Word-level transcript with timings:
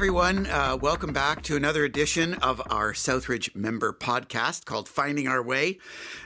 everyone. 0.00 0.46
Uh, 0.46 0.78
welcome 0.80 1.12
back 1.12 1.42
to 1.42 1.56
another 1.56 1.84
edition 1.84 2.32
of 2.32 2.62
our 2.70 2.94
Southridge 2.94 3.54
member 3.54 3.92
podcast 3.92 4.64
called 4.64 4.88
Finding 4.88 5.28
Our 5.28 5.42
Way. 5.42 5.76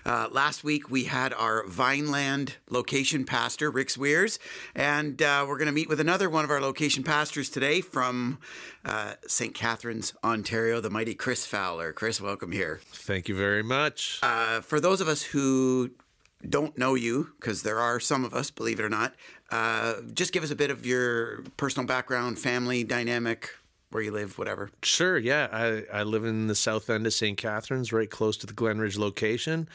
Uh, 0.06 0.28
last 0.30 0.62
week 0.62 0.92
we 0.92 1.02
had 1.02 1.32
our 1.32 1.66
Vineland 1.66 2.54
location 2.70 3.24
pastor, 3.24 3.72
Rick 3.72 3.90
Sweers, 3.90 4.38
and 4.76 5.20
uh, 5.20 5.44
we're 5.48 5.58
going 5.58 5.66
to 5.66 5.72
meet 5.72 5.88
with 5.88 5.98
another 5.98 6.30
one 6.30 6.44
of 6.44 6.52
our 6.52 6.60
location 6.60 7.02
pastors 7.02 7.50
today 7.50 7.80
from 7.80 8.38
uh, 8.84 9.14
St. 9.26 9.52
Catharines, 9.52 10.14
Ontario, 10.22 10.80
the 10.80 10.88
mighty 10.88 11.16
Chris 11.16 11.44
Fowler. 11.44 11.92
Chris, 11.92 12.20
welcome 12.20 12.52
here. 12.52 12.78
Thank 12.92 13.28
you 13.28 13.34
very 13.34 13.64
much. 13.64 14.20
Uh, 14.22 14.60
for 14.60 14.78
those 14.78 15.00
of 15.00 15.08
us 15.08 15.20
who 15.20 15.90
don't 16.48 16.78
know 16.78 16.94
you, 16.94 17.30
because 17.40 17.64
there 17.64 17.80
are 17.80 17.98
some 17.98 18.24
of 18.24 18.34
us, 18.34 18.52
believe 18.52 18.78
it 18.78 18.84
or 18.84 18.88
not, 18.88 19.16
uh, 19.50 19.94
just 20.12 20.32
give 20.32 20.44
us 20.44 20.52
a 20.52 20.56
bit 20.56 20.70
of 20.70 20.86
your 20.86 21.42
personal 21.56 21.88
background, 21.88 22.38
family 22.38 22.84
dynamic, 22.84 23.50
where 23.94 24.02
you 24.02 24.10
live, 24.10 24.36
whatever. 24.38 24.70
Sure, 24.82 25.16
yeah. 25.16 25.46
I, 25.52 26.00
I 26.00 26.02
live 26.02 26.24
in 26.24 26.48
the 26.48 26.56
south 26.56 26.90
end 26.90 27.06
of 27.06 27.14
St. 27.14 27.38
Catharines, 27.38 27.92
right 27.92 28.10
close 28.10 28.36
to 28.38 28.46
the 28.46 28.52
Glenridge 28.52 28.98
location. 28.98 29.68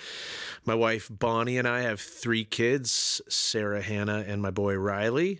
My 0.65 0.75
wife 0.75 1.07
Bonnie 1.09 1.57
and 1.57 1.65
I 1.65 1.81
have 1.81 2.01
three 2.01 2.43
kids 2.43 3.21
Sarah, 3.29 3.81
Hannah, 3.81 4.25
and 4.27 4.41
my 4.41 4.51
boy 4.51 4.75
Riley. 4.75 5.39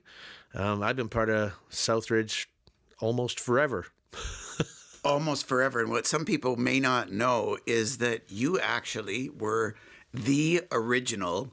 Um, 0.54 0.82
I've 0.82 0.96
been 0.96 1.10
part 1.10 1.30
of 1.30 1.54
Southridge 1.70 2.46
almost 3.00 3.38
forever. 3.38 3.88
almost 5.04 5.46
forever. 5.46 5.82
And 5.82 5.90
what 5.90 6.08
some 6.08 6.24
people 6.24 6.56
may 6.56 6.80
not 6.80 7.12
know 7.12 7.58
is 7.66 7.98
that 7.98 8.24
you 8.30 8.62
actually 8.62 9.30
were 9.30 9.76
the 10.14 10.62
original 10.72 11.52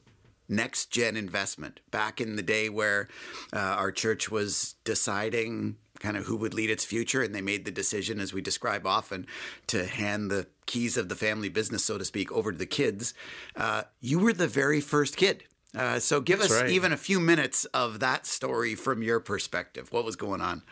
next 0.49 0.93
gen 0.93 1.17
investment 1.17 1.81
back 1.91 2.21
in 2.21 2.37
the 2.37 2.43
day 2.43 2.69
where 2.69 3.09
uh, 3.53 3.59
our 3.59 3.91
church 3.91 4.31
was 4.31 4.77
deciding 4.85 5.77
kind 6.07 6.17
of 6.17 6.27
who 6.27 6.37
would 6.37 6.55
lead 6.55 6.71
its 6.71 6.85
future 6.85 7.21
and 7.21 7.35
they 7.35 7.41
made 7.41 7.65
the 7.65 7.71
decision 7.73 8.21
as 8.21 8.33
we 8.33 8.41
describe 8.41 8.87
often 8.87 9.27
to 9.67 9.87
hand 9.87 10.31
the 10.31 10.47
keys 10.65 10.97
of 10.97 11.09
the 11.09 11.17
family 11.17 11.49
business 11.49 11.85
so 11.85 11.99
to 11.99 12.05
speak 12.05 12.31
over 12.31 12.53
to 12.53 12.59
the 12.59 12.65
kids. 12.65 13.13
Uh, 13.57 13.83
you 14.01 14.21
were 14.21 14.33
the 14.33 14.47
very 14.47 14.81
first 14.81 15.17
kid. 15.17 15.43
Uh, 15.75 15.99
so 15.99 16.21
give 16.21 16.39
That's 16.39 16.53
us 16.53 16.63
right. 16.63 16.71
even 16.71 16.93
a 16.93 16.97
few 16.97 17.19
minutes 17.19 17.65
of 17.67 17.99
that 17.99 18.25
story 18.25 18.77
from 18.77 19.03
your 19.03 19.19
perspective. 19.19 19.93
What 19.93 20.05
was 20.05 20.15
going 20.15 20.41
on? 20.41 20.63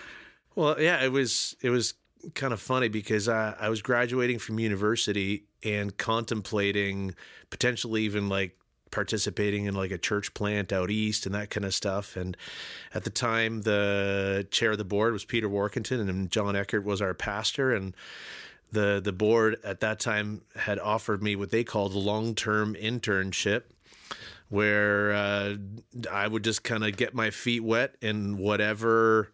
Well, 0.54 0.80
yeah, 0.80 1.04
it 1.04 1.10
was 1.10 1.56
it 1.60 1.70
was 1.70 1.94
kind 2.34 2.52
of 2.52 2.60
funny 2.60 2.88
because 2.88 3.28
I, 3.28 3.56
I 3.58 3.68
was 3.70 3.82
graduating 3.82 4.38
from 4.38 4.60
university 4.60 5.46
and 5.64 5.96
contemplating 5.96 7.16
potentially 7.50 8.02
even 8.02 8.28
like 8.28 8.56
participating 8.94 9.64
in 9.64 9.74
like 9.74 9.90
a 9.90 9.98
church 9.98 10.32
plant 10.34 10.72
out 10.72 10.90
east 10.90 11.26
and 11.26 11.34
that 11.34 11.50
kind 11.50 11.66
of 11.66 11.74
stuff. 11.74 12.16
And 12.16 12.36
at 12.94 13.04
the 13.04 13.10
time, 13.10 13.62
the 13.62 14.46
chair 14.50 14.72
of 14.72 14.78
the 14.78 14.84
board 14.84 15.12
was 15.12 15.24
Peter 15.24 15.48
Workington, 15.48 16.08
and 16.08 16.30
John 16.30 16.54
Eckert 16.54 16.84
was 16.84 17.02
our 17.02 17.12
pastor. 17.12 17.74
And 17.74 17.94
the 18.70 19.00
the 19.02 19.12
board 19.12 19.56
at 19.64 19.80
that 19.80 20.00
time 20.00 20.42
had 20.56 20.78
offered 20.78 21.22
me 21.22 21.36
what 21.36 21.50
they 21.50 21.64
called 21.64 21.94
a 21.94 21.98
long 21.98 22.34
term 22.34 22.74
internship 22.74 23.64
where 24.48 25.12
uh, 25.12 25.56
I 26.12 26.28
would 26.28 26.44
just 26.44 26.62
kind 26.62 26.84
of 26.84 26.96
get 26.96 27.14
my 27.14 27.30
feet 27.30 27.64
wet 27.64 27.96
in 28.00 28.38
whatever 28.38 29.32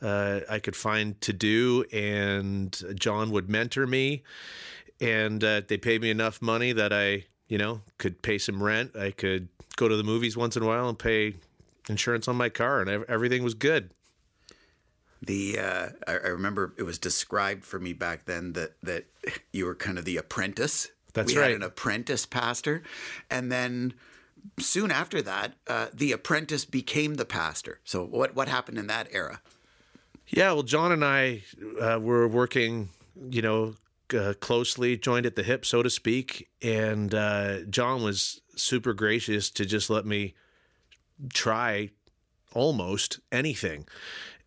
uh, 0.00 0.40
I 0.48 0.58
could 0.58 0.76
find 0.76 1.20
to 1.22 1.32
do, 1.32 1.84
and 1.92 2.80
John 2.94 3.30
would 3.30 3.48
mentor 3.48 3.86
me, 3.86 4.22
and 5.00 5.42
uh, 5.42 5.62
they 5.66 5.78
paid 5.78 6.02
me 6.02 6.10
enough 6.10 6.42
money 6.42 6.72
that 6.72 6.92
I, 6.92 7.24
you 7.52 7.58
know, 7.58 7.82
could 7.98 8.22
pay 8.22 8.38
some 8.38 8.62
rent. 8.62 8.96
I 8.96 9.10
could 9.10 9.48
go 9.76 9.86
to 9.86 9.94
the 9.94 10.02
movies 10.02 10.38
once 10.38 10.56
in 10.56 10.62
a 10.62 10.66
while 10.66 10.88
and 10.88 10.98
pay 10.98 11.34
insurance 11.86 12.26
on 12.26 12.34
my 12.34 12.48
car, 12.48 12.80
and 12.80 13.04
everything 13.10 13.44
was 13.44 13.52
good. 13.52 13.90
The 15.20 15.58
uh, 15.58 15.88
I, 16.08 16.12
I 16.12 16.28
remember 16.28 16.72
it 16.78 16.84
was 16.84 16.98
described 16.98 17.66
for 17.66 17.78
me 17.78 17.92
back 17.92 18.24
then 18.24 18.54
that 18.54 18.72
that 18.82 19.04
you 19.52 19.66
were 19.66 19.74
kind 19.74 19.98
of 19.98 20.06
the 20.06 20.16
apprentice. 20.16 20.92
That's 21.12 21.34
we 21.34 21.38
right. 21.38 21.50
had 21.50 21.56
an 21.56 21.62
apprentice 21.62 22.24
pastor, 22.24 22.82
and 23.30 23.52
then 23.52 23.92
soon 24.58 24.90
after 24.90 25.20
that, 25.20 25.52
uh, 25.66 25.88
the 25.92 26.12
apprentice 26.12 26.64
became 26.64 27.16
the 27.16 27.26
pastor. 27.26 27.80
So 27.84 28.02
what 28.02 28.34
what 28.34 28.48
happened 28.48 28.78
in 28.78 28.86
that 28.86 29.08
era? 29.12 29.42
Yeah, 30.26 30.54
well, 30.54 30.62
John 30.62 30.90
and 30.90 31.04
I 31.04 31.42
uh, 31.78 31.98
were 32.00 32.26
working, 32.26 32.88
you 33.28 33.42
know, 33.42 33.74
uh, 34.14 34.34
closely, 34.34 34.96
joined 34.96 35.26
at 35.26 35.36
the 35.36 35.42
hip, 35.42 35.64
so 35.64 35.82
to 35.82 35.90
speak. 35.90 36.48
And 36.62 37.14
uh, 37.14 37.60
John 37.70 38.02
was 38.02 38.40
super 38.56 38.92
gracious 38.94 39.50
to 39.50 39.64
just 39.64 39.90
let 39.90 40.06
me 40.06 40.34
try 41.32 41.90
almost 42.52 43.20
anything. 43.30 43.86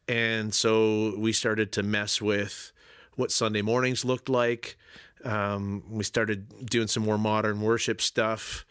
And 0.07 0.53
so 0.53 1.17
we 1.17 1.33
started 1.33 1.71
to 1.73 1.83
mess 1.83 2.21
with 2.21 2.71
what 3.15 3.31
Sunday 3.31 3.61
mornings 3.61 4.05
looked 4.05 4.29
like. 4.29 4.77
Um, 5.23 5.83
we 5.89 6.03
started 6.03 6.67
doing 6.69 6.87
some 6.87 7.03
more 7.03 7.17
modern 7.17 7.61
worship 7.61 8.01
stuff. 8.01 8.65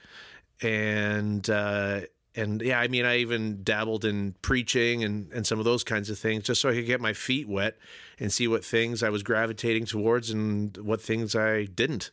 And, 0.63 1.49
uh, 1.51 2.03
and 2.37 2.61
yeah, 2.63 2.81
I 2.81 2.89
mean, 2.89 3.05
I 3.05 3.19
even 3.19 3.63
dabbled 3.63 4.05
in 4.05 4.35
preaching 4.43 5.05
and, 5.05 5.31
and 5.33 5.47
some 5.47 5.59
of 5.59 5.65
those 5.65 5.85
kinds 5.85 6.11
of 6.11 6.19
things 6.19 6.45
just 6.45 6.61
so 6.61 6.69
I 6.69 6.75
could 6.75 6.87
get 6.87 7.01
my 7.01 7.13
feet 7.13 7.49
wet 7.49 7.77
and 8.19 8.33
see 8.33 8.49
what 8.49 8.65
things 8.65 9.03
I 9.03 9.11
was 9.11 9.23
gravitating 9.23 9.87
towards 9.87 10.31
and 10.31 10.77
what 10.79 11.01
things 11.01 11.37
I 11.37 11.65
didn't. 11.65 12.11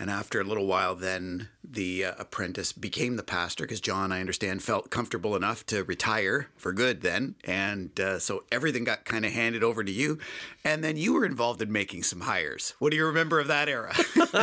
And 0.00 0.10
after 0.10 0.40
a 0.40 0.44
little 0.44 0.66
while, 0.66 0.94
then 0.94 1.48
the 1.64 2.04
uh, 2.04 2.12
apprentice 2.18 2.72
became 2.72 3.16
the 3.16 3.24
pastor 3.24 3.64
because 3.64 3.80
John, 3.80 4.12
I 4.12 4.20
understand, 4.20 4.62
felt 4.62 4.90
comfortable 4.90 5.34
enough 5.34 5.66
to 5.66 5.82
retire 5.82 6.48
for 6.56 6.72
good 6.72 7.02
then. 7.02 7.34
And 7.42 7.98
uh, 7.98 8.20
so 8.20 8.44
everything 8.52 8.84
got 8.84 9.04
kind 9.04 9.24
of 9.26 9.32
handed 9.32 9.64
over 9.64 9.82
to 9.82 9.90
you. 9.90 10.18
And 10.64 10.84
then 10.84 10.96
you 10.96 11.14
were 11.14 11.24
involved 11.24 11.60
in 11.62 11.72
making 11.72 12.04
some 12.04 12.20
hires. 12.20 12.74
What 12.78 12.92
do 12.92 12.96
you 12.96 13.06
remember 13.06 13.40
of 13.40 13.48
that 13.48 13.68
era? 13.68 13.92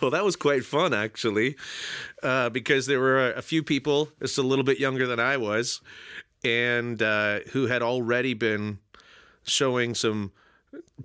well, 0.00 0.10
that 0.10 0.24
was 0.24 0.36
quite 0.36 0.64
fun, 0.64 0.94
actually, 0.94 1.56
uh, 2.22 2.48
because 2.50 2.86
there 2.86 3.00
were 3.00 3.32
a 3.32 3.42
few 3.42 3.62
people 3.62 4.08
just 4.20 4.38
a 4.38 4.42
little 4.42 4.64
bit 4.64 4.78
younger 4.78 5.06
than 5.06 5.20
I 5.20 5.36
was, 5.36 5.80
and 6.44 7.02
uh, 7.02 7.40
who 7.52 7.66
had 7.66 7.82
already 7.82 8.34
been 8.34 8.78
showing 9.44 9.94
some 9.94 10.32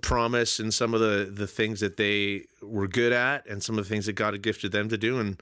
promise 0.00 0.60
in 0.60 0.70
some 0.70 0.94
of 0.94 1.00
the, 1.00 1.30
the 1.30 1.46
things 1.46 1.80
that 1.80 1.96
they 1.96 2.44
were 2.62 2.88
good 2.88 3.12
at 3.12 3.46
and 3.46 3.62
some 3.62 3.78
of 3.78 3.84
the 3.84 3.88
things 3.88 4.06
that 4.06 4.14
God 4.14 4.34
had 4.34 4.42
gifted 4.42 4.72
them 4.72 4.88
to 4.88 4.96
do. 4.96 5.18
And 5.18 5.40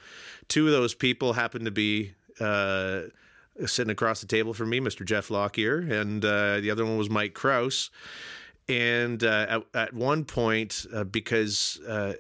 two 0.49 0.67
of 0.67 0.73
those 0.73 0.95
people 0.95 1.35
happened 1.35 1.65
to 1.67 1.71
be 1.71 2.15
uh, 2.41 3.03
sitting 3.67 3.91
across 3.91 4.21
the 4.21 4.27
table 4.27 4.55
from 4.55 4.71
me, 4.71 4.81
Mr. 4.81 5.05
Jeff 5.05 5.31
Lockyer, 5.31 5.79
and 5.79 6.25
uh, 6.25 6.61
the 6.61 6.71
other 6.71 6.85
one 6.85 6.99
was 6.99 7.11
Mike 7.11 7.35
Kraus. 7.35 7.91
And 8.69 9.23
uh, 9.23 9.47
at, 9.49 9.63
at 9.75 9.95
one 9.95 10.25
point, 10.25 10.87
uh, 10.93 11.05
because 11.05 11.81
uh, 11.89 12.15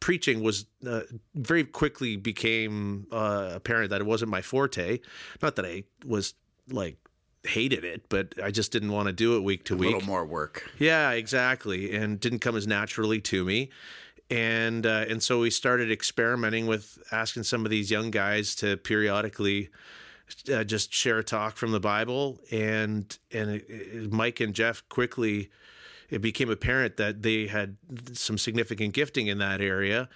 preaching 0.00 0.42
was 0.42 0.66
uh, 0.86 1.02
very 1.34 1.62
quickly 1.64 2.16
became 2.16 3.06
uh, 3.12 3.50
apparent 3.54 3.90
that 3.90 4.00
it 4.00 4.06
wasn't 4.06 4.30
my 4.30 4.42
forte. 4.42 4.98
Not 5.40 5.54
that 5.56 5.64
I 5.64 5.84
was 6.04 6.34
like 6.68 6.96
hated 7.44 7.84
it, 7.84 8.08
but 8.08 8.34
I 8.42 8.50
just 8.50 8.72
didn't 8.72 8.90
want 8.90 9.06
to 9.06 9.12
do 9.12 9.36
it 9.36 9.44
week 9.44 9.64
to 9.64 9.74
a 9.74 9.76
week. 9.76 9.90
A 9.90 9.92
little 9.94 10.06
more 10.08 10.24
work. 10.26 10.68
Yeah, 10.78 11.10
exactly, 11.12 11.94
and 11.94 12.18
didn't 12.18 12.40
come 12.40 12.56
as 12.56 12.66
naturally 12.66 13.20
to 13.20 13.44
me. 13.44 13.70
And 14.30 14.86
uh, 14.86 15.04
and 15.08 15.22
so 15.22 15.40
we 15.40 15.50
started 15.50 15.92
experimenting 15.92 16.66
with 16.66 16.98
asking 17.12 17.44
some 17.44 17.64
of 17.64 17.70
these 17.70 17.88
young 17.90 18.10
guys 18.10 18.54
to 18.56 18.78
periodically 18.78 19.68
uh, 20.52 20.64
just 20.64 20.92
share 20.92 21.18
a 21.18 21.24
talk 21.24 21.56
from 21.56 21.70
the 21.70 21.80
Bible, 21.80 22.40
and 22.50 23.16
and 23.30 23.50
it, 23.50 23.64
it- 23.68 24.12
Mike 24.12 24.40
and 24.40 24.54
Jeff 24.54 24.82
quickly 24.88 25.50
it 26.10 26.20
became 26.20 26.50
apparent 26.50 26.96
that 26.96 27.22
they 27.22 27.46
had 27.46 27.76
some 28.12 28.38
significant 28.38 28.94
gifting 28.94 29.26
in 29.26 29.38
that 29.38 29.60
area 29.60 30.08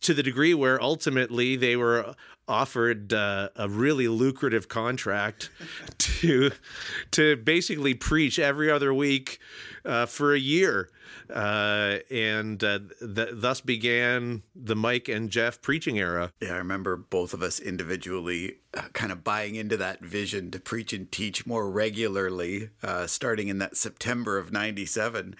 to 0.00 0.14
the 0.14 0.22
degree 0.22 0.54
where 0.54 0.80
ultimately 0.82 1.56
they 1.56 1.76
were 1.76 2.14
offered 2.46 3.12
uh, 3.12 3.48
a 3.56 3.68
really 3.68 4.08
lucrative 4.08 4.68
contract 4.68 5.50
to 5.98 6.50
to 7.10 7.36
basically 7.36 7.94
preach 7.94 8.38
every 8.38 8.70
other 8.70 8.92
week 8.92 9.38
uh, 9.84 10.06
for 10.06 10.34
a 10.34 10.38
year, 10.38 10.90
uh, 11.32 11.98
and 12.10 12.62
uh, 12.62 12.78
th- 13.14 13.30
thus 13.32 13.60
began 13.60 14.42
the 14.54 14.76
Mike 14.76 15.08
and 15.08 15.30
Jeff 15.30 15.60
preaching 15.62 15.98
era. 15.98 16.32
Yeah, 16.40 16.54
I 16.54 16.56
remember 16.56 16.96
both 16.96 17.34
of 17.34 17.42
us 17.42 17.60
individually 17.60 18.58
uh, 18.74 18.82
kind 18.92 19.12
of 19.12 19.24
buying 19.24 19.54
into 19.54 19.76
that 19.76 20.00
vision 20.00 20.50
to 20.52 20.60
preach 20.60 20.92
and 20.92 21.10
teach 21.10 21.46
more 21.46 21.70
regularly, 21.70 22.70
uh, 22.82 23.06
starting 23.06 23.48
in 23.48 23.58
that 23.58 23.76
September 23.76 24.38
of 24.38 24.52
97. 24.52 25.36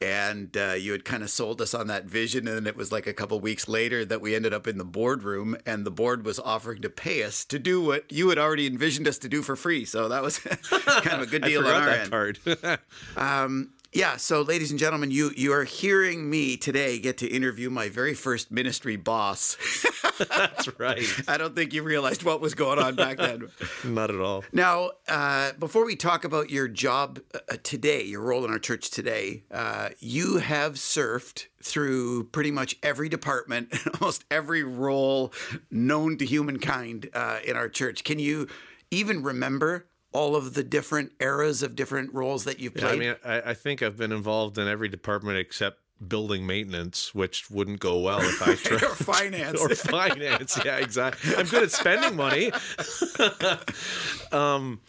And 0.00 0.54
uh, 0.56 0.74
you 0.74 0.92
had 0.92 1.04
kind 1.04 1.22
of 1.22 1.30
sold 1.30 1.62
us 1.62 1.72
on 1.72 1.86
that 1.86 2.04
vision. 2.04 2.46
And 2.46 2.56
then 2.56 2.66
it 2.66 2.76
was 2.76 2.92
like 2.92 3.06
a 3.06 3.14
couple 3.14 3.40
weeks 3.40 3.66
later 3.66 4.04
that 4.04 4.20
we 4.20 4.34
ended 4.34 4.52
up 4.52 4.66
in 4.66 4.76
the 4.76 4.84
boardroom, 4.84 5.56
and 5.64 5.86
the 5.86 5.90
board 5.90 6.24
was 6.24 6.38
offering 6.38 6.82
to 6.82 6.90
pay 6.90 7.22
us 7.22 7.44
to 7.46 7.58
do 7.58 7.80
what 7.80 8.10
you 8.12 8.28
had 8.28 8.38
already 8.38 8.66
envisioned 8.66 9.08
us 9.08 9.16
to 9.18 9.28
do 9.28 9.42
for 9.42 9.56
free. 9.56 9.84
So 9.86 10.08
that 10.08 10.22
was 10.22 10.38
kind 10.70 11.20
of 11.20 11.22
a 11.22 11.26
good 11.26 11.42
deal 11.42 11.66
on 11.66 11.72
our 11.72 11.86
that 11.86 12.00
end. 12.00 12.10
part. 12.10 12.38
Um, 13.16 13.70
Yeah, 13.96 14.18
so 14.18 14.42
ladies 14.42 14.70
and 14.70 14.78
gentlemen, 14.78 15.10
you 15.10 15.30
you 15.38 15.54
are 15.54 15.64
hearing 15.64 16.28
me 16.28 16.58
today 16.58 16.98
get 16.98 17.16
to 17.16 17.26
interview 17.26 17.70
my 17.70 17.88
very 17.88 18.12
first 18.12 18.50
ministry 18.50 18.96
boss. 18.96 19.56
That's 20.18 20.78
right. 20.78 21.02
I 21.28 21.38
don't 21.38 21.56
think 21.56 21.72
you 21.72 21.82
realized 21.82 22.22
what 22.22 22.42
was 22.42 22.52
going 22.52 22.78
on 22.78 22.94
back 22.94 23.16
then. 23.16 23.48
Not 23.84 24.10
at 24.10 24.20
all. 24.20 24.44
Now, 24.52 24.90
uh, 25.08 25.52
before 25.52 25.86
we 25.86 25.96
talk 25.96 26.24
about 26.24 26.50
your 26.50 26.68
job 26.68 27.20
uh, 27.32 27.56
today, 27.62 28.02
your 28.02 28.20
role 28.20 28.44
in 28.44 28.50
our 28.50 28.58
church 28.58 28.90
today, 28.90 29.44
uh, 29.50 29.88
you 29.98 30.40
have 30.40 30.74
surfed 30.74 31.46
through 31.62 32.24
pretty 32.24 32.50
much 32.50 32.76
every 32.82 33.08
department, 33.08 33.74
almost 33.94 34.24
every 34.30 34.62
role 34.62 35.32
known 35.70 36.18
to 36.18 36.26
humankind 36.26 37.08
uh, 37.14 37.38
in 37.46 37.56
our 37.56 37.70
church. 37.70 38.04
Can 38.04 38.18
you 38.18 38.46
even 38.90 39.22
remember 39.22 39.86
all 40.16 40.34
of 40.34 40.54
the 40.54 40.62
different 40.64 41.12
eras 41.20 41.62
of 41.62 41.76
different 41.76 42.12
roles 42.14 42.44
that 42.44 42.58
you've 42.58 42.74
Yeah, 42.76 42.82
played? 42.82 42.94
I 42.94 42.98
mean, 42.98 43.14
I, 43.24 43.50
I 43.50 43.54
think 43.54 43.82
I've 43.82 43.96
been 43.98 44.12
involved 44.12 44.56
in 44.58 44.66
every 44.66 44.88
department 44.88 45.36
except 45.38 45.78
building 46.06 46.46
maintenance, 46.46 47.14
which 47.14 47.50
wouldn't 47.50 47.80
go 47.80 48.00
well 48.00 48.20
if 48.20 48.40
I 48.42 48.54
tried. 48.68 48.82
or 48.82 48.94
finance. 48.94 49.60
or 49.62 49.68
finance. 49.74 50.58
Yeah, 50.64 50.76
exactly. 50.78 51.36
I'm 51.36 51.46
good 51.46 51.62
at 51.64 51.70
spending 51.70 52.16
money. 52.16 52.50
um, 54.32 54.80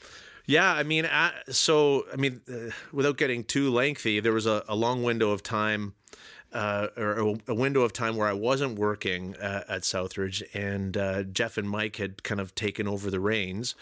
yeah, 0.45 0.73
I 0.73 0.83
mean, 0.83 1.05
uh, 1.05 1.31
so 1.49 2.05
I 2.11 2.15
mean, 2.15 2.41
uh, 2.49 2.71
without 2.91 3.17
getting 3.17 3.43
too 3.43 3.71
lengthy, 3.71 4.19
there 4.19 4.33
was 4.33 4.45
a, 4.45 4.63
a 4.67 4.75
long 4.75 5.03
window 5.03 5.31
of 5.31 5.43
time. 5.43 5.93
Uh, 6.53 6.87
or 6.95 7.37
a, 7.47 7.53
window 7.53 7.81
of 7.81 7.91
time 7.91 8.15
where 8.15 8.27
I 8.27 8.33
wasn't 8.33 8.79
working 8.79 9.35
uh, 9.35 9.65
at 9.67 9.81
Southridge, 9.81 10.41
and 10.53 10.95
uh, 10.95 11.23
Jeff 11.23 11.57
and 11.57 11.69
Mike 11.69 11.97
had 11.97 12.23
kind 12.23 12.39
of 12.39 12.55
taken 12.55 12.87
over 12.87 13.11
the 13.11 13.19
reins, 13.19 13.75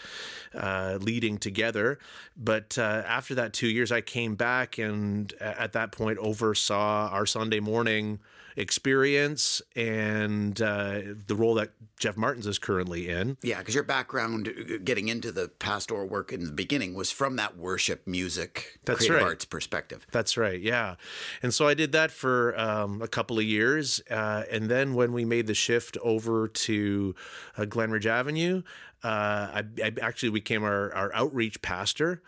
uh, 0.52 0.98
leading 1.00 1.38
together. 1.38 2.00
But 2.36 2.76
uh, 2.76 3.04
after 3.06 3.36
that 3.36 3.52
two 3.52 3.68
years, 3.68 3.92
I 3.92 4.00
came 4.00 4.34
back 4.34 4.78
and 4.78 5.32
at 5.40 5.74
that 5.74 5.92
point 5.92 6.18
oversaw 6.18 7.08
our 7.08 7.24
Sunday 7.24 7.60
morning 7.60 8.18
experience 8.56 9.60
and 9.74 10.60
uh, 10.60 11.00
the 11.26 11.34
role 11.36 11.54
that 11.54 11.70
Jeff 11.98 12.16
Martins 12.16 12.46
is 12.46 12.58
currently 12.58 13.08
in. 13.08 13.36
Yeah, 13.42 13.58
because 13.58 13.74
your 13.74 13.84
background 13.84 14.80
getting 14.84 15.08
into 15.08 15.30
the 15.30 15.48
pastoral 15.48 16.08
work 16.08 16.32
in 16.32 16.44
the 16.44 16.52
beginning 16.52 16.94
was 16.94 17.10
from 17.10 17.36
that 17.36 17.56
worship, 17.56 18.06
music, 18.06 18.78
That's 18.84 18.98
creative 18.98 19.16
right. 19.16 19.30
arts 19.30 19.44
perspective. 19.44 20.06
That's 20.10 20.36
right, 20.36 20.60
yeah. 20.60 20.96
And 21.42 21.52
so 21.52 21.68
I 21.68 21.74
did 21.74 21.92
that 21.92 22.10
for 22.10 22.55
um, 22.56 23.02
a 23.02 23.08
couple 23.08 23.38
of 23.38 23.44
years. 23.44 24.00
Uh, 24.10 24.42
and 24.50 24.68
then 24.68 24.94
when 24.94 25.12
we 25.12 25.24
made 25.24 25.46
the 25.46 25.54
shift 25.54 25.96
over 26.02 26.48
to 26.48 27.14
uh, 27.56 27.62
Glenridge 27.62 28.06
Avenue, 28.06 28.62
uh, 29.04 29.08
I, 29.08 29.64
I 29.84 29.92
actually 30.02 30.30
became 30.30 30.64
our, 30.64 30.92
our 30.94 31.14
outreach 31.14 31.62
pastor. 31.62 32.22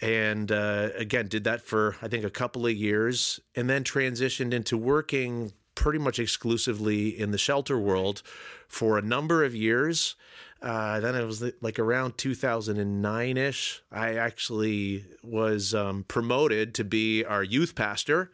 And 0.00 0.50
uh, 0.52 0.90
again, 0.96 1.28
did 1.28 1.44
that 1.44 1.62
for, 1.62 1.96
I 2.02 2.08
think, 2.08 2.24
a 2.24 2.30
couple 2.30 2.66
of 2.66 2.72
years, 2.72 3.40
and 3.54 3.70
then 3.70 3.84
transitioned 3.84 4.52
into 4.52 4.76
working 4.76 5.52
pretty 5.74 5.98
much 5.98 6.18
exclusively 6.18 7.08
in 7.08 7.30
the 7.30 7.38
shelter 7.38 7.78
world 7.78 8.22
for 8.68 8.98
a 8.98 9.02
number 9.02 9.44
of 9.44 9.54
years. 9.54 10.14
Uh, 10.62 10.98
then 11.00 11.14
it 11.14 11.24
was 11.24 11.44
like 11.60 11.78
around 11.78 12.16
2009 12.16 13.36
ish. 13.36 13.82
I 13.92 14.14
actually 14.14 15.04
was 15.22 15.74
um, 15.74 16.04
promoted 16.08 16.74
to 16.76 16.84
be 16.84 17.24
our 17.24 17.42
youth 17.42 17.74
pastor. 17.74 18.30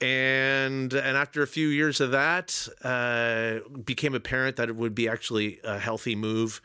And 0.00 0.92
and 0.92 1.16
after 1.16 1.42
a 1.42 1.46
few 1.46 1.68
years 1.68 2.00
of 2.00 2.12
that, 2.12 2.68
uh, 2.84 3.68
became 3.84 4.14
apparent 4.14 4.56
that 4.56 4.68
it 4.68 4.76
would 4.76 4.94
be 4.94 5.08
actually 5.08 5.60
a 5.64 5.78
healthy 5.78 6.14
move 6.14 6.60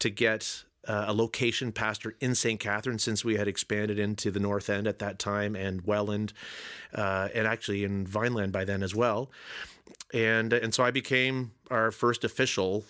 to 0.00 0.10
get 0.10 0.64
uh, 0.86 1.06
a 1.08 1.14
location 1.14 1.72
pastor 1.72 2.14
in 2.20 2.34
St. 2.34 2.60
Catherine, 2.60 2.98
since 2.98 3.24
we 3.24 3.36
had 3.36 3.48
expanded 3.48 3.98
into 3.98 4.30
the 4.30 4.40
North 4.40 4.68
End 4.68 4.86
at 4.86 4.98
that 4.98 5.18
time 5.18 5.56
and 5.56 5.82
Welland, 5.82 6.32
uh, 6.94 7.28
and 7.34 7.46
actually 7.46 7.84
in 7.84 8.06
Vineland 8.06 8.52
by 8.52 8.64
then 8.64 8.82
as 8.82 8.94
well. 8.94 9.30
And 10.12 10.52
and 10.52 10.74
so 10.74 10.84
I 10.84 10.90
became 10.90 11.52
our 11.70 11.90
first 11.90 12.24
official 12.24 12.84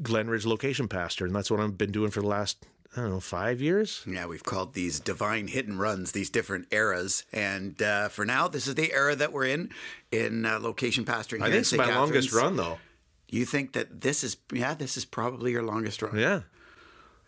Glenridge 0.00 0.46
location 0.46 0.88
pastor, 0.88 1.26
and 1.26 1.34
that's 1.34 1.50
what 1.50 1.60
I've 1.60 1.76
been 1.76 1.92
doing 1.92 2.10
for 2.10 2.20
the 2.20 2.28
last 2.28 2.64
I 2.96 3.02
don't 3.02 3.10
know 3.10 3.20
five 3.20 3.60
years. 3.60 4.02
Yeah, 4.06 4.26
we've 4.26 4.42
called 4.42 4.74
these 4.74 4.98
divine 4.98 5.46
hit 5.46 5.68
and 5.68 5.78
runs, 5.78 6.10
these 6.12 6.28
different 6.28 6.66
eras. 6.72 7.24
And 7.32 7.80
uh, 7.80 8.08
for 8.08 8.24
now, 8.24 8.48
this 8.48 8.66
is 8.66 8.74
the 8.74 8.92
era 8.92 9.14
that 9.14 9.32
we're 9.32 9.46
in, 9.46 9.70
in 10.10 10.44
uh, 10.44 10.58
location 10.60 11.04
pastoring. 11.04 11.40
I 11.42 11.46
think 11.50 11.60
it's 11.60 11.72
my 11.72 11.94
longest 11.94 12.32
run 12.32 12.56
though. 12.56 12.78
You 13.28 13.44
think 13.44 13.74
that 13.74 14.00
this 14.00 14.24
is, 14.24 14.36
yeah, 14.52 14.74
this 14.74 14.96
is 14.96 15.04
probably 15.04 15.52
your 15.52 15.62
longest 15.62 16.02
run. 16.02 16.18
Yeah, 16.18 16.40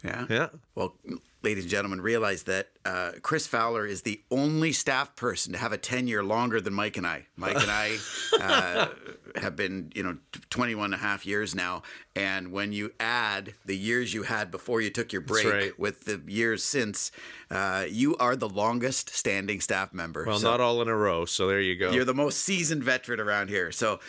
Yeah. 0.03 0.27
yeah. 0.29 0.49
Well, 0.75 0.97
ladies 1.43 1.65
and 1.65 1.71
gentlemen, 1.71 2.01
realize 2.01 2.45
that 2.45 2.69
uh, 2.85 3.13
Chris 3.23 3.47
Fowler 3.47 3.87
is 3.87 4.03
the 4.03 4.21
only 4.31 4.73
staff 4.73 5.15
person 5.17 5.53
to 5.53 5.59
have 5.59 5.73
a 5.73 5.79
tenure 5.79 6.23
longer 6.23 6.61
than 6.61 6.73
Mike 6.73 6.97
and 6.97 7.07
I. 7.07 7.27
Mike 7.37 7.57
and 7.61 7.71
I 7.71 7.97
uh, 8.41 8.89
have 9.41 9.57
been, 9.57 9.93
you 9.95 10.03
know, 10.03 10.17
21 10.51 10.87
and 10.87 10.95
a 10.95 10.97
half 10.97 11.27
years 11.27 11.55
now. 11.55 11.83
And 12.15 12.53
when 12.53 12.73
you 12.73 12.93
add 13.01 13.55
the 13.65 13.77
years 13.77 14.13
you 14.13 14.23
had 14.25 14.51
before 14.51 14.81
you 14.81 14.91
took 14.91 15.13
your 15.13 15.23
break 15.23 15.47
right. 15.47 15.79
with 15.79 16.05
the 16.05 16.21
years 16.27 16.63
since, 16.63 17.11
uh, 17.51 17.87
you 17.89 18.17
are 18.19 18.37
the 18.37 18.49
longest 18.49 19.11
standing 19.11 19.61
staff 19.61 19.93
member. 19.93 20.25
Well, 20.27 20.39
So- 20.39 20.51
not 20.51 20.61
all 20.61 20.83
in 20.83 20.89
a 20.89 20.97
row. 20.97 21.25
So 21.25 21.47
there 21.47 21.61
you 21.61 21.77
go. 21.77 21.91
you're 21.91 22.05
the 22.05 22.15
most 22.15 22.41
seasoned 22.41 22.85
veteran 22.85 23.21
around 23.21 23.49
here. 23.49 23.73
So 23.73 24.01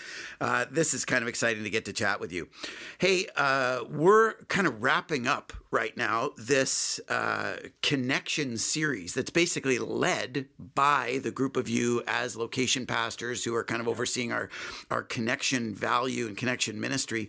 uh, 0.42 0.66
this 0.70 0.94
is 0.94 1.06
kind 1.06 1.22
of 1.22 1.28
exciting 1.28 1.64
to 1.64 1.70
get 1.70 1.86
to 1.86 1.94
chat 1.94 2.20
with 2.20 2.32
you. 2.32 2.50
Hey, 2.98 3.28
uh, 3.36 3.84
we're 3.90 4.34
kind 4.48 4.68
of 4.68 4.84
wrapping 4.84 5.28
up 5.28 5.54
right 5.74 5.98
now 5.98 6.32
this 6.38 7.00
uh, 7.10 7.56
connection 7.82 8.58
series 8.58 9.16
that's 9.16 9.32
basically 9.32 9.80
led 9.80 10.46
by 10.76 11.20
the 11.24 11.32
group 11.32 11.58
of 11.58 11.68
you 11.68 12.04
as 12.06 12.38
location 12.38 12.86
pastors 12.86 13.44
who 13.44 13.56
are 13.56 13.64
kind 13.64 13.82
of 13.82 13.88
overseeing 13.88 14.32
our, 14.32 14.50
our 14.92 15.02
connection 15.02 15.74
value 15.74 16.28
and 16.28 16.38
connection 16.38 16.80
ministry 16.80 17.28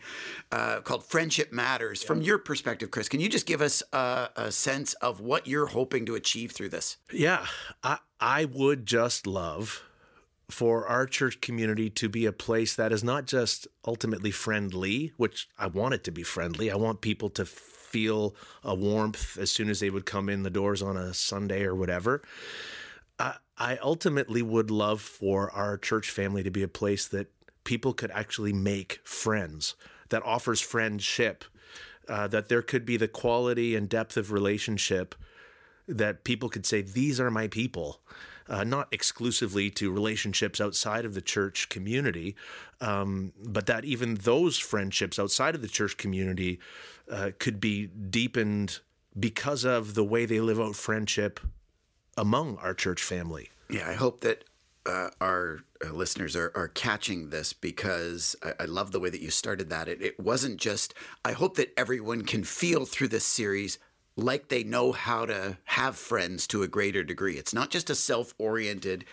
uh, 0.53 0.81
called 0.81 1.05
Friendship 1.05 1.53
Matters. 1.53 2.03
From 2.03 2.21
your 2.21 2.37
perspective, 2.37 2.91
Chris, 2.91 3.09
can 3.09 3.21
you 3.21 3.31
just 3.31 3.47
give 3.47 3.63
us 3.63 3.83
a, 3.95 4.29
a 4.37 4.53
sense 4.53 4.93
of 4.95 5.21
what 5.21 5.47
you're 5.47 5.67
hoping 5.67 6.05
to 6.05 6.15
achieve 6.15 6.53
through 6.53 6.69
this? 6.69 6.99
Yeah, 7.11 7.47
I 7.83 7.99
I 8.21 8.45
would 8.45 8.87
just 8.87 9.27
love 9.27 9.83
for 10.51 10.87
our 10.87 11.07
church 11.07 11.41
community 11.41 11.89
to 11.91 12.09
be 12.09 12.27
a 12.27 12.33
place 12.33 12.77
that 12.77 12.93
is 12.93 13.03
not 13.03 13.27
just 13.27 13.67
ultimately 13.87 14.31
friendly, 14.31 15.13
which 15.17 15.49
I 15.59 15.67
want 15.69 15.95
it 15.95 16.05
to 16.05 16.11
be 16.11 16.23
friendly. 16.23 16.71
I 16.71 16.77
want 16.77 17.01
people 17.01 17.31
to 17.31 17.47
feel 17.95 18.35
a 18.65 18.75
warmth 18.75 19.39
as 19.39 19.53
soon 19.53 19.71
as 19.71 19.79
they 19.79 19.89
would 19.89 20.05
come 20.05 20.29
in 20.29 20.43
the 20.43 20.51
doors 20.51 20.83
on 20.83 20.97
a 20.97 21.15
Sunday 21.15 21.63
or 21.63 21.77
whatever. 21.77 22.23
I, 23.21 23.37
I 23.57 23.77
ultimately 23.77 24.43
would 24.43 24.69
love 24.69 25.01
for 25.01 25.49
our 25.53 25.79
church 25.79 26.11
family 26.11 26.43
to 26.43 26.51
be 26.51 26.65
a 26.65 26.69
place 26.69 27.07
that 27.07 27.29
people 27.63 27.93
could 27.93 28.11
actually 28.11 28.53
make 28.53 28.99
friends, 29.05 29.77
that 30.09 30.25
offers 30.25 30.61
friendship, 30.61 31.45
uh, 32.09 32.27
that 32.27 32.49
there 32.49 32.63
could 32.63 32.85
be 32.85 32.97
the 32.97 33.07
quality 33.07 33.77
and 33.77 33.89
depth 33.89 34.17
of 34.17 34.33
relationship 34.33 35.15
that 35.87 36.25
people 36.25 36.49
could 36.49 36.67
say, 36.67 36.83
These 36.83 37.21
are 37.21 37.31
my 37.31 37.47
people. 37.47 38.01
Uh, 38.47 38.63
not 38.63 38.89
exclusively 38.93 39.71
to 39.71 39.91
relationships 39.91 40.61
outside 40.61 41.07
of 41.07 41.15
the 41.15 41.23
church 41.23 41.71
community, 41.71 42.37
um, 42.79 43.33
but 43.43 43.65
that 43.65 43.87
even 43.87 44.17
those 44.17 44.59
friendships 44.59 45.19
outside 45.19 45.55
of 45.55 45.63
the 45.63 45.69
church 45.69 45.97
community 45.97 46.61
uh, 47.11 47.31
could 47.39 47.61
be 47.61 47.87
deepened 47.87 48.81
because 49.19 49.65
of 49.65 49.95
the 49.95 50.05
way 50.05 50.27
they 50.27 50.41
live 50.41 50.61
out 50.61 50.77
friendship 50.77 51.41
among 52.17 52.57
our 52.59 52.75
church 52.75 53.03
family. 53.03 53.51
Yeah, 53.71 53.89
I 53.89 53.95
hope 53.95 54.21
that 54.21 54.45
uh, 54.87 55.11
our 55.21 55.61
uh, 55.85 55.93
listeners 55.93 56.37
are, 56.37 56.53
are 56.55 56.69
catching 56.69 57.31
this 57.31 57.53
because 57.53 58.37
I, 58.43 58.53
I 58.61 58.65
love 58.67 58.93
the 58.93 59.01
way 59.01 59.11
that 59.11 59.23
you 59.23 59.31
started 59.31 59.71
that. 59.71 59.89
It, 59.89 60.03
it 60.03 60.21
wasn't 60.21 60.59
just, 60.59 60.95
I 61.25 61.33
hope 61.33 61.57
that 61.57 61.73
everyone 61.77 62.23
can 62.23 62.45
feel 62.45 62.85
through 62.85 63.09
this 63.09 63.25
series 63.25 63.79
like 64.17 64.49
they 64.49 64.63
know 64.63 64.93
how 64.93 65.27
to 65.27 65.59
have 65.65 65.97
friends 65.97 66.47
to 66.49 66.63
a 66.63 66.69
greater 66.69 67.03
degree. 67.03 67.37
It's 67.37 67.55
not 67.55 67.71
just 67.71 67.91
a 67.91 67.95
self 67.95 68.35
oriented, 68.39 69.05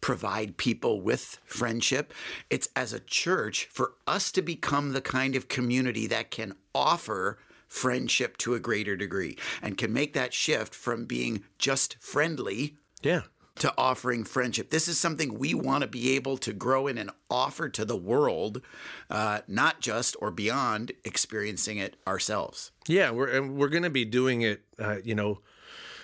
provide 0.00 0.56
people 0.56 1.00
with 1.00 1.38
friendship. 1.44 2.12
It's 2.50 2.68
as 2.76 2.92
a 2.92 3.00
church 3.00 3.68
for 3.70 3.94
us 4.06 4.30
to 4.32 4.42
become 4.42 4.92
the 4.92 5.00
kind 5.00 5.34
of 5.36 5.48
community 5.48 6.06
that 6.06 6.30
can 6.30 6.54
offer 6.74 7.38
friendship 7.66 8.36
to 8.38 8.54
a 8.54 8.60
greater 8.60 8.96
degree 8.96 9.36
and 9.60 9.76
can 9.76 9.92
make 9.92 10.14
that 10.14 10.32
shift 10.32 10.74
from 10.74 11.04
being 11.04 11.42
just 11.58 11.96
friendly 12.00 12.76
Yeah. 13.02 13.22
to 13.56 13.74
offering 13.76 14.24
friendship. 14.24 14.70
This 14.70 14.86
is 14.88 14.98
something 14.98 15.36
we 15.38 15.52
want 15.52 15.82
to 15.82 15.88
be 15.88 16.14
able 16.14 16.38
to 16.38 16.52
grow 16.52 16.86
in 16.86 16.96
and 16.96 17.10
offer 17.28 17.68
to 17.68 17.84
the 17.84 17.96
world, 17.96 18.62
uh, 19.10 19.40
not 19.48 19.80
just 19.80 20.16
or 20.20 20.30
beyond 20.30 20.92
experiencing 21.04 21.76
it 21.78 21.96
ourselves. 22.06 22.70
Yeah, 22.86 23.10
we're 23.10 23.28
and 23.28 23.56
we're 23.56 23.68
going 23.68 23.82
to 23.82 23.90
be 23.90 24.04
doing 24.04 24.42
it, 24.42 24.62
uh, 24.78 24.98
you 25.04 25.14
know, 25.16 25.40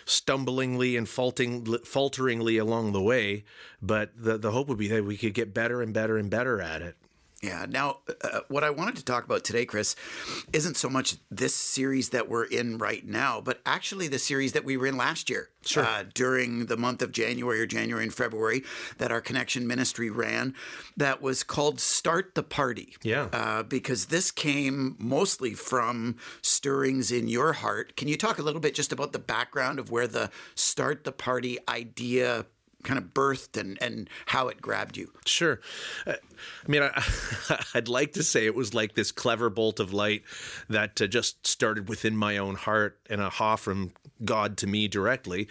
stumblingly 0.07 0.97
and 0.97 1.09
faulting, 1.09 1.65
falteringly 1.85 2.59
along 2.59 2.93
the 2.93 3.03
way. 3.03 3.45
But 3.81 4.13
the 4.17 4.39
the 4.39 4.53
hope 4.53 4.69
would 4.69 4.79
be 4.79 4.89
that 4.89 5.05
we 5.05 5.17
could 5.17 5.35
get 5.35 5.55
better 5.55 5.83
and 5.83 5.93
better 5.93 6.17
and 6.17 6.31
better 6.31 6.61
at 6.61 6.83
it. 6.83 6.97
Yeah. 7.45 7.67
Now, 7.69 7.99
uh, 8.23 8.41
what 8.49 8.65
I 8.65 8.71
wanted 8.71 8.97
to 8.97 9.05
talk 9.05 9.25
about 9.25 9.45
today, 9.45 9.67
Chris, 9.67 9.95
isn't 10.53 10.77
so 10.77 10.89
much 10.89 11.17
this 11.31 11.55
series 11.55 12.11
that 12.11 12.29
we're 12.29 12.45
in 12.45 12.79
right 12.79 13.07
now, 13.07 13.41
but 13.41 13.61
actually 13.67 14.09
the 14.09 14.19
series 14.19 14.53
that 14.53 14.65
we 14.65 14.77
were 14.77 14.87
in 14.87 14.97
last 14.97 15.29
year. 15.29 15.51
Sure. 15.67 15.85
Uh, 15.85 16.05
during 16.13 16.67
the 16.67 16.77
month 16.77 17.01
of 17.01 17.11
January 17.11 17.61
or 17.61 17.67
January 17.67 18.05
and 18.05 18.13
February 18.13 18.63
that 18.99 19.11
our 19.11 19.21
connection 19.21 19.67
ministry 19.67 20.11
ran, 20.11 20.55
that 20.97 21.23
was 21.23 21.43
called 21.43 21.81
Start 21.81 22.35
the 22.35 22.43
Party. 22.43 22.97
Yeah. 23.03 23.29
Uh, 23.33 23.63
because 23.63 24.07
this 24.07 24.31
came 24.31 24.97
mostly 24.99 25.55
from 25.55 26.17
stirrings 26.43 27.11
in 27.11 27.29
your 27.29 27.55
heart. 27.55 27.97
Can 27.97 28.09
you 28.09 28.17
talk 28.17 28.39
a 28.39 28.43
little 28.43 28.61
bit 28.61 28.75
just 28.75 28.93
about 28.93 29.13
the 29.13 29.19
background 29.19 29.79
of 29.79 29.91
where 29.91 30.07
the 30.07 30.31
Start 30.55 31.05
the 31.05 31.13
Party 31.13 31.59
idea 31.69 32.47
kind 32.85 32.99
of 32.99 33.13
birthed 33.15 33.61
and, 33.61 33.81
and 33.83 34.09
how 34.27 34.49
it 34.49 34.61
grabbed 34.61 34.97
you? 34.97 35.11
Sure. 35.27 35.61
Uh, 36.07 36.15
I 36.65 36.71
mean, 36.71 36.83
I, 36.83 37.05
I'd 37.75 37.89
like 37.89 38.13
to 38.13 38.23
say 38.23 38.47
it 38.47 38.55
was 38.55 38.75
like 38.75 38.95
this 38.95 39.13
clever 39.13 39.51
bolt 39.51 39.81
of 39.81 39.93
light 39.93 40.23
that 40.69 41.01
uh, 41.01 41.07
just 41.07 41.47
started 41.47 41.89
within 41.89 42.17
my 42.17 42.39
own 42.39 42.55
heart 42.55 42.99
and 43.11 43.21
a 43.21 43.31
ha 43.31 43.57
from 43.57 43.93
God 44.25 44.57
to 44.59 44.67
me 44.67 44.89
directly. 44.89 45.49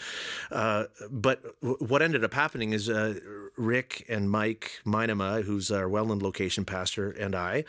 Uh, 0.51 0.85
but 1.09 1.43
w- 1.61 1.77
what 1.79 2.01
ended 2.01 2.23
up 2.23 2.33
happening 2.33 2.73
is 2.73 2.89
uh, 2.89 3.19
Rick 3.57 4.05
and 4.09 4.29
Mike 4.29 4.81
Minema, 4.85 5.43
who's 5.43 5.71
our 5.71 5.89
Welland 5.89 6.21
location 6.21 6.65
pastor, 6.65 7.11
and 7.11 7.35
I, 7.35 7.65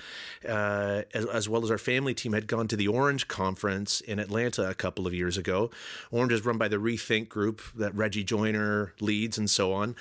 uh, 0.49 1.02
as, 1.12 1.26
as 1.26 1.49
well 1.49 1.64
as 1.64 1.71
our 1.71 1.78
family 1.78 2.14
team, 2.14 2.33
had 2.33 2.47
gone 2.47 2.68
to 2.68 2.76
the 2.76 2.88
Orange 2.88 3.28
Conference 3.28 4.00
in 4.00 4.18
Atlanta 4.18 4.68
a 4.68 4.75
couple 4.75 5.06
of 5.06 5.14
years 5.14 5.37
ago. 5.37 5.71
Orange 6.11 6.33
is 6.33 6.44
run 6.44 6.59
by 6.59 6.68
the 6.68 6.76
Rethink 6.76 7.28
Group 7.28 7.61
that 7.75 7.94
Reggie 7.94 8.25
Joiner 8.25 8.94
leads 9.00 9.38
and 9.38 9.50
so 9.55 9.73
on. 9.73 9.97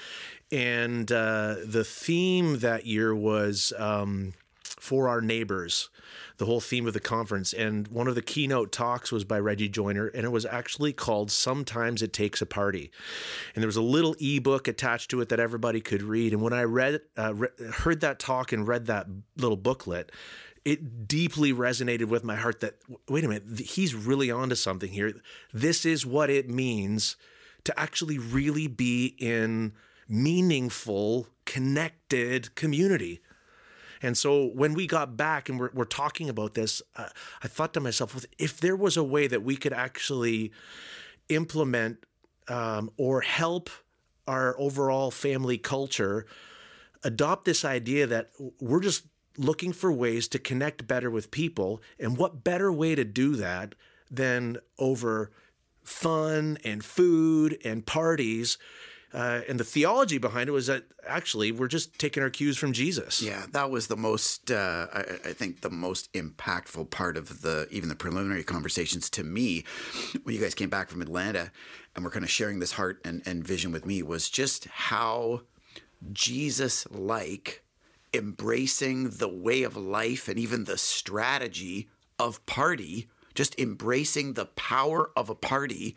And 0.52 1.12
uh, 1.12 1.56
the 1.66 1.84
theme 1.84 2.60
that 2.60 2.86
year 2.86 3.16
was 3.16 3.74
um, 3.78 4.34
for 4.64 5.08
our 5.08 5.22
neighbors, 5.22 5.90
the 6.38 6.46
whole 6.46 6.60
theme 6.60 6.86
of 6.86 6.94
the 6.94 7.00
conference. 7.00 7.54
And 7.54 7.88
one 7.88 8.08
of 8.08 8.16
the 8.16 8.22
keynote 8.22 8.72
talks 8.72 9.12
was 9.12 9.24
by 9.24 9.40
Reggie 9.40 9.70
Joiner, 9.70 10.08
and 10.08 10.26
it 10.26 10.32
was 10.32 10.46
actually 10.46 10.94
called 10.94 11.32
Sometimes 11.32 12.02
It 12.02 12.12
Takes 12.12 12.42
a 12.42 12.46
Party. 12.46 12.92
And 13.56 13.64
there 13.64 13.68
was 13.68 13.78
a 13.78 13.82
little 13.82 14.16
ebook 14.20 14.68
attached 14.68 15.10
to 15.12 15.22
it 15.22 15.30
that 15.30 15.40
everybody 15.40 15.80
could 15.80 16.04
read. 16.04 16.34
And 16.34 16.42
when 16.42 16.54
I 16.54 16.64
read, 16.64 17.02
uh, 17.18 17.34
re- 17.34 17.50
heard 17.78 18.02
that 18.02 18.20
talk 18.20 18.52
and 18.52 18.68
read 18.68 18.88
that 18.88 19.08
little 19.38 19.58
booklet, 19.58 20.12
it 20.66 21.08
deeply 21.08 21.54
resonated 21.54 22.06
with 22.06 22.24
my 22.24 22.36
heart 22.36 22.60
that, 22.60 22.76
wait 23.08 23.24
a 23.24 23.28
minute, 23.28 23.60
he's 23.60 23.96
really 23.96 24.30
onto 24.30 24.56
something 24.56 24.92
here. 24.92 25.14
This 25.54 25.86
is 25.86 26.06
what 26.06 26.30
it 26.30 26.50
means 26.50 27.16
to 27.63 27.79
actually 27.79 28.17
really 28.17 28.67
be 28.67 29.15
in 29.17 29.74
meaningful, 30.08 31.27
connected 31.46 32.55
community. 32.55 33.22
And 34.01 34.17
so 34.17 34.48
when 34.48 34.74
we 34.74 34.86
got 34.86 35.15
back 35.15 35.48
and 35.48 35.58
we're, 35.58 35.70
we're 35.74 35.86
talking 35.86 36.29
about 36.29 36.55
this, 36.55 36.82
uh, 36.98 37.08
I 37.41 37.48
thought 37.48 37.74
to 37.75 37.79
myself, 37.79 38.25
if 38.38 38.60
there 38.60 38.75
was 38.75 38.98
a 38.98 39.03
way 39.03 39.27
that 39.27 39.43
we 39.43 39.55
could 39.55 39.72
actually 39.72 40.51
implement 41.29 42.05
um, 42.50 42.91
or 42.98 43.22
help 43.22 43.70
our 44.27 44.60
overall 44.60 45.10
family 45.10 45.58
culture 45.58 46.25
adopt 47.03 47.46
this 47.46 47.63
idea 47.63 48.08
that 48.08 48.32
we're 48.60 48.82
just 48.82 49.05
looking 49.38 49.74
for 49.74 49.91
ways 49.91 50.27
to 50.27 50.39
connect 50.39 50.88
better 50.88 51.10
with 51.10 51.32
people, 51.32 51.82
and 51.98 52.17
what 52.17 52.43
better 52.43 52.72
way 52.72 52.96
to 52.96 53.03
do 53.03 53.36
that 53.36 53.74
than 54.12 54.58
over 54.77 55.32
fun 55.84 56.58
and 56.63 56.84
food 56.84 57.58
and 57.63 57.86
parties? 57.86 58.58
Uh, 59.13 59.42
and 59.48 59.60
the 59.60 59.63
theology 59.63 60.18
behind 60.18 60.50
it 60.50 60.54
was 60.54 60.66
that 60.66 60.84
actually 61.08 61.52
we're 61.52 61.68
just 61.68 62.00
taking 62.00 62.24
our 62.24 62.32
cues 62.32 62.58
from 62.58 62.74
Jesus. 62.74 63.22
Yeah, 63.22 63.46
that 63.52 63.70
was 63.70 63.86
the 63.86 63.96
most, 63.96 64.50
uh, 64.50 64.88
I, 64.92 65.00
I, 65.00 65.34
think, 65.34 65.62
the 65.62 65.70
most 65.70 66.12
impactful 66.13 66.90
part 66.90 67.16
of 67.16 67.44
the 67.44 67.68
even 67.70 67.90
the 67.90 67.96
preliminary 67.96 68.44
conversations 68.44 69.12
to 69.12 69.24
me 69.24 69.66
when 70.24 70.34
you 70.34 70.42
guys 70.42 70.56
came 70.56 70.70
back 70.70 70.90
from 70.90 71.04
Atlanta 71.04 71.52
and 71.96 72.04
were 72.04 72.10
kind 72.10 72.25
of 72.25 72.32
sharing 72.32 72.58
this 72.58 72.72
heart 72.72 73.00
and, 73.06 73.22
and 73.28 73.46
vision 73.46 73.72
with 73.72 73.86
me 73.86 74.02
was 74.02 74.32
just 74.32 74.66
how 74.66 75.42
Jesus 76.12 76.88
like 76.90 77.63
embracing 78.16 79.10
the 79.12 79.30
way 79.30 79.62
of 79.62 79.78
life 79.78 80.28
and 80.28 80.40
even 80.40 80.63
the 80.63 80.78
strategy 80.78 81.88
of 82.20 82.44
party, 82.48 83.10
just 83.36 83.60
embracing 83.60 84.34
the 84.34 84.46
power 84.46 85.12
of 85.16 85.30
a 85.30 85.36
party 85.36 85.96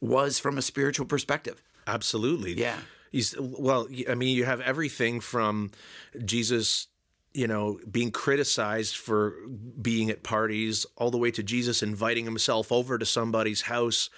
was 0.00 0.38
from 0.38 0.58
a 0.58 0.62
spiritual 0.62 1.06
perspective. 1.06 1.62
Absolutely. 1.86 2.54
Yeah. 2.54 2.78
He's, 3.12 3.34
well, 3.38 3.88
I 4.08 4.14
mean, 4.14 4.36
you 4.36 4.44
have 4.44 4.60
everything 4.60 5.20
from 5.20 5.70
Jesus, 6.24 6.88
you 7.32 7.46
know, 7.46 7.78
being 7.90 8.10
criticized 8.10 8.96
for 8.96 9.34
being 9.80 10.10
at 10.10 10.22
parties, 10.22 10.84
all 10.96 11.10
the 11.10 11.18
way 11.18 11.30
to 11.30 11.42
Jesus 11.42 11.82
inviting 11.82 12.24
himself 12.24 12.72
over 12.72 12.98
to 12.98 13.06
somebody's 13.06 13.62
house 13.62 14.10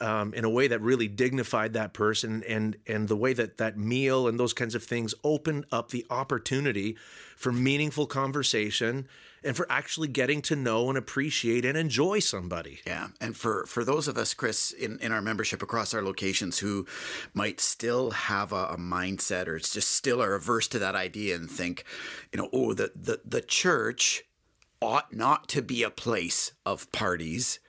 um, 0.00 0.34
in 0.34 0.44
a 0.44 0.50
way 0.50 0.66
that 0.66 0.80
really 0.80 1.08
dignified 1.08 1.72
that 1.74 1.92
person, 1.92 2.42
and 2.48 2.76
and 2.86 3.06
the 3.08 3.16
way 3.16 3.32
that 3.32 3.58
that 3.58 3.78
meal 3.78 4.26
and 4.26 4.40
those 4.40 4.52
kinds 4.52 4.74
of 4.74 4.82
things 4.82 5.14
opened 5.22 5.66
up 5.70 5.90
the 5.90 6.04
opportunity 6.10 6.96
for 7.36 7.52
meaningful 7.52 8.06
conversation 8.06 9.06
and 9.44 9.56
for 9.56 9.66
actually 9.70 10.08
getting 10.08 10.40
to 10.42 10.56
know 10.56 10.88
and 10.88 10.96
appreciate 10.96 11.64
and 11.64 11.76
enjoy 11.76 12.18
somebody. 12.18 12.80
Yeah. 12.86 13.08
And 13.20 13.36
for, 13.36 13.66
for 13.66 13.84
those 13.84 14.08
of 14.08 14.16
us, 14.16 14.32
Chris, 14.34 14.72
in, 14.72 14.98
in 15.00 15.12
our 15.12 15.20
membership 15.20 15.62
across 15.62 15.92
our 15.92 16.02
locations 16.02 16.58
who 16.58 16.86
might 17.34 17.60
still 17.60 18.12
have 18.12 18.52
a, 18.52 18.66
a 18.66 18.76
mindset 18.76 19.46
or 19.46 19.56
it's 19.56 19.72
just 19.72 19.90
still 19.90 20.22
are 20.22 20.34
averse 20.34 20.66
to 20.68 20.78
that 20.78 20.94
idea 20.94 21.36
and 21.36 21.50
think, 21.50 21.84
you 22.32 22.38
know, 22.38 22.48
oh, 22.52 22.72
the, 22.72 22.90
the, 22.96 23.20
the 23.24 23.42
church 23.42 24.24
ought 24.80 25.14
not 25.14 25.48
to 25.48 25.62
be 25.62 25.82
a 25.82 25.90
place 25.90 26.52
of 26.64 26.90
parties. 26.90 27.60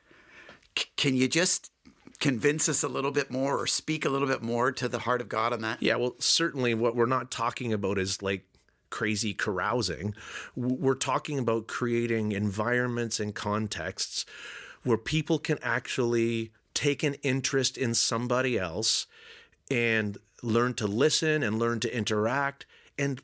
C- 0.77 0.85
can 0.95 1.15
you 1.15 1.27
just 1.27 1.71
convince 2.19 2.69
us 2.69 2.83
a 2.83 2.87
little 2.87 3.11
bit 3.11 3.29
more 3.29 3.57
or 3.57 3.67
speak 3.67 4.05
a 4.05 4.09
little 4.09 4.27
bit 4.27 4.41
more 4.41 4.71
to 4.71 4.87
the 4.87 4.99
heart 4.99 5.21
of 5.21 5.29
God 5.29 5.51
on 5.51 5.61
that? 5.61 5.83
Yeah, 5.83 5.97
well, 5.97 6.15
certainly 6.19 6.73
what 6.73 6.95
we're 6.95 7.05
not 7.05 7.31
talking 7.31 7.73
about 7.73 7.97
is 7.97 8.21
like 8.21 8.45
crazy 8.89 9.33
carousing. 9.33 10.15
We're 10.55 10.95
talking 10.95 11.39
about 11.39 11.67
creating 11.67 12.31
environments 12.31 13.19
and 13.19 13.33
contexts 13.33 14.25
where 14.83 14.97
people 14.97 15.39
can 15.39 15.57
actually 15.61 16.51
take 16.73 17.03
an 17.03 17.15
interest 17.15 17.77
in 17.77 17.93
somebody 17.93 18.57
else 18.57 19.07
and 19.71 20.17
learn 20.43 20.73
to 20.75 20.87
listen 20.87 21.41
and 21.41 21.57
learn 21.57 21.79
to 21.79 21.95
interact 21.95 22.65
and 22.97 23.21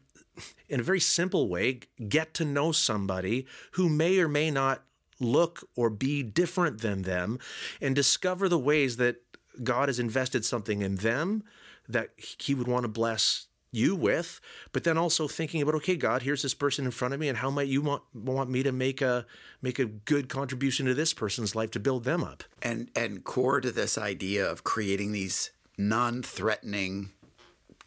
in 0.69 0.79
a 0.79 0.83
very 0.83 0.99
simple 0.99 1.49
way 1.49 1.81
get 2.07 2.33
to 2.33 2.45
know 2.45 2.71
somebody 2.71 3.45
who 3.71 3.89
may 3.89 4.17
or 4.19 4.27
may 4.27 4.49
not 4.49 4.83
look 5.19 5.67
or 5.75 5.89
be 5.89 6.23
different 6.23 6.81
than 6.81 7.03
them 7.03 7.37
and 7.79 7.95
discover 7.95 8.49
the 8.49 8.57
ways 8.57 8.97
that 8.97 9.17
God 9.63 9.89
has 9.89 9.99
invested 9.99 10.45
something 10.45 10.81
in 10.81 10.95
them 10.95 11.43
that 11.87 12.09
he 12.17 12.55
would 12.55 12.67
want 12.67 12.83
to 12.83 12.89
bless 12.89 13.47
you 13.71 13.95
with, 13.95 14.41
but 14.73 14.83
then 14.83 14.97
also 14.97 15.27
thinking 15.27 15.61
about, 15.61 15.75
okay, 15.75 15.95
God, 15.95 16.23
here's 16.23 16.41
this 16.41 16.53
person 16.53 16.85
in 16.85 16.91
front 16.91 17.13
of 17.13 17.19
me, 17.19 17.29
and 17.29 17.37
how 17.37 17.49
might 17.49 17.67
you 17.67 17.81
want 17.81 18.03
want 18.13 18.49
me 18.49 18.63
to 18.63 18.71
make 18.71 19.01
a 19.01 19.25
make 19.61 19.79
a 19.79 19.85
good 19.85 20.29
contribution 20.29 20.85
to 20.87 20.93
this 20.93 21.13
person's 21.13 21.55
life 21.55 21.71
to 21.71 21.79
build 21.79 22.03
them 22.03 22.23
up? 22.23 22.43
And 22.61 22.89
and 22.95 23.23
core 23.23 23.61
to 23.61 23.71
this 23.71 23.97
idea 23.97 24.49
of 24.49 24.63
creating 24.63 25.13
these 25.13 25.51
non-threatening, 25.77 27.11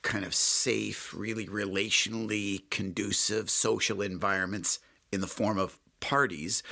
kind 0.03 0.25
of 0.25 0.35
safe, 0.35 1.14
really 1.14 1.47
relationally 1.47 2.69
conducive 2.71 3.50
social 3.50 4.00
environments 4.03 4.79
in 5.12 5.21
the 5.21 5.26
form 5.26 5.59
of 5.59 5.79
parties 6.00 6.62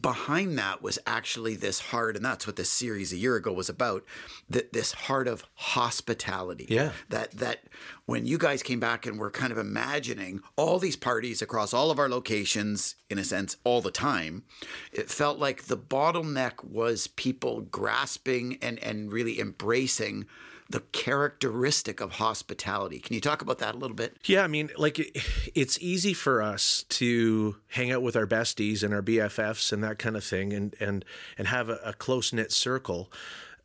behind 0.00 0.58
that 0.58 0.82
was 0.82 0.98
actually 1.06 1.56
this 1.56 1.80
heart, 1.80 2.16
and 2.16 2.24
that's 2.24 2.46
what 2.46 2.56
this 2.56 2.68
series 2.68 3.12
a 3.12 3.16
year 3.16 3.36
ago 3.36 3.52
was 3.52 3.68
about. 3.68 4.04
That 4.48 4.72
this 4.72 4.92
heart 4.92 5.26
of 5.26 5.44
hospitality. 5.54 6.66
Yeah. 6.68 6.92
That 7.08 7.32
that 7.32 7.64
when 8.04 8.26
you 8.26 8.36
guys 8.38 8.62
came 8.62 8.80
back 8.80 9.06
and 9.06 9.18
were 9.18 9.30
kind 9.30 9.52
of 9.52 9.58
imagining 9.58 10.42
all 10.56 10.78
these 10.78 10.96
parties 10.96 11.40
across 11.40 11.72
all 11.72 11.90
of 11.90 11.98
our 11.98 12.08
locations, 12.08 12.96
in 13.08 13.18
a 13.18 13.24
sense, 13.24 13.56
all 13.64 13.80
the 13.80 13.90
time, 13.90 14.44
it 14.92 15.10
felt 15.10 15.38
like 15.38 15.64
the 15.64 15.78
bottleneck 15.78 16.62
was 16.64 17.06
people 17.06 17.62
grasping 17.62 18.58
and 18.60 18.78
and 18.80 19.12
really 19.12 19.40
embracing 19.40 20.26
the 20.72 20.80
characteristic 20.92 22.00
of 22.00 22.12
hospitality. 22.12 22.98
Can 22.98 23.14
you 23.14 23.20
talk 23.20 23.42
about 23.42 23.58
that 23.58 23.74
a 23.74 23.78
little 23.78 23.94
bit? 23.94 24.16
Yeah, 24.24 24.42
I 24.42 24.48
mean, 24.48 24.70
like 24.76 24.98
it, 24.98 25.16
it's 25.54 25.78
easy 25.80 26.14
for 26.14 26.42
us 26.42 26.84
to 26.90 27.56
hang 27.68 27.92
out 27.92 28.02
with 28.02 28.16
our 28.16 28.26
besties 28.26 28.82
and 28.82 28.92
our 28.92 29.02
BFFs 29.02 29.72
and 29.72 29.84
that 29.84 29.98
kind 29.98 30.16
of 30.16 30.24
thing, 30.24 30.52
and 30.52 30.74
and 30.80 31.04
and 31.38 31.48
have 31.48 31.68
a, 31.68 31.78
a 31.84 31.92
close 31.92 32.32
knit 32.32 32.50
circle. 32.50 33.12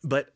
But 0.04 0.30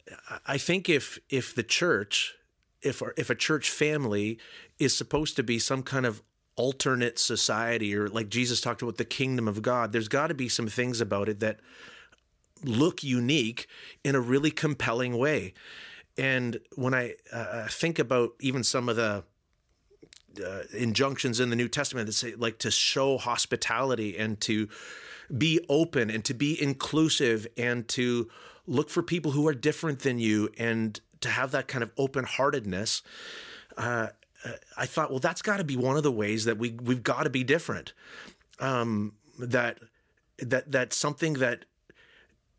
I 0.47 0.57
think 0.57 0.89
if 0.89 1.19
if 1.29 1.53
the 1.53 1.63
church, 1.63 2.35
if 2.81 3.03
if 3.17 3.29
a 3.29 3.35
church 3.35 3.69
family 3.69 4.39
is 4.79 4.95
supposed 4.95 5.35
to 5.35 5.43
be 5.43 5.59
some 5.59 5.83
kind 5.83 6.05
of 6.05 6.23
alternate 6.55 7.19
society, 7.19 7.95
or 7.95 8.07
like 8.07 8.29
Jesus 8.29 8.61
talked 8.61 8.81
about 8.81 8.97
the 8.97 9.05
kingdom 9.05 9.47
of 9.47 9.61
God, 9.61 9.91
there's 9.91 10.07
got 10.07 10.27
to 10.27 10.33
be 10.33 10.49
some 10.49 10.67
things 10.67 11.01
about 11.01 11.27
it 11.29 11.39
that 11.41 11.59
look 12.63 13.03
unique 13.03 13.67
in 14.03 14.15
a 14.15 14.19
really 14.19 14.51
compelling 14.51 15.17
way. 15.17 15.53
And 16.17 16.59
when 16.75 16.93
I 16.93 17.15
uh, 17.31 17.67
think 17.67 17.99
about 17.99 18.31
even 18.39 18.63
some 18.63 18.89
of 18.89 18.95
the 18.95 19.23
uh, 20.45 20.61
injunctions 20.73 21.39
in 21.39 21.49
the 21.49 21.55
New 21.55 21.67
Testament 21.67 22.07
that 22.07 22.13
say 22.13 22.35
like 22.35 22.57
to 22.59 22.71
show 22.71 23.17
hospitality 23.17 24.17
and 24.17 24.39
to 24.41 24.69
be 25.35 25.59
open 25.69 26.09
and 26.09 26.23
to 26.25 26.33
be 26.33 26.61
inclusive 26.61 27.47
and 27.57 27.87
to 27.89 28.29
look 28.67 28.89
for 28.89 29.01
people 29.01 29.31
who 29.31 29.47
are 29.47 29.53
different 29.53 29.99
than 29.99 30.19
you 30.19 30.49
and 30.57 30.99
to 31.21 31.29
have 31.29 31.51
that 31.51 31.67
kind 31.67 31.83
of 31.83 31.91
open 31.97 32.25
heartedness. 32.25 33.01
Uh, 33.77 34.07
I 34.75 34.85
thought, 34.85 35.11
well, 35.11 35.19
that's 35.19 35.41
got 35.41 35.57
to 35.57 35.63
be 35.63 35.77
one 35.77 35.97
of 35.97 36.03
the 36.03 36.11
ways 36.11 36.45
that 36.45 36.57
we 36.57 36.71
we've 36.71 37.03
got 37.03 37.23
to 37.23 37.29
be 37.29 37.43
different. 37.43 37.93
Um, 38.59 39.13
that 39.39 39.79
that 40.39 40.71
that's 40.71 40.97
something 40.97 41.33
that 41.33 41.65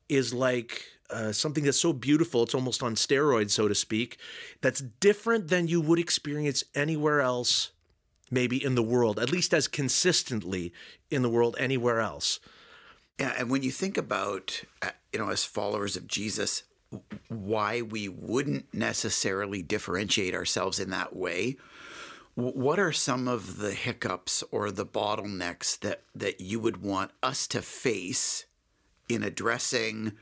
is 0.09 0.33
like 0.33 0.85
uh, 1.13 1.33
something 1.33 1.65
that's 1.65 1.81
so 1.81 1.93
beautiful, 1.93 2.43
it's 2.43 2.55
almost 2.55 2.83
on 2.83 2.95
steroids, 2.95 3.51
so 3.51 3.69
to 3.69 3.75
speak, 3.75 4.19
that's 4.61 4.81
different 4.81 5.49
than 5.49 5.69
you 5.69 5.81
would 5.81 5.99
experience 5.99 6.65
anywhere 6.75 7.21
else, 7.21 7.71
maybe 8.31 8.63
in 8.63 8.75
the 8.75 8.83
world, 8.83 9.19
at 9.19 9.31
least 9.31 9.53
as 9.53 9.69
consistently 9.69 10.73
in 11.11 11.23
the 11.23 11.29
world 11.29 11.57
anywhere 11.59 12.01
else. 12.01 12.41
Yeah, 13.21 13.35
and 13.39 13.51
when 13.51 13.63
you 13.63 13.71
think 13.71 13.97
about, 13.99 14.63
uh, 14.81 14.91
you 15.13 15.19
know, 15.19 15.29
as 15.29 15.45
followers 15.45 15.97
of 15.97 16.07
Jesus, 16.07 16.63
why 17.29 17.83
we 17.83 18.09
wouldn't 18.09 18.73
necessarily 18.75 19.63
differentiate 19.63 20.35
ourselves 20.35 20.81
in 20.81 20.91
that 20.91 21.15
way, 21.15 21.57
what 22.35 22.79
are 22.79 22.93
some 22.93 23.29
of 23.29 23.59
the 23.59 23.73
hiccups 23.73 24.43
or 24.51 24.71
the 24.71 24.87
bottlenecks 24.87 25.79
that, 25.81 26.03
that 26.15 26.41
you 26.41 26.59
would 26.59 26.83
want 26.83 27.11
us 27.23 27.47
to 27.49 27.61
face 27.61 28.47
in 29.09 29.23
addressing 29.23 30.13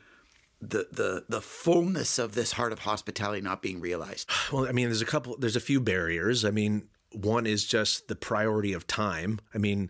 the 0.61 0.87
the 0.91 1.25
the 1.27 1.41
fullness 1.41 2.19
of 2.19 2.35
this 2.35 2.53
heart 2.53 2.71
of 2.71 2.79
hospitality 2.79 3.41
not 3.41 3.61
being 3.61 3.79
realized? 3.79 4.29
Well, 4.51 4.67
I 4.67 4.71
mean, 4.71 4.85
there's 4.85 5.01
a 5.01 5.05
couple, 5.05 5.37
there's 5.37 5.55
a 5.55 5.61
few 5.61 5.79
barriers. 5.79 6.43
I 6.43 6.51
mean, 6.51 6.87
one 7.13 7.45
is 7.45 7.65
just 7.65 8.07
the 8.07 8.15
priority 8.15 8.73
of 8.73 8.85
time. 8.85 9.39
I 9.53 9.57
mean, 9.57 9.89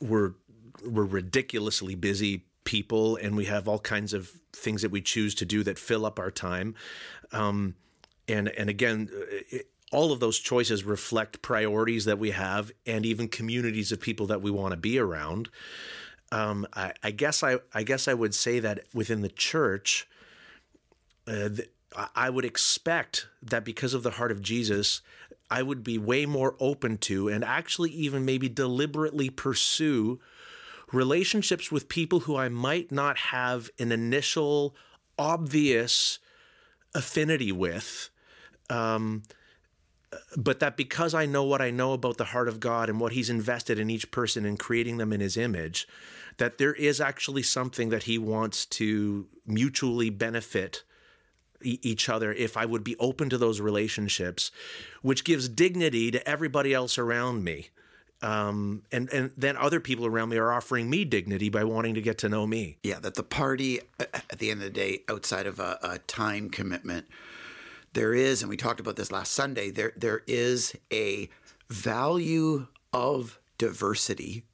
we're 0.00 0.34
we're 0.84 1.04
ridiculously 1.04 1.94
busy 1.94 2.44
people, 2.64 3.16
and 3.16 3.36
we 3.36 3.46
have 3.46 3.66
all 3.66 3.78
kinds 3.78 4.12
of 4.12 4.30
things 4.52 4.82
that 4.82 4.90
we 4.90 5.00
choose 5.00 5.34
to 5.36 5.44
do 5.44 5.62
that 5.64 5.78
fill 5.78 6.06
up 6.06 6.18
our 6.18 6.30
time. 6.30 6.74
Um, 7.32 7.74
and 8.26 8.48
and 8.48 8.70
again. 8.70 9.10
It, 9.50 9.68
all 9.90 10.12
of 10.12 10.20
those 10.20 10.38
choices 10.38 10.84
reflect 10.84 11.40
priorities 11.40 12.04
that 12.04 12.18
we 12.18 12.32
have 12.32 12.70
and 12.84 13.06
even 13.06 13.26
communities 13.26 13.90
of 13.90 13.98
people 13.98 14.26
that 14.26 14.42
we 14.42 14.50
want 14.50 14.72
to 14.72 14.76
be 14.76 14.98
around 14.98 15.48
um, 16.32 16.66
I, 16.74 16.92
I, 17.02 17.10
guess 17.10 17.42
I, 17.42 17.58
I 17.74 17.82
guess 17.82 18.08
I 18.08 18.14
would 18.14 18.34
say 18.34 18.60
that 18.60 18.80
within 18.92 19.22
the 19.22 19.28
church, 19.28 20.06
uh, 21.26 21.48
the, 21.48 21.68
I 22.14 22.30
would 22.30 22.44
expect 22.44 23.26
that 23.42 23.64
because 23.64 23.94
of 23.94 24.02
the 24.02 24.12
heart 24.12 24.30
of 24.30 24.42
Jesus, 24.42 25.00
I 25.50 25.62
would 25.62 25.82
be 25.82 25.96
way 25.96 26.26
more 26.26 26.54
open 26.60 26.98
to 26.98 27.28
and 27.28 27.44
actually 27.44 27.90
even 27.90 28.24
maybe 28.24 28.48
deliberately 28.48 29.30
pursue 29.30 30.20
relationships 30.92 31.72
with 31.72 31.88
people 31.88 32.20
who 32.20 32.36
I 32.36 32.48
might 32.48 32.92
not 32.92 33.18
have 33.18 33.70
an 33.78 33.92
initial 33.92 34.76
obvious 35.18 36.18
affinity 36.94 37.52
with. 37.52 38.10
Um, 38.70 39.22
but 40.36 40.60
that 40.60 40.76
because 40.76 41.14
I 41.14 41.26
know 41.26 41.44
what 41.44 41.60
I 41.60 41.70
know 41.70 41.92
about 41.92 42.16
the 42.16 42.24
heart 42.24 42.48
of 42.48 42.60
God 42.60 42.88
and 42.88 43.00
what 43.00 43.12
He's 43.12 43.30
invested 43.30 43.78
in 43.78 43.90
each 43.90 44.10
person 44.10 44.44
and 44.44 44.58
creating 44.58 44.96
them 44.96 45.12
in 45.12 45.20
His 45.20 45.36
image, 45.36 45.86
that 46.38 46.58
there 46.58 46.74
is 46.74 47.00
actually 47.00 47.42
something 47.42 47.90
that 47.90 48.04
He 48.04 48.18
wants 48.18 48.64
to 48.66 49.26
mutually 49.46 50.10
benefit 50.10 50.82
e- 51.62 51.78
each 51.82 52.08
other 52.08 52.32
if 52.32 52.56
I 52.56 52.64
would 52.64 52.82
be 52.82 52.96
open 52.98 53.28
to 53.30 53.38
those 53.38 53.60
relationships, 53.60 54.50
which 55.02 55.24
gives 55.24 55.48
dignity 55.48 56.10
to 56.10 56.28
everybody 56.28 56.72
else 56.72 56.98
around 56.98 57.44
me. 57.44 57.68
Um, 58.20 58.82
and 58.90 59.08
and 59.12 59.30
then 59.36 59.56
other 59.56 59.78
people 59.78 60.04
around 60.04 60.30
me 60.30 60.38
are 60.38 60.50
offering 60.50 60.90
me 60.90 61.04
dignity 61.04 61.50
by 61.50 61.62
wanting 61.62 61.94
to 61.94 62.02
get 62.02 62.18
to 62.18 62.28
know 62.28 62.48
me. 62.48 62.78
Yeah, 62.82 62.98
that 62.98 63.14
the 63.14 63.22
party 63.22 63.80
at 64.00 64.38
the 64.38 64.50
end 64.50 64.60
of 64.60 64.64
the 64.64 64.70
day, 64.70 65.02
outside 65.08 65.46
of 65.46 65.60
a, 65.60 65.78
a 65.82 65.98
time 65.98 66.50
commitment, 66.50 67.06
there 67.92 68.14
is, 68.14 68.42
and 68.42 68.50
we 68.50 68.56
talked 68.56 68.80
about 68.80 68.96
this 68.96 69.12
last 69.12 69.32
Sunday, 69.32 69.70
there 69.70 69.92
there 69.96 70.22
is 70.26 70.74
a 70.92 71.28
value 71.68 72.66
of 72.92 73.38
diversity 73.56 74.44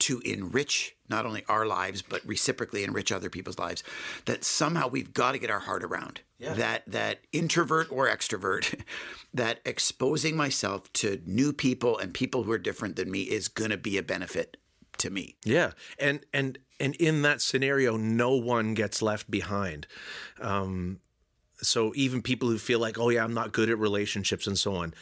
to 0.00 0.20
enrich 0.20 0.94
not 1.08 1.26
only 1.26 1.44
our 1.48 1.66
lives 1.66 2.02
but 2.02 2.26
reciprocally 2.26 2.84
enrich 2.84 3.12
other 3.12 3.30
people's 3.30 3.58
lives 3.58 3.82
that 4.24 4.44
somehow 4.44 4.88
we've 4.88 5.12
got 5.12 5.32
to 5.32 5.38
get 5.38 5.50
our 5.50 5.60
heart 5.60 5.82
around. 5.82 6.20
Yeah. 6.38 6.52
that 6.52 6.82
that 6.86 7.20
introvert 7.32 7.90
or 7.90 8.08
extrovert 8.08 8.82
that 9.34 9.60
exposing 9.64 10.36
myself 10.36 10.92
to 10.94 11.22
new 11.24 11.52
people 11.52 11.98
and 11.98 12.12
people 12.12 12.42
who 12.42 12.52
are 12.52 12.58
different 12.58 12.96
than 12.96 13.10
me 13.10 13.22
is 13.22 13.48
going 13.48 13.70
to 13.70 13.78
be 13.78 13.96
a 13.96 14.02
benefit 14.02 14.58
to 14.98 15.10
me. 15.10 15.36
Yeah. 15.44 15.72
And 15.98 16.20
and 16.32 16.58
and 16.78 16.94
in 16.96 17.22
that 17.22 17.40
scenario 17.40 17.96
no 17.96 18.32
one 18.32 18.74
gets 18.74 19.00
left 19.00 19.30
behind. 19.30 19.86
Um, 20.40 21.00
so 21.62 21.92
even 21.96 22.20
people 22.20 22.50
who 22.50 22.58
feel 22.58 22.78
like, 22.78 22.98
oh 22.98 23.08
yeah, 23.08 23.24
I'm 23.24 23.34
not 23.34 23.52
good 23.52 23.70
at 23.70 23.78
relationships 23.78 24.46
and 24.46 24.58
so 24.58 24.76
on, 24.76 24.92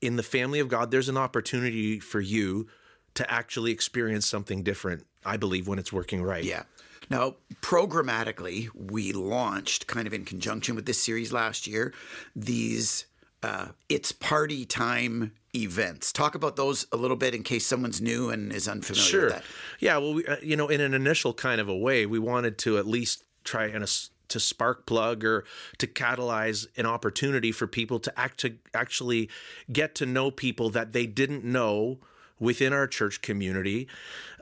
in 0.00 0.16
the 0.16 0.22
family 0.22 0.60
of 0.60 0.68
God, 0.68 0.90
there's 0.90 1.08
an 1.08 1.16
opportunity 1.16 2.00
for 2.00 2.20
you 2.20 2.66
to 3.14 3.30
actually 3.30 3.72
experience 3.72 4.26
something 4.26 4.62
different. 4.62 5.06
I 5.24 5.36
believe 5.36 5.68
when 5.68 5.78
it's 5.78 5.92
working 5.92 6.22
right. 6.22 6.44
Yeah. 6.44 6.62
Now, 7.10 7.36
programmatically, 7.60 8.68
we 8.74 9.12
launched 9.12 9.86
kind 9.86 10.06
of 10.06 10.14
in 10.14 10.24
conjunction 10.24 10.76
with 10.76 10.86
this 10.86 11.02
series 11.02 11.32
last 11.32 11.66
year 11.66 11.92
these 12.36 13.06
uh, 13.42 13.68
it's 13.88 14.12
party 14.12 14.64
time 14.64 15.32
events. 15.54 16.12
Talk 16.12 16.34
about 16.34 16.56
those 16.56 16.86
a 16.92 16.96
little 16.96 17.16
bit 17.16 17.34
in 17.34 17.42
case 17.42 17.66
someone's 17.66 18.00
new 18.00 18.30
and 18.30 18.52
is 18.52 18.68
unfamiliar 18.68 19.04
sure. 19.04 19.24
with 19.24 19.32
that. 19.34 19.44
Yeah, 19.80 19.96
well, 19.96 20.14
we, 20.14 20.26
uh, 20.26 20.36
you 20.42 20.56
know, 20.56 20.68
in 20.68 20.80
an 20.80 20.94
initial 20.94 21.32
kind 21.32 21.60
of 21.60 21.68
a 21.68 21.76
way, 21.76 22.06
we 22.06 22.18
wanted 22.18 22.58
to 22.58 22.78
at 22.78 22.86
least 22.86 23.24
try 23.42 23.66
and 23.66 23.84
to 24.28 24.40
spark 24.40 24.86
plug 24.86 25.24
or 25.24 25.44
to 25.78 25.86
catalyze 25.86 26.66
an 26.76 26.86
opportunity 26.86 27.50
for 27.50 27.66
people 27.66 27.98
to 27.98 28.18
act 28.18 28.40
to 28.40 28.56
actually 28.74 29.28
get 29.72 29.94
to 29.96 30.06
know 30.06 30.30
people 30.30 30.70
that 30.70 30.92
they 30.92 31.06
didn't 31.06 31.44
know 31.44 31.98
within 32.40 32.72
our 32.72 32.88
church 32.88 33.22
community. 33.22 33.86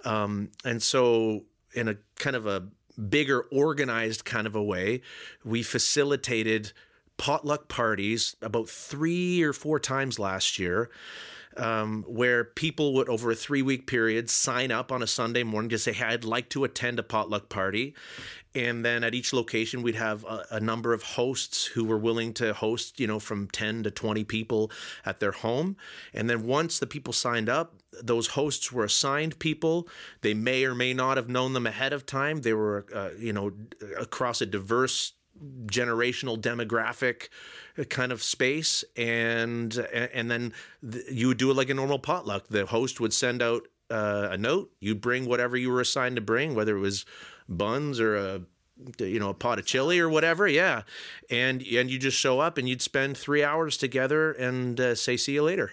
Um, 0.04 0.50
and 0.64 0.82
so, 0.82 1.44
in 1.74 1.88
a 1.88 1.96
kind 2.16 2.36
of 2.36 2.46
a 2.46 2.68
bigger, 2.98 3.42
organized 3.52 4.24
kind 4.24 4.46
of 4.46 4.56
a 4.56 4.62
way, 4.62 5.02
we 5.44 5.62
facilitated 5.62 6.72
potluck 7.18 7.68
parties 7.68 8.36
about 8.40 8.68
three 8.68 9.42
or 9.42 9.52
four 9.52 9.78
times 9.78 10.18
last 10.18 10.58
year 10.58 10.88
um, 11.58 12.04
where 12.06 12.44
people 12.44 12.94
would, 12.94 13.08
over 13.08 13.32
a 13.32 13.34
three 13.34 13.62
week 13.62 13.86
period, 13.86 14.30
sign 14.30 14.70
up 14.70 14.92
on 14.92 15.02
a 15.02 15.06
Sunday 15.06 15.42
morning 15.42 15.68
to 15.70 15.78
say, 15.78 15.92
Hey, 15.92 16.06
I'd 16.06 16.24
like 16.24 16.48
to 16.50 16.64
attend 16.64 16.98
a 16.98 17.02
potluck 17.02 17.48
party. 17.48 17.94
And 18.58 18.84
then 18.84 19.04
at 19.04 19.14
each 19.14 19.32
location, 19.32 19.82
we'd 19.82 19.94
have 19.94 20.24
a, 20.24 20.44
a, 20.50 20.60
number 20.60 20.92
of 20.92 21.02
hosts 21.04 21.64
who 21.64 21.84
were 21.84 21.96
willing 21.96 22.32
to 22.34 22.52
host, 22.52 22.98
you 22.98 23.06
know, 23.06 23.20
from 23.20 23.46
10 23.46 23.84
to 23.84 23.90
20 23.92 24.24
people 24.24 24.72
at 25.06 25.20
their 25.20 25.30
home. 25.30 25.76
And 26.12 26.28
then 26.28 26.44
once 26.44 26.80
the 26.80 26.86
people 26.86 27.12
signed 27.12 27.48
up, 27.48 27.76
those 28.02 28.28
hosts 28.28 28.72
were 28.72 28.82
assigned 28.82 29.38
people. 29.38 29.86
They 30.22 30.34
may 30.34 30.64
or 30.64 30.74
may 30.74 30.92
not 30.92 31.16
have 31.18 31.28
known 31.28 31.52
them 31.52 31.68
ahead 31.68 31.92
of 31.92 32.04
time. 32.04 32.40
They 32.40 32.52
were, 32.52 32.84
uh, 32.92 33.10
you 33.16 33.32
know, 33.32 33.52
across 33.96 34.40
a 34.40 34.46
diverse 34.46 35.12
generational 35.66 36.36
demographic 36.36 37.28
kind 37.90 38.10
of 38.10 38.24
space 38.24 38.82
and 38.96 39.76
and 40.12 40.28
then 40.28 40.52
you 41.08 41.28
would 41.28 41.36
do 41.38 41.48
it 41.48 41.54
like 41.54 41.70
a 41.70 41.74
normal 41.74 42.00
potluck 42.00 42.48
the 42.48 42.66
host 42.66 42.98
would 42.98 43.12
send 43.12 43.40
out 43.40 43.68
uh, 43.88 44.30
a 44.32 44.36
note 44.36 44.72
you'd 44.80 45.00
bring 45.00 45.26
whatever 45.26 45.56
you 45.56 45.70
were 45.70 45.80
assigned 45.80 46.16
to 46.16 46.20
bring 46.20 46.56
whether 46.56 46.76
it 46.76 46.80
was 46.80 47.06
buns 47.48 48.00
or 48.00 48.16
a 48.16 48.40
you 48.98 49.18
know 49.18 49.30
a 49.30 49.34
pot 49.34 49.58
of 49.58 49.66
chili 49.66 49.98
or 49.98 50.08
whatever 50.08 50.46
yeah 50.46 50.82
and 51.30 51.62
and 51.62 51.90
you 51.90 51.98
just 51.98 52.16
show 52.16 52.38
up 52.38 52.58
and 52.58 52.68
you'd 52.68 52.82
spend 52.82 53.16
three 53.16 53.42
hours 53.42 53.76
together 53.76 54.32
and 54.32 54.80
uh, 54.80 54.94
say 54.94 55.16
see 55.16 55.32
you 55.32 55.42
later 55.42 55.72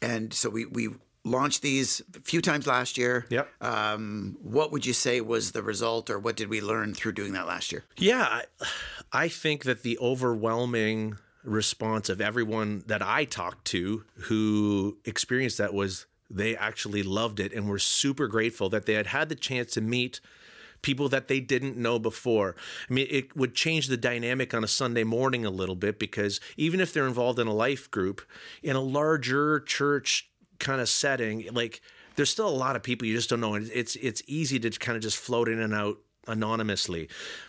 and 0.00 0.32
so 0.32 0.48
we 0.48 0.64
we 0.64 0.88
launched 1.24 1.62
these 1.62 2.02
a 2.16 2.20
few 2.20 2.40
times 2.40 2.66
last 2.66 2.98
year. 2.98 3.26
Yep. 3.30 3.48
Um, 3.60 4.36
what 4.42 4.72
would 4.72 4.84
you 4.84 4.92
say 4.92 5.20
was 5.20 5.52
the 5.52 5.62
result, 5.62 6.10
or 6.10 6.18
what 6.18 6.36
did 6.36 6.48
we 6.48 6.60
learn 6.60 6.94
through 6.94 7.12
doing 7.12 7.32
that 7.34 7.46
last 7.46 7.72
year? 7.72 7.84
Yeah, 7.96 8.22
I, 8.22 8.44
I 9.12 9.28
think 9.28 9.64
that 9.64 9.82
the 9.82 9.98
overwhelming 9.98 11.16
response 11.44 12.08
of 12.08 12.20
everyone 12.20 12.84
that 12.86 13.02
I 13.02 13.24
talked 13.24 13.64
to 13.66 14.04
who 14.14 14.98
experienced 15.04 15.58
that 15.58 15.74
was 15.74 16.06
they 16.30 16.56
actually 16.56 17.02
loved 17.02 17.40
it 17.40 17.52
and 17.52 17.68
were 17.68 17.78
super 17.78 18.26
grateful 18.26 18.68
that 18.70 18.86
they 18.86 18.94
had 18.94 19.08
had 19.08 19.28
the 19.28 19.34
chance 19.34 19.72
to 19.72 19.80
meet 19.80 20.20
people 20.82 21.08
that 21.08 21.28
they 21.28 21.40
didn't 21.40 21.76
know 21.76 21.98
before. 21.98 22.54
I 22.88 22.92
mean, 22.92 23.06
it 23.10 23.36
would 23.36 23.54
change 23.54 23.86
the 23.86 23.96
dynamic 23.96 24.52
on 24.52 24.64
a 24.64 24.68
Sunday 24.68 25.04
morning 25.04 25.44
a 25.44 25.50
little 25.50 25.76
bit 25.76 25.98
because 25.98 26.40
even 26.56 26.80
if 26.80 26.92
they're 26.92 27.06
involved 27.06 27.38
in 27.38 27.46
a 27.46 27.54
life 27.54 27.90
group, 27.90 28.22
in 28.62 28.76
a 28.76 28.80
larger 28.80 29.60
church 29.60 30.30
kind 30.58 30.80
of 30.80 30.88
setting, 30.88 31.46
like 31.52 31.80
there's 32.16 32.30
still 32.30 32.48
a 32.48 32.50
lot 32.50 32.76
of 32.76 32.82
people 32.82 33.06
you 33.06 33.16
just 33.16 33.30
don't 33.30 33.40
know. 33.40 33.54
And 33.54 33.70
it's 33.72 33.96
it's 33.96 34.22
easy 34.26 34.58
to 34.60 34.70
kind 34.70 34.96
of 34.96 35.02
just 35.02 35.16
float 35.16 35.48
in 35.48 35.60
and 35.60 35.72
out 35.72 35.98
anonymously. 36.26 37.08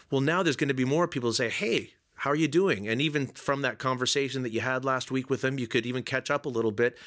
Well, 0.09 0.21
now 0.21 0.43
there's 0.43 0.55
going 0.55 0.69
to 0.69 0.73
be 0.73 0.85
more 0.85 1.07
people 1.07 1.33
say, 1.33 1.49
"Hey, 1.49 1.93
how 2.15 2.29
are 2.29 2.35
you 2.35 2.47
doing? 2.47 2.87
And 2.87 3.01
even 3.01 3.27
from 3.27 3.63
that 3.63 3.79
conversation 3.79 4.43
that 4.43 4.51
you 4.51 4.61
had 4.61 4.85
last 4.85 5.11
week 5.11 5.29
with 5.29 5.41
them, 5.41 5.59
you 5.59 5.67
could 5.67 5.85
even 5.85 6.03
catch 6.03 6.31
up 6.31 6.45
a 6.45 6.49
little 6.49 6.71
bit 6.71 6.97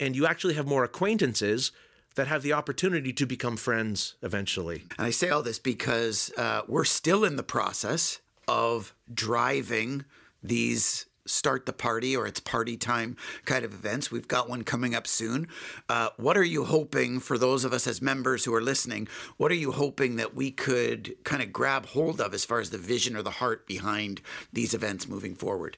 and 0.00 0.16
you 0.16 0.26
actually 0.26 0.54
have 0.54 0.66
more 0.66 0.84
acquaintances 0.84 1.72
that 2.14 2.26
have 2.26 2.42
the 2.42 2.52
opportunity 2.52 3.12
to 3.12 3.26
become 3.26 3.56
friends 3.56 4.14
eventually. 4.22 4.84
And 4.98 5.06
I 5.06 5.10
say 5.10 5.30
all 5.30 5.42
this 5.42 5.58
because 5.58 6.32
uh, 6.36 6.62
we're 6.66 6.84
still 6.84 7.24
in 7.24 7.36
the 7.36 7.42
process 7.42 8.20
of 8.48 8.94
driving 9.12 10.04
these 10.42 11.06
start 11.24 11.66
the 11.66 11.72
party 11.72 12.16
or 12.16 12.26
it's 12.26 12.40
party 12.40 12.76
time 12.76 13.16
kind 13.44 13.64
of 13.64 13.72
events. 13.72 14.10
We've 14.10 14.28
got 14.28 14.48
one 14.48 14.64
coming 14.64 14.94
up 14.94 15.06
soon. 15.06 15.48
Uh, 15.88 16.08
what 16.16 16.36
are 16.36 16.44
you 16.44 16.64
hoping 16.64 17.20
for 17.20 17.38
those 17.38 17.64
of 17.64 17.72
us 17.72 17.86
as 17.86 18.02
members 18.02 18.44
who 18.44 18.54
are 18.54 18.60
listening? 18.60 19.08
What 19.36 19.52
are 19.52 19.56
you 19.56 19.72
hoping 19.72 20.16
that 20.16 20.34
we 20.34 20.50
could 20.50 21.14
kind 21.24 21.42
of 21.42 21.52
grab 21.52 21.86
hold 21.86 22.20
of 22.20 22.34
as 22.34 22.44
far 22.44 22.60
as 22.60 22.70
the 22.70 22.78
vision 22.78 23.16
or 23.16 23.22
the 23.22 23.30
heart 23.30 23.66
behind 23.66 24.20
these 24.52 24.74
events 24.74 25.08
moving 25.08 25.34
forward? 25.34 25.76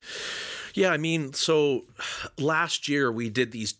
Yeah, 0.74 0.90
I 0.90 0.96
mean, 0.96 1.32
so 1.34 1.84
last 2.38 2.88
year 2.88 3.12
we 3.12 3.28
did 3.28 3.52
these 3.52 3.74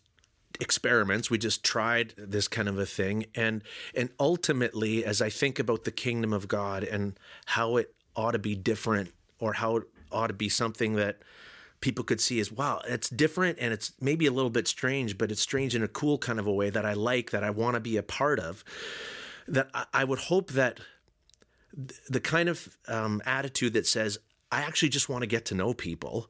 experiments. 0.59 1.29
We 1.29 1.37
just 1.37 1.63
tried 1.63 2.13
this 2.17 2.47
kind 2.47 2.67
of 2.67 2.77
a 2.79 2.85
thing. 2.85 3.25
And 3.35 3.63
and 3.95 4.09
ultimately 4.19 5.05
as 5.05 5.21
i 5.21 5.29
think 5.29 5.59
about 5.59 5.83
the 5.83 5.91
kingdom 5.91 6.33
of 6.33 6.47
god 6.47 6.83
and 6.83 7.17
how 7.45 7.77
it 7.77 7.93
ought 8.15 8.31
to 8.31 8.39
be 8.39 8.55
different 8.55 9.13
or 9.39 9.53
how 9.53 9.77
it 9.77 9.83
ought 10.11 10.27
to 10.27 10.33
be 10.33 10.49
something 10.49 10.95
that 10.95 11.17
people 11.81 12.03
could 12.03 12.21
see 12.21 12.39
as 12.39 12.51
wow 12.51 12.81
it's 12.87 13.09
different 13.09 13.57
and 13.59 13.73
it's 13.73 13.93
maybe 13.99 14.25
a 14.25 14.31
little 14.31 14.49
bit 14.49 14.67
strange 14.67 15.17
but 15.17 15.31
it's 15.31 15.41
strange 15.41 15.75
in 15.75 15.83
a 15.83 15.87
cool 15.87 16.17
kind 16.17 16.39
of 16.39 16.47
a 16.47 16.53
way 16.53 16.69
that 16.69 16.85
i 16.85 16.93
like 16.93 17.31
that 17.31 17.43
i 17.43 17.49
want 17.49 17.75
to 17.75 17.79
be 17.79 17.97
a 17.97 18.03
part 18.03 18.39
of 18.39 18.63
that 19.47 19.69
i 19.93 20.03
would 20.03 20.19
hope 20.19 20.51
that 20.51 20.79
the 22.09 22.21
kind 22.21 22.47
of 22.47 22.77
um, 22.87 23.21
attitude 23.25 23.73
that 23.73 23.85
says 23.85 24.17
i 24.51 24.61
actually 24.61 24.89
just 24.89 25.09
want 25.09 25.21
to 25.21 25.27
get 25.27 25.45
to 25.45 25.55
know 25.55 25.73
people 25.73 26.29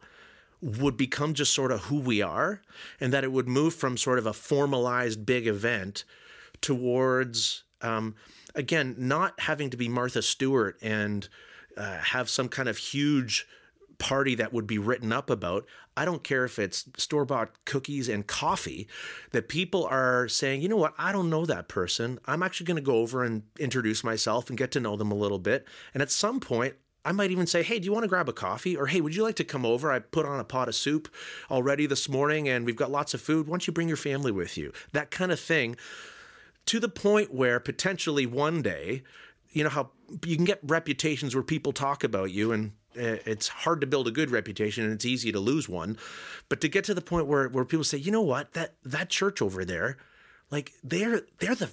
would 0.65 0.97
become 0.97 1.35
just 1.35 1.53
sort 1.53 1.71
of 1.71 1.81
who 1.81 1.99
we 1.99 2.23
are, 2.23 2.61
and 2.99 3.13
that 3.13 3.23
it 3.23 3.31
would 3.31 3.47
move 3.47 3.75
from 3.75 3.97
sort 3.97 4.17
of 4.17 4.25
a 4.25 4.33
formalized 4.33 5.23
big 5.23 5.45
event 5.45 6.03
towards, 6.59 7.63
um, 7.81 8.15
again, 8.55 8.95
not 8.97 9.39
having 9.41 9.69
to 9.69 9.77
be 9.77 9.87
Martha 9.87 10.23
Stewart 10.23 10.75
and 10.81 11.29
uh, 11.77 11.97
have 11.97 12.29
some 12.29 12.49
kind 12.49 12.67
of 12.67 12.77
huge 12.77 13.45
party 13.99 14.33
that 14.33 14.51
would 14.51 14.65
be 14.65 14.79
written 14.79 15.13
up 15.13 15.29
about. 15.29 15.67
I 15.95 16.03
don't 16.03 16.23
care 16.23 16.43
if 16.45 16.57
it's 16.57 16.85
store 16.97 17.25
bought 17.25 17.63
cookies 17.65 18.09
and 18.09 18.25
coffee, 18.25 18.87
that 19.31 19.47
people 19.47 19.85
are 19.85 20.27
saying, 20.27 20.63
you 20.63 20.67
know 20.67 20.77
what, 20.77 20.95
I 20.97 21.11
don't 21.11 21.29
know 21.29 21.45
that 21.45 21.67
person. 21.67 22.19
I'm 22.25 22.41
actually 22.41 22.65
going 22.65 22.75
to 22.77 22.81
go 22.81 22.97
over 22.97 23.23
and 23.23 23.43
introduce 23.59 24.03
myself 24.03 24.49
and 24.49 24.57
get 24.57 24.71
to 24.71 24.79
know 24.79 24.97
them 24.97 25.11
a 25.11 25.15
little 25.15 25.39
bit. 25.39 25.67
And 25.93 26.01
at 26.01 26.11
some 26.11 26.39
point, 26.39 26.73
I 27.05 27.11
might 27.11 27.29
even 27.29 27.45
say, 27.45 27.61
hey, 27.61 27.77
do 27.77 27.85
you 27.85 27.93
want 27.93 28.03
to 28.03 28.09
grab 28.09 28.27
a 28.27 28.33
coffee? 28.33 28.75
Or 28.75 28.87
hey, 28.87 28.99
would 28.99 29.15
you 29.15 29.21
like 29.21 29.35
to 29.35 29.43
come 29.43 29.65
over? 29.65 29.91
I 29.91 29.99
put 29.99 30.25
on 30.25 30.39
a 30.39 30.43
pot 30.43 30.67
of 30.67 30.75
soup 30.75 31.07
already 31.51 31.85
this 31.85 32.09
morning 32.09 32.49
and 32.49 32.65
we've 32.65 32.75
got 32.75 32.91
lots 32.91 33.13
of 33.13 33.21
food. 33.21 33.47
Why 33.47 33.51
don't 33.51 33.67
you 33.67 33.73
bring 33.73 33.87
your 33.87 33.95
family 33.95 34.31
with 34.31 34.57
you? 34.57 34.73
That 34.91 35.11
kind 35.11 35.31
of 35.31 35.39
thing. 35.39 35.77
To 36.65 36.79
the 36.79 36.89
point 36.89 37.31
where 37.31 37.59
potentially 37.59 38.25
one 38.25 38.63
day, 38.63 39.03
you 39.51 39.63
know, 39.63 39.69
how 39.69 39.91
you 40.25 40.35
can 40.35 40.45
get 40.45 40.59
reputations 40.63 41.35
where 41.35 41.43
people 41.43 41.73
talk 41.73 42.03
about 42.03 42.31
you 42.31 42.51
and 42.51 42.71
eh, 42.95 43.19
it's 43.25 43.49
hard 43.49 43.81
to 43.81 43.87
build 43.87 44.07
a 44.07 44.11
good 44.11 44.31
reputation 44.31 44.83
and 44.83 44.91
it's 44.91 45.05
easy 45.05 45.31
to 45.31 45.39
lose 45.39 45.69
one. 45.69 45.97
But 46.49 46.59
to 46.61 46.67
get 46.67 46.83
to 46.85 46.95
the 46.95 47.01
point 47.01 47.27
where, 47.27 47.47
where 47.49 47.65
people 47.65 47.83
say, 47.83 47.99
you 47.99 48.11
know 48.11 48.23
what, 48.23 48.53
that 48.53 48.73
that 48.83 49.09
church 49.09 49.43
over 49.43 49.63
there, 49.63 49.97
like 50.49 50.73
they're 50.83 51.21
they're 51.39 51.55
the 51.55 51.69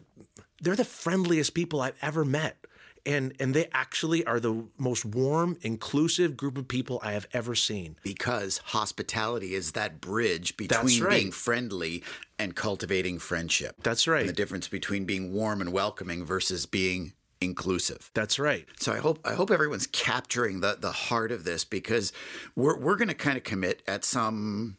they're 0.61 0.77
the 0.77 0.85
friendliest 0.85 1.55
people 1.55 1.81
I've 1.81 1.99
ever 2.03 2.25
met 2.25 2.67
and 3.05 3.35
and 3.41 3.55
they 3.55 3.69
actually 3.73 4.25
are 4.25 4.41
the 4.41 4.65
most 4.79 5.05
warm 5.05 5.57
inclusive 5.63 6.37
group 6.37 6.57
of 6.57 6.69
people 6.69 7.01
i 7.03 7.13
have 7.13 7.27
ever 7.33 7.55
seen 7.55 7.97
because 8.03 8.59
hospitality 8.59 9.55
is 9.55 9.73
that 9.73 10.01
bridge 10.01 10.57
between 10.57 11.03
right. 11.03 11.19
being 11.19 11.33
friendly 11.33 12.03
and 12.39 12.55
cultivating 12.55 13.19
friendship 13.19 13.77
that's 13.83 14.07
right 14.07 14.21
and 14.21 14.29
the 14.29 14.35
difference 14.35 14.69
between 14.69 15.05
being 15.05 15.33
warm 15.33 15.61
and 15.61 15.73
welcoming 15.73 16.25
versus 16.25 16.67
being 16.67 17.13
inclusive. 17.43 18.11
That's 18.15 18.39
right. 18.39 18.67
So 18.79 18.93
I 18.93 18.99
hope 18.99 19.19
I 19.25 19.35
hope 19.35 19.51
everyone's 19.51 19.87
capturing 19.87 20.61
the 20.61 20.77
the 20.81 20.93
heart 20.93 21.33
of 21.33 21.45
this 21.45 21.65
because 21.65 22.13
we're 22.55 22.79
we're 22.79 22.97
going 22.97 23.09
to 23.09 23.15
kind 23.15 23.37
of 23.37 23.45
commit 23.45 23.83
at 23.87 24.05
some 24.05 24.77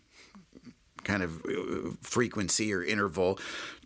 kind 1.03 1.21
of 1.21 1.45
uh, 1.45 1.91
frequency 2.01 2.73
or 2.73 2.81
interval 2.81 3.37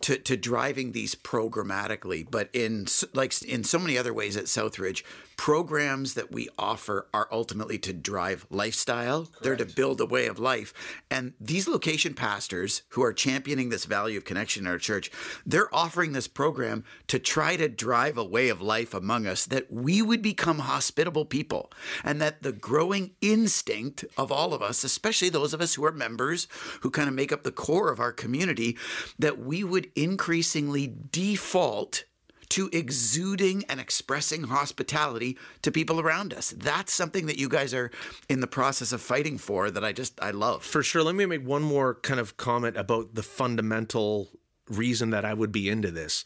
to, 0.02 0.18
to 0.18 0.36
driving 0.36 0.92
these 0.92 1.14
programmatically. 1.14 2.26
But 2.30 2.50
in 2.52 2.86
like 3.14 3.40
in 3.42 3.64
so 3.64 3.78
many 3.78 3.98
other 3.98 4.14
ways 4.14 4.36
at 4.36 4.44
Southridge, 4.44 5.02
programs 5.38 6.14
that 6.14 6.32
we 6.32 6.48
offer 6.58 7.06
are 7.14 7.28
ultimately 7.30 7.78
to 7.78 7.92
drive 7.92 8.44
lifestyle. 8.50 9.24
Correct. 9.24 9.42
They're 9.42 9.56
to 9.56 9.64
build 9.64 10.00
a 10.00 10.06
way 10.06 10.26
of 10.26 10.40
life. 10.40 10.74
And 11.10 11.32
these 11.40 11.68
location 11.68 12.12
pastors 12.12 12.82
who 12.90 13.02
are 13.04 13.12
championing 13.12 13.68
this 13.68 13.84
value 13.84 14.18
of 14.18 14.24
connection 14.24 14.64
in 14.64 14.70
our 14.70 14.78
church, 14.78 15.10
they're 15.46 15.72
offering 15.72 16.12
this 16.12 16.26
program 16.26 16.84
to 17.06 17.20
try 17.20 17.56
to 17.56 17.68
drive 17.68 18.18
a 18.18 18.24
way 18.24 18.48
of 18.48 18.60
life 18.60 18.92
among 18.92 19.26
us 19.26 19.46
that 19.46 19.72
we 19.72 20.02
would 20.02 20.22
become 20.22 20.58
hospitable 20.58 21.24
people 21.24 21.70
and 22.02 22.20
that 22.20 22.42
the 22.42 22.52
growing 22.52 23.12
instinct 23.20 24.04
of 24.16 24.32
all 24.32 24.52
of 24.52 24.60
us, 24.60 24.82
especially 24.82 25.28
those 25.28 25.54
of 25.54 25.60
us 25.60 25.74
who 25.74 25.84
are 25.84 25.92
members 25.92 26.48
who 26.80 26.90
kind 26.90 27.08
of 27.08 27.14
make 27.14 27.32
up 27.32 27.44
the 27.44 27.52
core 27.52 27.92
of 27.92 28.00
our 28.00 28.12
community, 28.12 28.76
that 29.20 29.38
we 29.38 29.62
increasingly 29.94 30.92
default 31.10 32.04
to 32.50 32.70
exuding 32.72 33.64
and 33.68 33.78
expressing 33.78 34.44
hospitality 34.44 35.36
to 35.62 35.70
people 35.70 36.00
around 36.00 36.32
us. 36.32 36.54
That's 36.56 36.92
something 36.92 37.26
that 37.26 37.38
you 37.38 37.48
guys 37.48 37.74
are 37.74 37.90
in 38.28 38.40
the 38.40 38.46
process 38.46 38.92
of 38.92 39.02
fighting 39.02 39.38
for 39.38 39.70
that 39.70 39.84
I 39.84 39.92
just 39.92 40.18
I 40.22 40.30
love. 40.30 40.64
For 40.64 40.82
sure. 40.82 41.02
Let 41.02 41.14
me 41.14 41.26
make 41.26 41.46
one 41.46 41.62
more 41.62 41.96
kind 41.96 42.18
of 42.18 42.36
comment 42.36 42.76
about 42.76 43.14
the 43.14 43.22
fundamental 43.22 44.28
reason 44.68 45.10
that 45.10 45.24
I 45.24 45.34
would 45.34 45.52
be 45.52 45.68
into 45.68 45.90
this. 45.90 46.24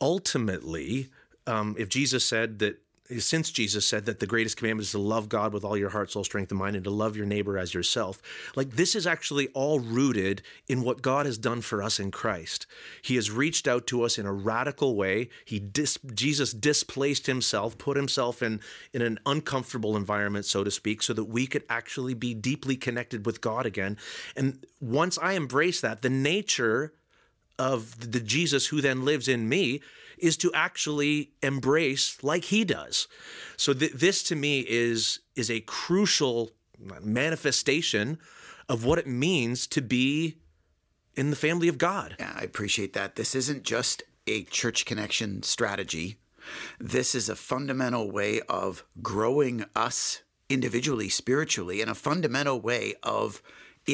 Ultimately, 0.00 1.10
um, 1.46 1.76
if 1.78 1.88
Jesus 1.88 2.24
said 2.24 2.58
that 2.58 2.82
since 3.18 3.50
Jesus 3.50 3.86
said 3.86 4.06
that 4.06 4.20
the 4.20 4.26
greatest 4.26 4.56
commandment 4.56 4.86
is 4.86 4.92
to 4.92 4.98
love 4.98 5.28
God 5.28 5.52
with 5.52 5.64
all 5.64 5.76
your 5.76 5.90
heart, 5.90 6.10
soul, 6.10 6.24
strength, 6.24 6.50
and 6.50 6.58
mind, 6.58 6.76
and 6.76 6.84
to 6.84 6.90
love 6.90 7.16
your 7.16 7.26
neighbor 7.26 7.58
as 7.58 7.74
yourself, 7.74 8.22
like 8.54 8.72
this 8.72 8.94
is 8.94 9.06
actually 9.06 9.48
all 9.48 9.80
rooted 9.80 10.42
in 10.68 10.82
what 10.82 11.02
God 11.02 11.26
has 11.26 11.38
done 11.38 11.60
for 11.60 11.82
us 11.82 11.98
in 11.98 12.10
Christ. 12.10 12.66
He 13.02 13.16
has 13.16 13.30
reached 13.30 13.66
out 13.66 13.86
to 13.88 14.02
us 14.02 14.18
in 14.18 14.26
a 14.26 14.32
radical 14.32 14.94
way. 14.94 15.28
He 15.44 15.58
dis, 15.58 15.98
Jesus 16.14 16.52
displaced 16.52 17.26
himself, 17.26 17.78
put 17.78 17.96
himself 17.96 18.42
in, 18.42 18.60
in 18.92 19.02
an 19.02 19.18
uncomfortable 19.26 19.96
environment, 19.96 20.44
so 20.44 20.64
to 20.64 20.70
speak, 20.70 21.02
so 21.02 21.12
that 21.12 21.24
we 21.24 21.46
could 21.46 21.64
actually 21.68 22.14
be 22.14 22.34
deeply 22.34 22.76
connected 22.76 23.26
with 23.26 23.40
God 23.40 23.66
again. 23.66 23.96
And 24.36 24.64
once 24.80 25.18
I 25.18 25.32
embrace 25.32 25.80
that, 25.80 26.02
the 26.02 26.10
nature 26.10 26.92
of 27.58 28.12
the 28.12 28.20
Jesus 28.20 28.68
who 28.68 28.80
then 28.80 29.04
lives 29.04 29.28
in 29.28 29.48
me 29.48 29.80
is 30.22 30.36
to 30.38 30.52
actually 30.54 31.32
embrace 31.42 32.22
like 32.22 32.44
he 32.44 32.64
does. 32.64 33.08
So 33.56 33.72
th- 33.72 33.92
this 33.92 34.22
to 34.24 34.36
me 34.36 34.60
is 34.68 35.20
is 35.36 35.50
a 35.50 35.60
crucial 35.60 36.50
manifestation 37.02 38.18
of 38.68 38.84
what 38.84 38.98
it 38.98 39.06
means 39.06 39.66
to 39.66 39.82
be 39.82 40.36
in 41.16 41.30
the 41.30 41.36
family 41.36 41.68
of 41.68 41.78
God. 41.78 42.16
Yeah, 42.18 42.32
I 42.36 42.42
appreciate 42.42 42.92
that. 42.94 43.16
This 43.16 43.34
isn't 43.34 43.64
just 43.64 44.02
a 44.26 44.44
church 44.44 44.84
connection 44.86 45.42
strategy. 45.42 46.16
This 46.78 47.14
is 47.14 47.28
a 47.28 47.36
fundamental 47.36 48.10
way 48.10 48.40
of 48.48 48.84
growing 49.02 49.64
us 49.74 50.22
individually, 50.48 51.08
spiritually, 51.08 51.80
and 51.80 51.90
a 51.90 51.94
fundamental 51.94 52.60
way 52.60 52.94
of 53.02 53.42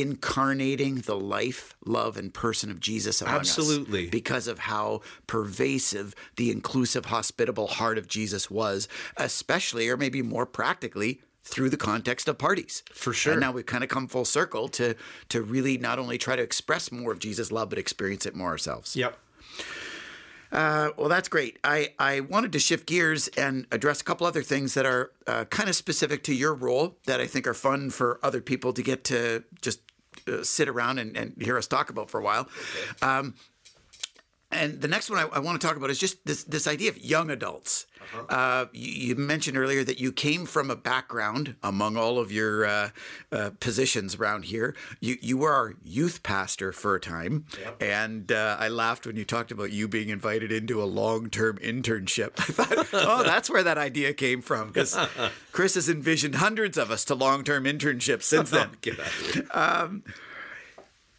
incarnating 0.00 0.96
the 0.96 1.16
life, 1.16 1.74
love, 1.85 2.16
and 2.16 2.32
person 2.32 2.70
of 2.70 2.80
Jesus 2.80 3.20
among 3.22 3.35
Absolutely. 3.35 4.04
us. 4.04 4.11
Because 4.11 4.46
of 4.46 4.61
how 4.61 5.00
pervasive 5.26 6.14
the 6.37 6.50
inclusive, 6.50 7.06
hospitable 7.06 7.66
heart 7.66 7.98
of 7.98 8.09
Jesus 8.09 8.50
was, 8.50 8.88
especially 9.16 9.88
or 9.88 9.96
maybe 9.96 10.22
more 10.22 10.46
practically 10.46 11.20
through 11.44 11.70
the 11.70 11.76
context 11.76 12.28
of 12.28 12.38
parties. 12.38 12.82
For 12.92 13.12
sure. 13.12 13.32
And 13.35 13.40
now 13.40 13.52
we've 13.52 13.66
kind 13.66 13.85
of 13.85 13.90
come 13.90 14.09
full 14.09 14.24
circle 14.24 14.68
to 14.68 14.96
to 15.28 15.42
really 15.42 15.78
not 15.78 15.98
only 15.98 16.18
try 16.18 16.37
to 16.37 16.42
express 16.42 16.90
more 16.90 17.12
of 17.12 17.20
Jesus' 17.20 17.52
love, 17.52 17.70
but 17.70 17.78
experience 17.78 18.26
it 18.26 18.35
more 18.35 18.48
ourselves. 18.48 18.96
Yep. 18.96 19.16
Uh, 20.52 20.90
well, 20.96 21.09
that's 21.09 21.28
great. 21.28 21.59
I, 21.64 21.92
I 21.98 22.20
wanted 22.20 22.52
to 22.52 22.59
shift 22.59 22.87
gears 22.87 23.28
and 23.28 23.66
address 23.72 24.00
a 24.00 24.04
couple 24.04 24.26
other 24.26 24.42
things 24.42 24.74
that 24.74 24.87
are 24.87 25.11
uh, 25.26 25.44
kind 25.46 25.68
of 25.68 25.74
specific 25.74 26.22
to 26.24 26.35
your 26.35 26.54
role 26.54 26.96
that 27.06 27.20
I 27.20 27.26
think 27.26 27.46
are 27.46 27.54
fun 27.54 27.90
for 27.90 28.20
other 28.22 28.40
people 28.40 28.72
to 28.72 28.82
get 28.82 29.04
to 29.04 29.44
just 29.61 29.80
sit 30.42 30.68
around 30.68 30.98
and, 30.98 31.16
and, 31.16 31.34
hear 31.40 31.56
us 31.56 31.66
talk 31.66 31.90
about 31.90 32.10
for 32.10 32.20
a 32.20 32.22
while. 32.22 32.48
Okay. 33.00 33.06
Um, 33.06 33.34
And 34.52 34.80
the 34.80 34.87
next 34.87 35.11
one 35.11 35.18
I, 35.18 35.26
I, 35.37 35.38
want 35.40 35.61
to 35.61 35.66
talk 35.66 35.76
about 35.76 35.90
is 35.90 35.98
just 35.98 36.24
this 36.24 36.44
this 36.44 36.68
idea 36.68 36.88
of 36.88 37.04
young 37.04 37.30
adults. 37.30 37.87
Uh-huh. 38.00 38.22
Uh, 38.28 38.66
you, 38.72 39.09
you, 39.09 39.16
mentioned 39.16 39.59
earlier 39.59 39.82
that 39.82 39.98
you 39.98 40.12
came 40.12 40.46
from 40.46 40.70
a 40.70 40.76
background 40.76 41.56
among 41.64 41.96
all 41.96 42.20
of 42.20 42.30
your 42.30 42.64
uh, 42.64 42.90
uh, 43.32 43.50
positions 43.59 44.14
around 44.14 44.44
here. 44.44 44.76
You 45.00 45.16
you 45.20 45.37
were 45.37 45.52
our 45.52 45.74
youth 45.82 46.22
pastor 46.22 46.70
for 46.70 46.94
a 46.94 47.00
time, 47.00 47.46
yep. 47.61 47.82
and 47.82 48.30
uh, 48.30 48.56
I 48.61 48.68
laughed 48.68 49.04
when 49.04 49.16
you 49.16 49.24
talked 49.24 49.50
about 49.50 49.72
you 49.72 49.88
being 49.88 50.11
invited 50.11 50.52
into 50.52 50.80
a 50.80 50.87
long 50.87 51.28
term 51.28 51.59
internship. 51.59 52.35
I 52.38 52.52
thought, 52.52 52.88
oh, 52.92 53.24
that's 53.24 53.50
where 53.50 53.64
that 53.64 53.78
idea 53.78 54.14
came 54.14 54.42
from 54.42 54.68
because 54.68 54.96
Chris 55.52 55.74
has 55.74 55.88
envisioned 55.88 56.37
hundreds 56.37 56.78
of 56.78 56.92
us 56.92 57.04
to 57.06 57.16
long 57.16 57.42
term 57.42 57.64
internships 57.64 58.22
since 58.22 58.50
then. 58.50 58.70
Get 58.80 59.00
out 59.00 59.37
of 59.50 59.90
um, 59.90 60.04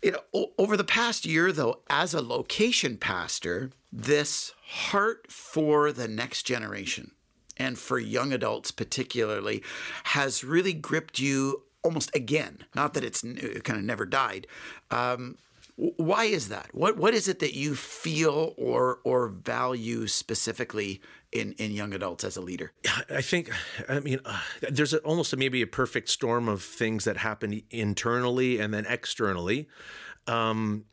you 0.01 0.11
know, 0.11 0.47
over 0.57 0.77
the 0.77 0.83
past 0.83 1.25
year, 1.25 1.51
though, 1.51 1.79
as 1.89 2.13
a 2.13 2.21
location 2.21 2.97
pastor, 2.97 3.71
this 3.91 4.53
heart 4.65 5.31
for 5.31 5.91
the 5.91 6.07
next 6.07 6.43
generation 6.43 7.11
and 7.57 7.79
for 7.79 7.97
young 7.97 8.31
adults 8.31 8.71
particularly 8.71 9.63
has 10.05 10.43
really 10.43 10.73
gripped 10.73 11.19
you 11.19 11.63
almost 11.83 12.15
again. 12.15 12.65
Not 12.75 12.93
that 12.93 13.03
it's 13.03 13.23
it 13.23 13.63
kind 13.63 13.79
of 13.79 13.85
never 13.85 14.05
died. 14.05 14.47
Um, 14.91 15.37
why 15.77 16.25
is 16.25 16.49
that? 16.49 16.69
What 16.73 16.97
what 16.97 17.13
is 17.13 17.27
it 17.27 17.37
that 17.39 17.53
you 17.53 17.75
feel 17.75 18.55
or 18.57 18.99
or 19.03 19.27
value 19.27 20.07
specifically 20.07 21.01
in 21.31 21.53
in 21.53 21.71
young 21.71 21.93
adults 21.93 22.23
as 22.23 22.35
a 22.35 22.41
leader? 22.41 22.73
I 23.09 23.21
think, 23.21 23.51
I 23.87 23.99
mean, 23.99 24.19
uh, 24.25 24.41
there's 24.69 24.93
a, 24.93 24.97
almost 24.99 25.33
a, 25.33 25.37
maybe 25.37 25.61
a 25.61 25.67
perfect 25.67 26.09
storm 26.09 26.47
of 26.47 26.63
things 26.63 27.03
that 27.03 27.17
happen 27.17 27.61
internally 27.69 28.59
and 28.59 28.73
then 28.73 28.87
externally. 28.87 29.67
Um, 30.25 30.85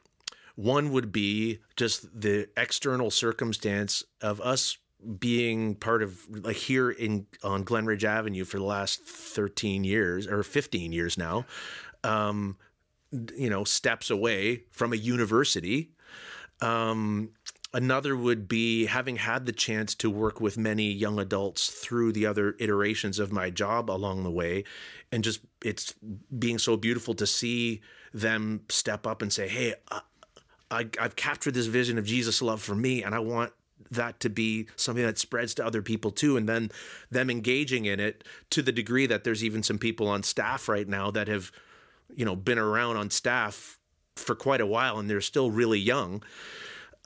one 0.54 0.92
would 0.92 1.10
be 1.10 1.60
just 1.76 2.20
the 2.20 2.48
external 2.56 3.10
circumstance 3.10 4.04
of 4.20 4.40
us 4.42 4.76
being 5.18 5.74
part 5.76 6.02
of 6.02 6.26
like 6.44 6.56
here 6.56 6.90
in 6.90 7.26
on 7.42 7.64
Glenridge 7.64 8.04
Avenue 8.04 8.44
for 8.44 8.58
the 8.58 8.64
last 8.64 9.02
13 9.02 9.82
years 9.82 10.26
or 10.26 10.42
15 10.42 10.92
years 10.92 11.16
now. 11.16 11.46
Um, 12.02 12.58
you 13.36 13.50
know, 13.50 13.64
steps 13.64 14.10
away 14.10 14.64
from 14.70 14.92
a 14.92 14.96
university. 14.96 15.90
Um, 16.60 17.30
Another 17.74 18.16
would 18.16 18.46
be 18.46 18.86
having 18.86 19.16
had 19.16 19.46
the 19.46 19.52
chance 19.52 19.96
to 19.96 20.08
work 20.08 20.40
with 20.40 20.56
many 20.56 20.92
young 20.92 21.18
adults 21.18 21.70
through 21.70 22.12
the 22.12 22.24
other 22.24 22.54
iterations 22.60 23.18
of 23.18 23.32
my 23.32 23.50
job 23.50 23.90
along 23.90 24.22
the 24.22 24.30
way. 24.30 24.62
And 25.10 25.24
just 25.24 25.40
it's 25.60 25.92
being 26.38 26.58
so 26.58 26.76
beautiful 26.76 27.14
to 27.14 27.26
see 27.26 27.80
them 28.12 28.60
step 28.68 29.08
up 29.08 29.22
and 29.22 29.32
say, 29.32 29.48
Hey, 29.48 29.74
I, 30.70 30.88
I've 31.00 31.16
captured 31.16 31.54
this 31.54 31.66
vision 31.66 31.98
of 31.98 32.04
Jesus' 32.04 32.40
love 32.40 32.62
for 32.62 32.76
me, 32.76 33.02
and 33.02 33.12
I 33.12 33.18
want 33.18 33.52
that 33.90 34.20
to 34.20 34.30
be 34.30 34.68
something 34.76 35.04
that 35.04 35.18
spreads 35.18 35.52
to 35.54 35.66
other 35.66 35.82
people 35.82 36.10
too 36.10 36.36
and 36.36 36.48
then 36.48 36.70
them 37.10 37.28
engaging 37.28 37.84
in 37.84 38.00
it 38.00 38.24
to 38.50 38.62
the 38.62 38.72
degree 38.72 39.06
that 39.06 39.24
there's 39.24 39.44
even 39.44 39.62
some 39.62 39.78
people 39.78 40.08
on 40.08 40.22
staff 40.22 40.68
right 40.68 40.88
now 40.88 41.10
that 41.10 41.28
have 41.28 41.52
you 42.16 42.24
know 42.24 42.36
been 42.36 42.58
around 42.58 42.96
on 42.96 43.10
staff 43.10 43.78
for 44.16 44.34
quite 44.34 44.60
a 44.60 44.66
while 44.66 44.98
and 44.98 45.10
they're 45.10 45.20
still 45.20 45.50
really 45.50 45.78
young 45.78 46.22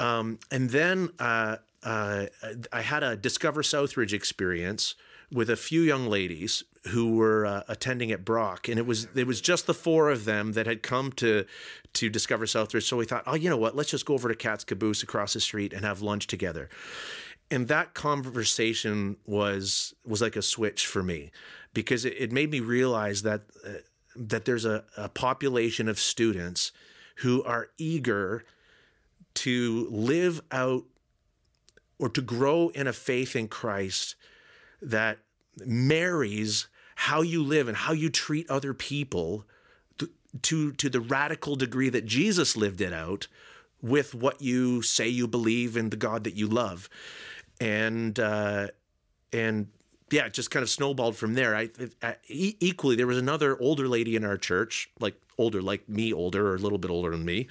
um, 0.01 0.39
and 0.51 0.71
then 0.71 1.11
uh, 1.19 1.57
uh, 1.83 2.27
I 2.73 2.83
had 2.83 3.03
a 3.03 3.17
Discover 3.17 3.63
Southridge 3.63 4.13
experience 4.13 4.95
with 5.31 5.51
a 5.51 5.57
few 5.57 5.83
young 5.83 6.07
ladies 6.07 6.65
who 6.89 7.17
were 7.17 7.45
uh, 7.45 7.63
attending 7.69 8.11
at 8.13 8.25
Brock, 8.25 8.69
and 8.69 8.79
it 8.79 8.87
was 8.87 9.09
it 9.15 9.27
was 9.27 9.41
just 9.41 9.67
the 9.67 9.75
four 9.75 10.11
of 10.11 10.25
them 10.25 10.53
that 10.53 10.67
had 10.67 10.83
come 10.83 11.13
to 11.13 11.45
to 11.95 12.09
discover 12.09 12.47
Southridge. 12.47 12.85
So 12.85 12.97
we 12.97 13.05
thought, 13.05 13.25
oh, 13.27 13.35
you 13.35 13.51
know 13.51 13.57
what? 13.57 13.77
Let's 13.77 13.91
just 13.91 14.07
go 14.07 14.15
over 14.15 14.29
to 14.29 14.35
Cat's 14.35 14.65
Caboose 14.65 15.03
across 15.03 15.35
the 15.35 15.41
street 15.41 15.73
and 15.73 15.85
have 15.85 16.01
lunch 16.01 16.27
together. 16.27 16.69
And 17.51 17.69
that 17.69 17.95
conversation 17.95 19.17
was 19.27 19.95
was 20.07 20.21
like 20.21 20.37
a 20.37 20.43
switch 20.43 20.87
for 20.87 21.03
me 21.03 21.31
because 21.75 22.05
it, 22.05 22.15
it 22.19 22.33
made 22.33 22.51
me 22.51 22.61
realize 22.61 23.23
that 23.23 23.43
uh, 23.67 23.71
that 24.19 24.45
there's 24.45 24.65
a, 24.65 24.85
a 24.97 25.09
population 25.09 25.89
of 25.89 25.99
students 25.99 26.73
who 27.17 27.43
are 27.45 27.69
eager 27.79 28.45
to 29.35 29.89
live 29.91 30.41
out 30.51 30.85
or 31.99 32.09
to 32.09 32.21
grow 32.21 32.69
in 32.71 32.87
a 32.87 32.93
faith 32.93 33.35
in 33.35 33.49
Christ 33.49 34.15
that 34.81 35.19
marries 35.65 36.69
how 36.95 37.23
you 37.23 37.43
live 37.43 37.69
and 37.69 37.77
how 37.77 37.93
you 37.93 38.11
treat 38.11 38.49
other 38.51 38.75
people 38.75 39.45
to, 40.43 40.73
to, 40.73 40.89
the 40.89 41.01
radical 41.01 41.57
degree 41.57 41.89
that 41.89 42.05
Jesus 42.05 42.57
lived 42.57 42.81
it 42.81 42.93
out 42.93 43.29
with 43.81 44.15
what 44.15 44.43
you 44.43 44.83
say 44.83 45.09
you 45.09 45.27
believe 45.27 45.77
in 45.77 45.91
the 45.91 45.97
God 45.97 46.25
that 46.25 46.35
you 46.35 46.47
love. 46.47 46.89
And 47.61 48.19
uh, 48.19 48.69
and 49.33 49.69
yeah, 50.11 50.27
it 50.27 50.33
just 50.33 50.51
kind 50.51 50.63
of 50.63 50.71
snowballed 50.71 51.17
from 51.17 51.35
there. 51.35 51.55
I, 51.55 51.71
I, 52.03 52.17
equally 52.29 52.97
there 52.97 53.07
was 53.07 53.19
another 53.19 53.61
older 53.61 53.89
lady 53.89 54.17
in 54.17 54.25
our 54.25 54.37
church, 54.37 54.91
like 55.01 55.21
older, 55.39 55.63
like 55.63 55.89
me, 55.89 56.13
older 56.13 56.49
or 56.49 56.57
a 56.57 56.59
little 56.59 56.79
bit 56.79 56.91
older 56.91 57.11
than 57.11 57.25
me. 57.25 57.49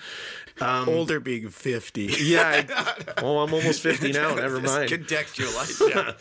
Um, 0.60 0.90
older 0.90 1.20
being 1.20 1.50
fifty. 1.50 2.06
Yeah. 2.20 2.66
I, 2.68 3.22
well, 3.22 3.40
I'm 3.40 3.54
almost 3.54 3.82
fifty 3.82 4.12
now. 4.12 4.36
Never 4.36 4.60
mind. 4.60 4.90
Contextualize. 4.90 5.90
Yeah. 5.90 6.14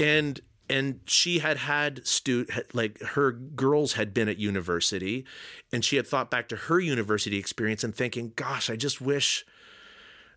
and 0.04 0.40
and 0.68 1.00
she 1.06 1.40
had 1.40 1.58
had 1.58 2.06
stu 2.06 2.46
like 2.72 3.00
her 3.00 3.32
girls 3.32 3.94
had 3.94 4.14
been 4.14 4.28
at 4.28 4.38
university, 4.38 5.24
and 5.72 5.84
she 5.84 5.96
had 5.96 6.06
thought 6.06 6.30
back 6.30 6.48
to 6.48 6.56
her 6.56 6.80
university 6.80 7.36
experience 7.38 7.84
and 7.84 7.94
thinking, 7.94 8.32
"Gosh, 8.36 8.70
I 8.70 8.76
just 8.76 9.00
wish 9.00 9.44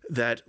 that 0.08 0.42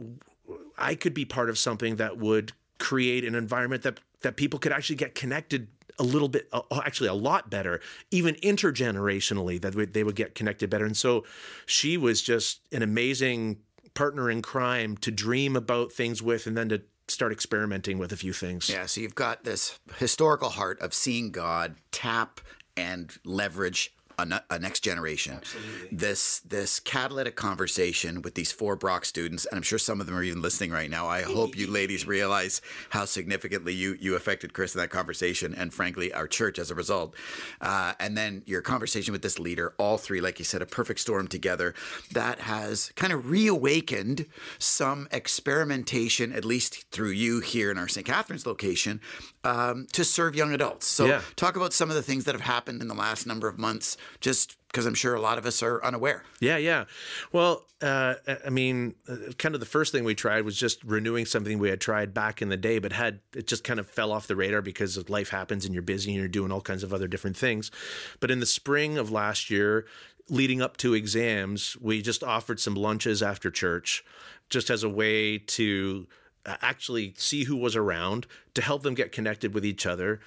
I 0.78 0.96
could 0.96 1.14
be 1.14 1.26
part 1.26 1.50
of 1.50 1.58
something 1.58 1.98
that 1.98 2.18
would." 2.18 2.54
create 2.80 3.26
an 3.26 3.34
environment 3.34 3.82
that 3.82 4.00
that 4.22 4.38
people 4.38 4.60
could 4.60 4.72
actually 4.72 4.96
get 4.96 5.16
connected 5.16 5.68
a 6.00 6.04
little 6.04 6.28
bit, 6.28 6.48
actually 6.84 7.10
a 7.10 7.14
lot 7.14 7.50
better, 7.50 7.82
even 8.12 8.36
intergenerationally, 8.36 9.60
that 9.62 9.94
they 9.94 10.04
would 10.04 10.16
get 10.16 10.36
connected 10.36 10.70
better. 10.70 10.86
And 10.86 10.96
so 10.96 11.24
she 11.66 11.98
was 11.98 12.22
just 12.22 12.62
an 12.72 12.84
amazing 12.84 13.58
partner 13.96 14.30
in 14.30 14.44
crime 14.44 14.96
to 14.98 15.10
dream 15.10 15.56
about 15.56 15.92
things 15.92 16.22
with 16.22 16.46
and 16.46 16.56
then 16.56 16.70
to 16.70 16.84
start 17.08 17.32
experimenting 17.32 17.98
with 17.98 18.12
a 18.12 18.18
few 18.18 18.34
things. 18.34 18.70
Yeah, 18.70 18.86
so 18.86 19.02
you've 19.02 19.16
got 19.16 19.44
this 19.44 19.80
historical 19.98 20.50
heart 20.50 20.80
of 20.82 20.94
seeing 20.94 21.32
God 21.32 21.78
tap 21.92 22.42
and 22.76 23.12
leverage 23.26 23.96
a, 24.20 24.44
a 24.50 24.60
next 24.60 24.82
generation. 24.82 25.36
Absolutely. 25.36 25.98
This 25.98 26.40
this 26.40 26.80
catalytic 26.80 27.36
conversation 27.36 28.22
with 28.22 28.36
these 28.36 28.52
four 28.52 28.76
Brock 28.76 29.06
students, 29.06 29.46
and 29.46 29.58
I'm 29.58 29.64
sure 29.64 29.80
some 29.80 30.02
of 30.02 30.08
them 30.08 30.16
are 30.16 30.24
even 30.24 30.42
listening 30.42 30.72
right 30.72 30.90
now. 30.90 31.08
I 31.08 31.22
hope 31.22 31.58
you 31.58 31.68
ladies 31.68 32.08
realize 32.08 32.62
how 32.90 33.06
significantly 33.06 33.74
you 33.74 33.98
you 34.00 34.16
affected 34.16 34.54
Chris 34.54 34.76
in 34.76 34.82
that 34.82 34.90
conversation, 34.90 35.54
and 35.54 35.74
frankly 35.74 36.14
our 36.14 36.28
church 36.28 36.60
as 36.60 36.72
a 36.72 36.76
result. 36.76 37.16
Uh, 37.62 37.94
and 38.00 38.18
then 38.18 38.44
your 38.46 38.62
conversation 38.62 39.12
with 39.12 39.22
this 39.22 39.40
leader, 39.40 39.74
all 39.78 39.98
three, 39.98 40.22
like 40.22 40.40
you 40.40 40.46
said, 40.46 40.62
a 40.62 40.66
perfect 40.66 41.00
storm 41.00 41.28
together 41.28 41.74
that 42.12 42.40
has 42.42 42.92
kind 42.96 43.14
of 43.14 43.30
reawakened 43.30 44.26
some 44.60 45.08
experimentation, 45.12 46.32
at 46.34 46.46
least 46.46 46.90
through 46.92 47.12
you 47.12 47.40
here 47.40 47.72
in 47.72 47.78
our 47.78 47.88
St. 47.88 48.06
Catharines 48.06 48.46
location, 48.46 49.00
um, 49.48 49.88
to 49.94 50.04
serve 50.04 50.36
young 50.36 50.54
adults. 50.54 50.86
So 50.88 51.06
yeah. 51.06 51.22
talk 51.38 51.56
about 51.56 51.72
some 51.72 51.90
of 51.90 51.96
the 51.96 52.02
things 52.02 52.26
that 52.26 52.36
have 52.36 52.42
happened 52.42 52.82
in 52.82 52.90
the 52.90 52.94
last 52.94 53.26
number 53.26 53.48
of 53.48 53.58
months 53.58 53.96
just 54.20 54.58
because 54.68 54.86
I'm 54.86 54.94
sure 54.94 55.16
a 55.16 55.22
lot 55.22 55.38
of 55.38 55.46
us 55.46 55.64
are 55.64 55.82
unaware. 55.86 56.24
Yeah, 56.42 56.58
yeah. 56.58 56.84
Well, 57.32 57.66
uh, 57.82 58.16
I 58.46 58.50
mean, 58.50 58.96
uh, 59.08 59.32
kind 59.38 59.56
of 59.56 59.62
the 59.62 59.66
first 59.66 59.94
thing 59.94 60.04
we 60.04 60.16
tried 60.16 60.44
was 60.44 60.58
just 60.58 60.84
renewing 60.84 61.26
something 61.26 61.60
we 61.60 61.70
had 61.70 61.80
tried 61.80 62.14
back 62.14 62.42
in 62.42 62.50
the 62.50 62.58
day, 62.58 62.80
but 62.80 62.92
had 62.92 63.22
it 63.34 63.48
just 63.48 63.64
kind 63.64 63.80
of 63.80 63.90
fell 63.90 64.12
off 64.12 64.28
the 64.28 64.36
radar 64.36 64.62
because 64.62 65.10
life 65.10 65.30
happens 65.30 65.64
and 65.64 65.74
you're 65.74 65.82
busy 65.82 66.12
and 66.12 66.20
you're 66.20 66.28
doing 66.28 66.52
all 66.52 66.62
kinds 66.62 66.84
of 66.84 66.94
other 66.94 67.08
different 67.08 67.38
things. 67.38 67.72
But 68.20 68.30
in 68.30 68.42
the 68.42 68.46
spring 68.46 68.98
of 68.98 69.12
last 69.12 69.50
year, 69.50 69.86
leading 70.30 70.62
up 70.62 70.76
to 70.78 70.94
exams, 70.94 71.78
we 71.80 72.02
just 72.02 72.22
offered 72.22 72.60
some 72.60 72.76
lunches 72.76 73.24
after 73.24 73.50
church, 73.50 74.04
just 74.50 74.70
as 74.70 74.84
a 74.84 74.90
way 74.90 75.38
to 75.38 76.06
actually 76.48 77.14
see 77.18 77.44
who 77.44 77.56
was 77.56 77.76
around 77.76 78.28
to 78.54 78.62
help 78.62 78.84
them 78.84 78.94
get 78.94 79.12
connected 79.12 79.54
with 79.54 79.66
each 79.66 79.86
other 79.86 80.20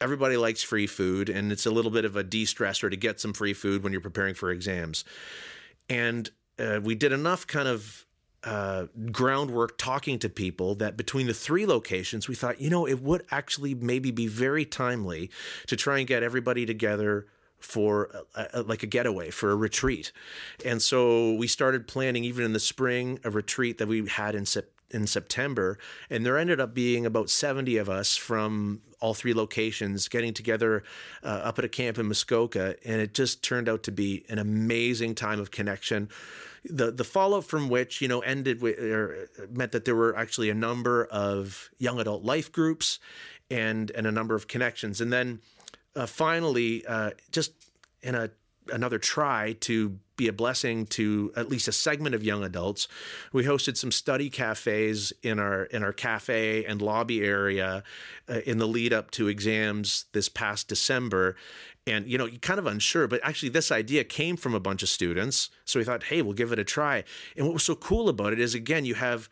everybody 0.00 0.36
likes 0.36 0.62
free 0.62 0.86
food, 0.86 1.28
and 1.28 1.50
it's 1.50 1.66
a 1.66 1.70
little 1.70 1.90
bit 1.90 2.04
of 2.04 2.16
a 2.16 2.22
de 2.22 2.44
stressor 2.44 2.90
to 2.90 2.96
get 2.96 3.20
some 3.20 3.32
free 3.32 3.54
food 3.54 3.82
when 3.82 3.92
you're 3.92 4.00
preparing 4.00 4.34
for 4.34 4.50
exams. 4.50 5.04
And 5.88 6.30
uh, 6.58 6.80
we 6.82 6.94
did 6.94 7.12
enough 7.12 7.46
kind 7.46 7.68
of 7.68 8.04
uh, 8.44 8.86
groundwork 9.10 9.78
talking 9.78 10.18
to 10.18 10.28
people 10.28 10.74
that 10.76 10.96
between 10.96 11.26
the 11.26 11.34
three 11.34 11.66
locations, 11.66 12.28
we 12.28 12.34
thought, 12.34 12.60
you 12.60 12.70
know, 12.70 12.86
it 12.86 13.02
would 13.02 13.24
actually 13.30 13.74
maybe 13.74 14.10
be 14.10 14.26
very 14.26 14.64
timely 14.64 15.30
to 15.66 15.76
try 15.76 15.98
and 15.98 16.06
get 16.06 16.22
everybody 16.22 16.66
together 16.66 17.26
for 17.58 18.10
a, 18.34 18.46
a, 18.52 18.62
like 18.62 18.82
a 18.82 18.86
getaway 18.86 19.30
for 19.30 19.50
a 19.50 19.56
retreat. 19.56 20.12
And 20.66 20.82
so 20.82 21.32
we 21.34 21.46
started 21.46 21.88
planning 21.88 22.22
even 22.24 22.44
in 22.44 22.52
the 22.52 22.60
spring 22.60 23.18
a 23.24 23.30
retreat 23.30 23.78
that 23.78 23.88
we 23.88 24.06
had 24.06 24.34
in 24.34 24.44
in 24.94 25.06
September, 25.06 25.78
and 26.08 26.24
there 26.24 26.38
ended 26.38 26.60
up 26.60 26.72
being 26.72 27.04
about 27.04 27.28
70 27.28 27.76
of 27.76 27.90
us 27.90 28.16
from 28.16 28.80
all 29.00 29.12
three 29.12 29.34
locations, 29.34 30.08
getting 30.08 30.32
together 30.32 30.82
uh, 31.22 31.26
up 31.26 31.58
at 31.58 31.64
a 31.64 31.68
camp 31.68 31.98
in 31.98 32.06
Muskoka, 32.06 32.76
and 32.84 33.00
it 33.00 33.12
just 33.12 33.42
turned 33.42 33.68
out 33.68 33.82
to 33.82 33.92
be 33.92 34.24
an 34.28 34.38
amazing 34.38 35.14
time 35.14 35.40
of 35.40 35.50
connection. 35.50 36.08
The 36.64 36.90
the 36.90 37.04
fallout 37.04 37.44
from 37.44 37.68
which 37.68 38.00
you 38.00 38.08
know 38.08 38.20
ended 38.20 38.62
with 38.62 38.78
or 38.78 39.28
meant 39.50 39.72
that 39.72 39.84
there 39.84 39.94
were 39.94 40.16
actually 40.16 40.48
a 40.48 40.54
number 40.54 41.04
of 41.04 41.68
young 41.78 42.00
adult 42.00 42.22
life 42.24 42.50
groups, 42.50 42.98
and 43.50 43.90
and 43.90 44.06
a 44.06 44.12
number 44.12 44.34
of 44.34 44.48
connections, 44.48 45.02
and 45.02 45.12
then 45.12 45.40
uh, 45.94 46.06
finally, 46.06 46.86
uh, 46.86 47.10
just 47.30 47.52
in 48.02 48.14
a 48.14 48.30
another 48.72 48.98
try 48.98 49.52
to 49.60 49.98
be 50.16 50.28
a 50.28 50.32
blessing 50.32 50.86
to 50.86 51.32
at 51.36 51.48
least 51.48 51.66
a 51.66 51.72
segment 51.72 52.14
of 52.14 52.22
young 52.22 52.44
adults. 52.44 52.86
We 53.32 53.44
hosted 53.44 53.76
some 53.76 53.90
study 53.90 54.30
cafes 54.30 55.12
in 55.22 55.38
our 55.38 55.64
in 55.64 55.82
our 55.82 55.92
cafe 55.92 56.64
and 56.64 56.80
lobby 56.80 57.24
area 57.24 57.82
uh, 58.28 58.40
in 58.46 58.58
the 58.58 58.68
lead 58.68 58.92
up 58.92 59.10
to 59.12 59.28
exams 59.28 60.06
this 60.12 60.28
past 60.28 60.68
December. 60.68 61.36
And 61.86 62.06
you 62.06 62.16
know, 62.16 62.28
kind 62.40 62.58
of 62.58 62.66
unsure, 62.66 63.06
but 63.06 63.20
actually, 63.22 63.50
this 63.50 63.70
idea 63.70 64.04
came 64.04 64.36
from 64.36 64.54
a 64.54 64.60
bunch 64.60 64.82
of 64.82 64.88
students. 64.88 65.50
So 65.64 65.78
we 65.78 65.84
thought, 65.84 66.04
hey, 66.04 66.22
we'll 66.22 66.32
give 66.32 66.52
it 66.52 66.58
a 66.58 66.64
try. 66.64 67.04
And 67.36 67.46
what 67.46 67.52
was 67.52 67.64
so 67.64 67.74
cool 67.74 68.08
about 68.08 68.32
it 68.32 68.40
is, 68.40 68.54
again, 68.54 68.86
you 68.86 68.94
have 68.94 69.28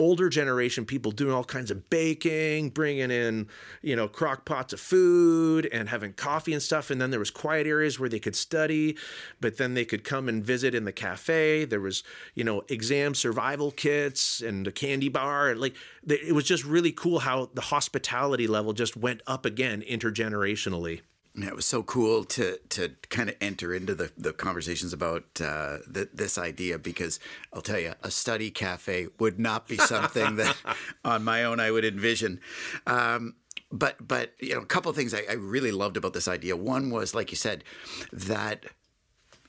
older 0.00 0.28
generation 0.28 0.84
people 0.84 1.12
doing 1.12 1.32
all 1.32 1.44
kinds 1.44 1.70
of 1.70 1.88
baking, 1.88 2.70
bringing 2.70 3.10
in, 3.10 3.46
you 3.80 3.94
know, 3.94 4.08
crock 4.08 4.44
pots 4.44 4.72
of 4.72 4.80
food 4.80 5.68
and 5.72 5.88
having 5.88 6.12
coffee 6.12 6.52
and 6.52 6.62
stuff. 6.62 6.90
And 6.90 7.00
then 7.00 7.10
there 7.10 7.20
was 7.20 7.30
quiet 7.30 7.66
areas 7.66 8.00
where 8.00 8.08
they 8.08 8.18
could 8.18 8.34
study, 8.34 8.96
but 9.40 9.56
then 9.56 9.74
they 9.74 9.84
could 9.84 10.02
come 10.02 10.28
and 10.28 10.44
visit 10.44 10.74
in 10.74 10.84
the 10.84 10.92
cafe. 10.92 11.64
There 11.64 11.80
was, 11.80 12.02
you 12.34 12.42
know, 12.42 12.62
exam 12.68 13.14
survival 13.14 13.70
kits 13.70 14.40
and 14.40 14.66
a 14.66 14.72
candy 14.72 15.08
bar. 15.08 15.50
And 15.50 15.60
like, 15.60 15.76
it 16.08 16.34
was 16.34 16.44
just 16.44 16.64
really 16.64 16.92
cool 16.92 17.20
how 17.20 17.50
the 17.54 17.60
hospitality 17.60 18.48
level 18.48 18.72
just 18.72 18.96
went 18.96 19.22
up 19.26 19.46
again 19.46 19.82
intergenerationally. 19.82 21.02
Yeah, 21.36 21.48
it 21.48 21.56
was 21.56 21.66
so 21.66 21.82
cool 21.82 22.24
to 22.24 22.58
to 22.70 22.92
kind 23.10 23.28
of 23.28 23.34
enter 23.40 23.74
into 23.74 23.94
the, 23.94 24.12
the 24.16 24.32
conversations 24.32 24.92
about 24.92 25.24
uh, 25.40 25.78
the, 25.86 26.08
this 26.12 26.38
idea 26.38 26.78
because 26.78 27.18
I'll 27.52 27.60
tell 27.60 27.78
you, 27.78 27.94
a 28.04 28.10
study 28.10 28.52
cafe 28.52 29.08
would 29.18 29.40
not 29.40 29.66
be 29.66 29.76
something 29.76 30.36
that 30.36 30.56
on 31.04 31.24
my 31.24 31.42
own 31.42 31.58
I 31.58 31.72
would 31.72 31.84
envision. 31.84 32.40
Um, 32.86 33.34
but 33.72 34.06
but 34.06 34.32
you 34.38 34.54
know, 34.54 34.60
a 34.60 34.66
couple 34.66 34.90
of 34.90 34.96
things 34.96 35.12
I, 35.12 35.24
I 35.28 35.34
really 35.34 35.72
loved 35.72 35.96
about 35.96 36.12
this 36.12 36.28
idea. 36.28 36.56
One 36.56 36.90
was, 36.90 37.14
like 37.16 37.32
you 37.32 37.36
said, 37.36 37.64
that 38.12 38.66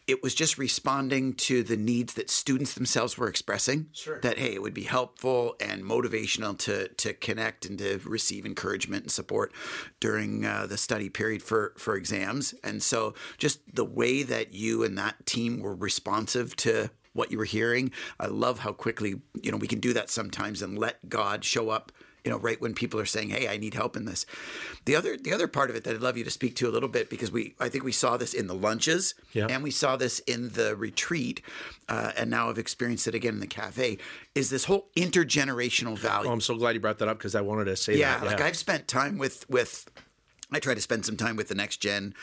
it 0.07 0.21
was 0.21 0.35
just 0.35 0.57
responding 0.57 1.33
to 1.33 1.63
the 1.63 1.77
needs 1.77 2.13
that 2.13 2.29
students 2.29 2.73
themselves 2.73 3.17
were 3.17 3.27
expressing. 3.27 3.87
Sure. 3.91 4.19
That 4.19 4.37
hey, 4.37 4.53
it 4.53 4.61
would 4.61 4.73
be 4.73 4.83
helpful 4.83 5.55
and 5.59 5.83
motivational 5.83 6.57
to 6.59 6.89
to 6.89 7.13
connect 7.13 7.65
and 7.65 7.77
to 7.79 7.99
receive 8.05 8.45
encouragement 8.45 9.03
and 9.03 9.11
support 9.11 9.51
during 9.99 10.45
uh, 10.45 10.67
the 10.67 10.77
study 10.77 11.09
period 11.09 11.41
for 11.41 11.73
for 11.77 11.95
exams. 11.95 12.53
And 12.63 12.83
so, 12.83 13.15
just 13.37 13.59
the 13.73 13.85
way 13.85 14.23
that 14.23 14.53
you 14.53 14.83
and 14.83 14.97
that 14.97 15.25
team 15.25 15.59
were 15.59 15.75
responsive 15.75 16.55
to 16.57 16.91
what 17.13 17.31
you 17.31 17.37
were 17.37 17.45
hearing, 17.45 17.91
I 18.19 18.27
love 18.27 18.59
how 18.59 18.73
quickly 18.73 19.21
you 19.41 19.51
know 19.51 19.57
we 19.57 19.67
can 19.67 19.79
do 19.79 19.93
that 19.93 20.09
sometimes 20.09 20.61
and 20.61 20.77
let 20.77 21.09
God 21.09 21.43
show 21.43 21.69
up 21.69 21.91
you 22.25 22.31
know, 22.31 22.37
right 22.37 22.59
when 22.59 22.73
people 22.73 22.99
are 22.99 23.05
saying, 23.05 23.29
"Hey, 23.29 23.47
I 23.47 23.57
need 23.57 23.75
help 23.75 23.95
in 23.95 24.05
this." 24.05 24.25
The 24.85 24.95
other 24.95 25.15
the 25.15 25.31
other 25.31 25.47
part 25.47 25.69
of 25.69 25.75
it 25.75 25.83
that 25.83 25.93
I'd 25.93 26.01
love 26.01 26.17
you 26.17 26.23
to 26.23 26.31
speak 26.31 26.55
to 26.55 26.67
a 26.67 26.71
little 26.71 26.89
bit 26.89 27.07
because 27.09 27.31
we 27.31 27.53
I 27.59 27.69
think 27.69 27.83
we 27.83 27.91
saw 27.91 28.17
this 28.17 28.33
in 28.33 28.47
the 28.47 28.55
lunches 28.55 29.13
yeah. 29.31 29.45
and 29.47 29.63
we 29.63 29.69
saw 29.69 29.95
this 29.95 30.19
in 30.19 30.49
the 30.49 30.75
retreat, 30.75 31.41
uh, 31.87 32.11
and 32.17 32.31
now 32.31 32.49
I've 32.49 32.57
experienced 32.57 33.07
it 33.07 33.13
again 33.13 33.35
in 33.35 33.39
the 33.39 33.47
cafe. 33.47 33.99
Is 34.33 34.49
this 34.49 34.65
whole 34.65 34.89
intergenerational 34.97 35.97
value? 35.97 36.27
Oh, 36.29 36.33
I'm 36.33 36.41
so 36.41 36.55
glad 36.55 36.73
you 36.73 36.81
brought 36.81 36.97
that 36.97 37.07
up 37.07 37.19
because 37.19 37.35
I 37.35 37.41
wanted 37.41 37.65
to 37.65 37.75
say 37.75 37.95
yeah, 37.95 38.17
that. 38.17 38.25
like 38.25 38.41
I've 38.41 38.57
spent 38.57 38.87
time 38.87 39.17
with 39.19 39.47
with. 39.49 39.87
I 40.51 40.59
try 40.59 40.73
to 40.73 40.81
spend 40.81 41.05
some 41.05 41.17
time 41.17 41.35
with 41.35 41.47
the 41.47 41.55
next 41.55 41.77
gen 41.77 42.15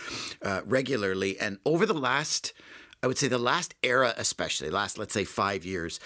uh, 0.42 0.62
regularly, 0.64 1.38
and 1.38 1.58
over 1.64 1.86
the 1.86 1.94
last. 1.94 2.52
I 3.04 3.08
would 3.08 3.18
say 3.18 3.26
the 3.26 3.36
last 3.36 3.74
era, 3.82 4.14
especially 4.16 4.70
last, 4.70 4.96
let's 4.96 5.12
say 5.12 5.24
five 5.24 5.64
years, 5.64 5.98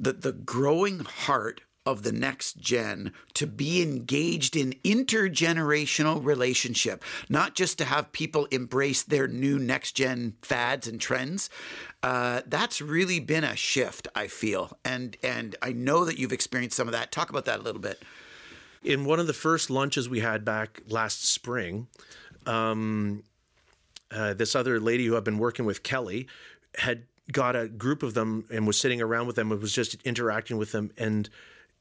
the 0.00 0.12
the 0.12 0.32
growing 0.32 0.98
heart 0.98 1.60
of 1.86 2.02
the 2.02 2.12
next 2.12 2.58
gen 2.58 3.12
to 3.34 3.46
be 3.46 3.82
engaged 3.82 4.54
in 4.54 4.74
intergenerational 4.84 6.24
relationship, 6.24 7.02
not 7.28 7.54
just 7.54 7.78
to 7.78 7.84
have 7.84 8.12
people 8.12 8.46
embrace 8.46 9.02
their 9.02 9.26
new 9.26 9.58
next 9.58 9.92
gen 9.92 10.34
fads 10.42 10.86
and 10.86 11.00
trends. 11.00 11.48
Uh, 12.02 12.42
that's 12.46 12.80
really 12.80 13.18
been 13.18 13.44
a 13.44 13.56
shift, 13.56 14.08
I 14.14 14.26
feel, 14.26 14.76
and 14.84 15.16
and 15.22 15.56
I 15.62 15.72
know 15.72 16.04
that 16.04 16.18
you've 16.18 16.32
experienced 16.32 16.76
some 16.76 16.88
of 16.88 16.92
that. 16.92 17.12
Talk 17.12 17.30
about 17.30 17.46
that 17.46 17.60
a 17.60 17.62
little 17.62 17.80
bit. 17.80 18.02
In 18.82 19.04
one 19.04 19.20
of 19.20 19.26
the 19.26 19.34
first 19.34 19.68
lunches 19.68 20.08
we 20.08 20.20
had 20.20 20.44
back 20.44 20.80
last 20.88 21.24
spring, 21.26 21.86
um, 22.46 23.22
uh, 24.10 24.34
this 24.34 24.54
other 24.54 24.80
lady 24.80 25.06
who 25.06 25.16
I've 25.16 25.24
been 25.24 25.38
working 25.38 25.66
with, 25.66 25.82
Kelly, 25.82 26.26
had 26.76 27.02
got 27.30 27.54
a 27.56 27.68
group 27.68 28.02
of 28.02 28.14
them 28.14 28.44
and 28.50 28.66
was 28.66 28.78
sitting 28.78 29.00
around 29.00 29.26
with 29.26 29.36
them 29.36 29.52
and 29.52 29.60
was 29.60 29.72
just 29.72 29.96
interacting 30.02 30.56
with 30.56 30.72
them 30.72 30.90
and 30.98 31.28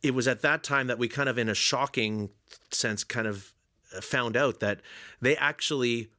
it 0.01 0.13
was 0.13 0.27
at 0.27 0.41
that 0.41 0.63
time 0.63 0.88
that 0.88 0.97
we 0.97 1.07
kind 1.07 1.29
of, 1.29 1.38
in 1.38 1.49
a 1.49 1.55
shocking 1.55 2.29
sense, 2.71 3.03
kind 3.03 3.27
of 3.27 3.53
uh, 3.95 4.01
found 4.01 4.38
out 4.38 4.59
that 4.59 4.81
they 5.21 5.35
actually 5.38 6.09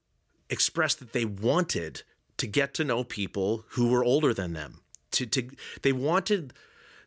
expressed 0.48 0.98
that 0.98 1.12
they 1.12 1.24
wanted 1.24 2.02
to 2.36 2.46
get 2.46 2.74
to 2.74 2.84
know 2.84 3.04
people 3.04 3.64
who 3.70 3.88
were 3.90 4.04
older 4.04 4.34
than 4.34 4.52
them. 4.52 4.80
To, 5.12 5.26
to 5.26 5.50
they 5.82 5.92
wanted 5.92 6.52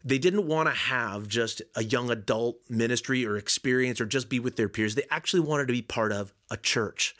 they 0.03 0.17
didn't 0.17 0.47
want 0.47 0.67
to 0.67 0.75
have 0.75 1.27
just 1.27 1.61
a 1.75 1.83
young 1.83 2.09
adult 2.09 2.57
ministry 2.69 3.25
or 3.25 3.37
experience 3.37 4.01
or 4.01 4.05
just 4.05 4.27
be 4.27 4.39
with 4.39 4.57
their 4.57 4.67
peers. 4.67 4.95
They 4.95 5.05
actually 5.09 5.39
wanted 5.39 5.67
to 5.67 5.73
be 5.73 5.81
part 5.81 6.11
of 6.11 6.33
a 6.51 6.57
church 6.57 7.15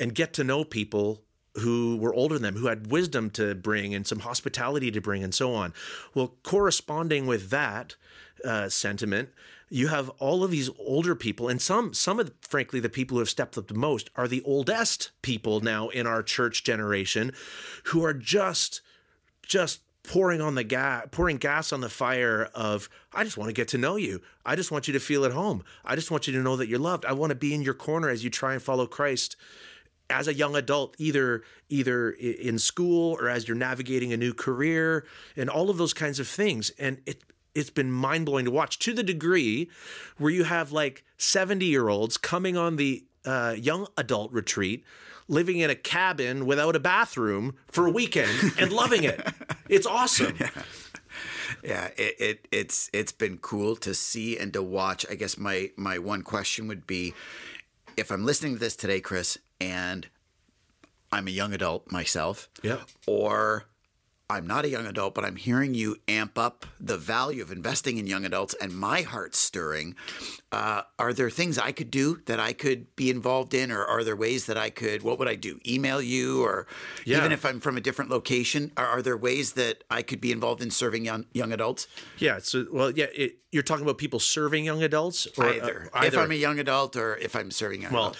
and 0.00 0.14
get 0.14 0.32
to 0.34 0.44
know 0.44 0.64
people 0.64 1.22
who 1.60 1.96
were 1.96 2.14
older 2.14 2.34
than 2.34 2.54
them, 2.54 2.60
who 2.60 2.66
had 2.66 2.90
wisdom 2.90 3.30
to 3.30 3.54
bring 3.54 3.94
and 3.94 4.06
some 4.06 4.20
hospitality 4.20 4.90
to 4.90 5.00
bring, 5.00 5.22
and 5.22 5.34
so 5.34 5.54
on. 5.54 5.72
Well, 6.14 6.34
corresponding 6.42 7.26
with 7.26 7.50
that, 7.50 7.96
uh, 8.44 8.68
sentiment. 8.68 9.30
You 9.70 9.88
have 9.88 10.08
all 10.18 10.42
of 10.42 10.50
these 10.50 10.70
older 10.78 11.14
people, 11.14 11.48
and 11.48 11.60
some, 11.60 11.92
some 11.92 12.18
of, 12.18 12.32
frankly, 12.40 12.80
the 12.80 12.88
people 12.88 13.16
who 13.16 13.20
have 13.20 13.28
stepped 13.28 13.58
up 13.58 13.68
the 13.68 13.74
most 13.74 14.08
are 14.16 14.26
the 14.26 14.42
oldest 14.42 15.10
people 15.20 15.60
now 15.60 15.88
in 15.88 16.06
our 16.06 16.22
church 16.22 16.64
generation, 16.64 17.32
who 17.84 18.02
are 18.02 18.14
just, 18.14 18.80
just 19.42 19.80
pouring 20.04 20.40
on 20.40 20.54
the 20.54 20.64
gas, 20.64 21.06
pouring 21.10 21.36
gas 21.36 21.70
on 21.70 21.82
the 21.82 21.88
fire 21.90 22.48
of, 22.54 22.88
I 23.12 23.24
just 23.24 23.36
want 23.36 23.50
to 23.50 23.52
get 23.52 23.68
to 23.68 23.78
know 23.78 23.96
you. 23.96 24.22
I 24.44 24.56
just 24.56 24.70
want 24.70 24.88
you 24.88 24.94
to 24.94 25.00
feel 25.00 25.26
at 25.26 25.32
home. 25.32 25.62
I 25.84 25.96
just 25.96 26.10
want 26.10 26.26
you 26.26 26.32
to 26.32 26.40
know 26.40 26.56
that 26.56 26.68
you're 26.68 26.78
loved. 26.78 27.04
I 27.04 27.12
want 27.12 27.30
to 27.30 27.36
be 27.36 27.52
in 27.52 27.60
your 27.60 27.74
corner 27.74 28.08
as 28.08 28.24
you 28.24 28.30
try 28.30 28.54
and 28.54 28.62
follow 28.62 28.86
Christ 28.86 29.36
as 30.10 30.26
a 30.26 30.34
young 30.34 30.56
adult 30.56 30.94
either 30.98 31.42
either 31.68 32.10
in 32.10 32.58
school 32.58 33.16
or 33.20 33.28
as 33.28 33.46
you're 33.46 33.56
navigating 33.56 34.12
a 34.12 34.16
new 34.16 34.32
career 34.32 35.04
and 35.36 35.50
all 35.50 35.68
of 35.68 35.76
those 35.76 35.92
kinds 35.92 36.18
of 36.18 36.26
things 36.26 36.70
and 36.78 37.02
it 37.04 37.22
it's 37.58 37.70
been 37.70 37.90
mind 37.90 38.26
blowing 38.26 38.44
to 38.44 38.50
watch 38.50 38.78
to 38.80 38.92
the 38.92 39.02
degree 39.02 39.68
where 40.16 40.30
you 40.30 40.44
have 40.44 40.72
like 40.72 41.04
70 41.16 41.64
year 41.64 41.88
olds 41.88 42.16
coming 42.16 42.56
on 42.56 42.76
the 42.76 43.04
uh, 43.24 43.54
young 43.58 43.86
adult 43.96 44.32
retreat, 44.32 44.84
living 45.26 45.58
in 45.58 45.68
a 45.68 45.74
cabin 45.74 46.46
without 46.46 46.76
a 46.76 46.80
bathroom 46.80 47.56
for 47.66 47.86
a 47.86 47.90
weekend 47.90 48.54
and 48.58 48.72
loving 48.72 49.04
it. 49.04 49.26
It's 49.68 49.86
awesome. 49.86 50.36
Yeah. 50.48 50.62
Yeah, 51.64 51.88
it, 51.96 52.20
it 52.20 52.48
it's 52.52 52.90
it's 52.92 53.10
been 53.10 53.38
cool 53.38 53.74
to 53.76 53.94
see 53.94 54.38
and 54.38 54.52
to 54.52 54.62
watch. 54.62 55.04
I 55.10 55.14
guess 55.14 55.36
my 55.36 55.70
my 55.76 55.98
one 55.98 56.22
question 56.22 56.68
would 56.68 56.86
be 56.86 57.14
if 57.96 58.12
I'm 58.12 58.24
listening 58.24 58.54
to 58.54 58.60
this 58.60 58.76
today, 58.76 59.00
Chris, 59.00 59.38
and 59.60 60.06
I'm 61.10 61.26
a 61.26 61.30
young 61.30 61.52
adult 61.52 61.90
myself, 61.90 62.48
yeah, 62.62 62.76
or 63.06 63.64
I'm 64.30 64.46
not 64.46 64.66
a 64.66 64.68
young 64.68 64.84
adult, 64.84 65.14
but 65.14 65.24
I'm 65.24 65.36
hearing 65.36 65.72
you 65.72 65.96
amp 66.06 66.36
up 66.36 66.66
the 66.78 66.98
value 66.98 67.40
of 67.40 67.50
investing 67.50 67.96
in 67.96 68.06
young 68.06 68.26
adults, 68.26 68.54
and 68.60 68.76
my 68.76 69.00
heart's 69.00 69.38
stirring. 69.38 69.94
Uh, 70.52 70.82
are 70.98 71.14
there 71.14 71.30
things 71.30 71.56
I 71.56 71.72
could 71.72 71.90
do 71.90 72.20
that 72.26 72.38
I 72.38 72.52
could 72.52 72.94
be 72.94 73.08
involved 73.08 73.54
in, 73.54 73.72
or 73.72 73.82
are 73.82 74.04
there 74.04 74.14
ways 74.14 74.44
that 74.44 74.58
I 74.58 74.68
could? 74.68 75.02
What 75.02 75.18
would 75.18 75.28
I 75.28 75.34
do? 75.34 75.60
Email 75.66 76.02
you, 76.02 76.44
or 76.44 76.66
yeah. 77.06 77.16
even 77.16 77.32
if 77.32 77.46
I'm 77.46 77.58
from 77.58 77.78
a 77.78 77.80
different 77.80 78.10
location, 78.10 78.70
are, 78.76 78.86
are, 78.86 79.00
there 79.00 79.16
ways 79.16 79.54
that 79.54 79.82
I 79.90 80.02
could 80.02 80.20
be 80.20 80.30
involved 80.30 80.60
in 80.60 80.70
serving 80.70 81.06
young 81.06 81.24
young 81.32 81.50
adults? 81.50 81.88
Yeah. 82.18 82.38
So, 82.42 82.66
well, 82.70 82.90
yeah, 82.90 83.06
it, 83.14 83.38
you're 83.50 83.62
talking 83.62 83.86
about 83.86 83.96
people 83.96 84.20
serving 84.20 84.66
young 84.66 84.82
adults, 84.82 85.26
or, 85.38 85.48
either. 85.48 85.88
Uh, 85.94 86.00
either. 86.00 86.06
If 86.06 86.18
I'm 86.18 86.32
a 86.32 86.34
young 86.34 86.58
adult, 86.58 86.96
or 86.96 87.16
if 87.16 87.34
I'm 87.34 87.50
serving 87.50 87.80
young 87.80 87.94
well, 87.94 88.14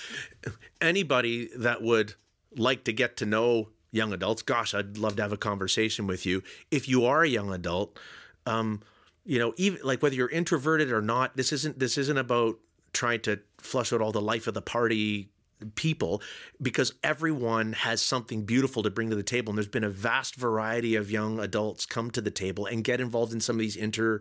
adults. 0.45 0.59
anybody 0.81 1.51
that 1.55 1.83
would 1.83 2.15
like 2.57 2.85
to 2.85 2.95
get 2.95 3.19
to 3.19 3.27
know 3.27 3.69
young 3.91 4.13
adults, 4.13 4.43
gosh, 4.43 4.75
I'd 4.75 4.99
love 4.99 5.17
to 5.17 5.23
have 5.23 5.33
a 5.33 5.37
conversation 5.37 6.07
with 6.07 6.27
you. 6.27 6.43
If 6.71 6.89
you 6.89 7.05
are 7.07 7.23
a 7.23 7.29
young 7.29 7.53
adult, 7.53 7.99
um, 8.47 8.83
you 9.25 9.39
know, 9.39 9.53
even 9.57 9.81
like 9.85 10.03
whether 10.03 10.15
you're 10.15 10.31
introverted 10.31 10.91
or 10.91 11.03
not, 11.03 11.37
this 11.37 11.53
isn't 11.53 11.79
this 11.79 11.99
isn't 11.99 12.19
about 12.19 12.59
trying 12.93 13.21
to 13.21 13.41
flush 13.59 13.93
out 13.93 14.01
all 14.01 14.13
the 14.13 14.21
life 14.21 14.47
of 14.47 14.55
the 14.55 14.63
party 14.63 15.31
people 15.75 16.23
because 16.63 16.95
everyone 17.03 17.73
has 17.73 18.01
something 18.01 18.45
beautiful 18.45 18.83
to 18.83 18.91
bring 18.91 19.11
to 19.11 19.17
the 19.17 19.23
table 19.23 19.51
and 19.51 19.59
there's 19.59 19.67
been 19.67 19.85
a 19.85 19.91
vast 19.91 20.37
variety 20.37 20.95
of 20.95 21.11
young 21.11 21.41
adults 21.41 21.85
come 21.85 22.11
to 22.11 22.21
the 22.21 22.31
table 22.31 22.67
and 22.67 22.85
get 22.85 23.01
involved 23.01 23.33
in 23.33 23.41
some 23.41 23.57
of 23.57 23.61
these 23.61 23.77
inter 23.77 24.21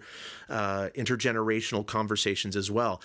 uh, 0.50 0.90
intergenerational 0.96 1.86
conversations 1.86 2.56
as 2.56 2.72
well 2.72 3.02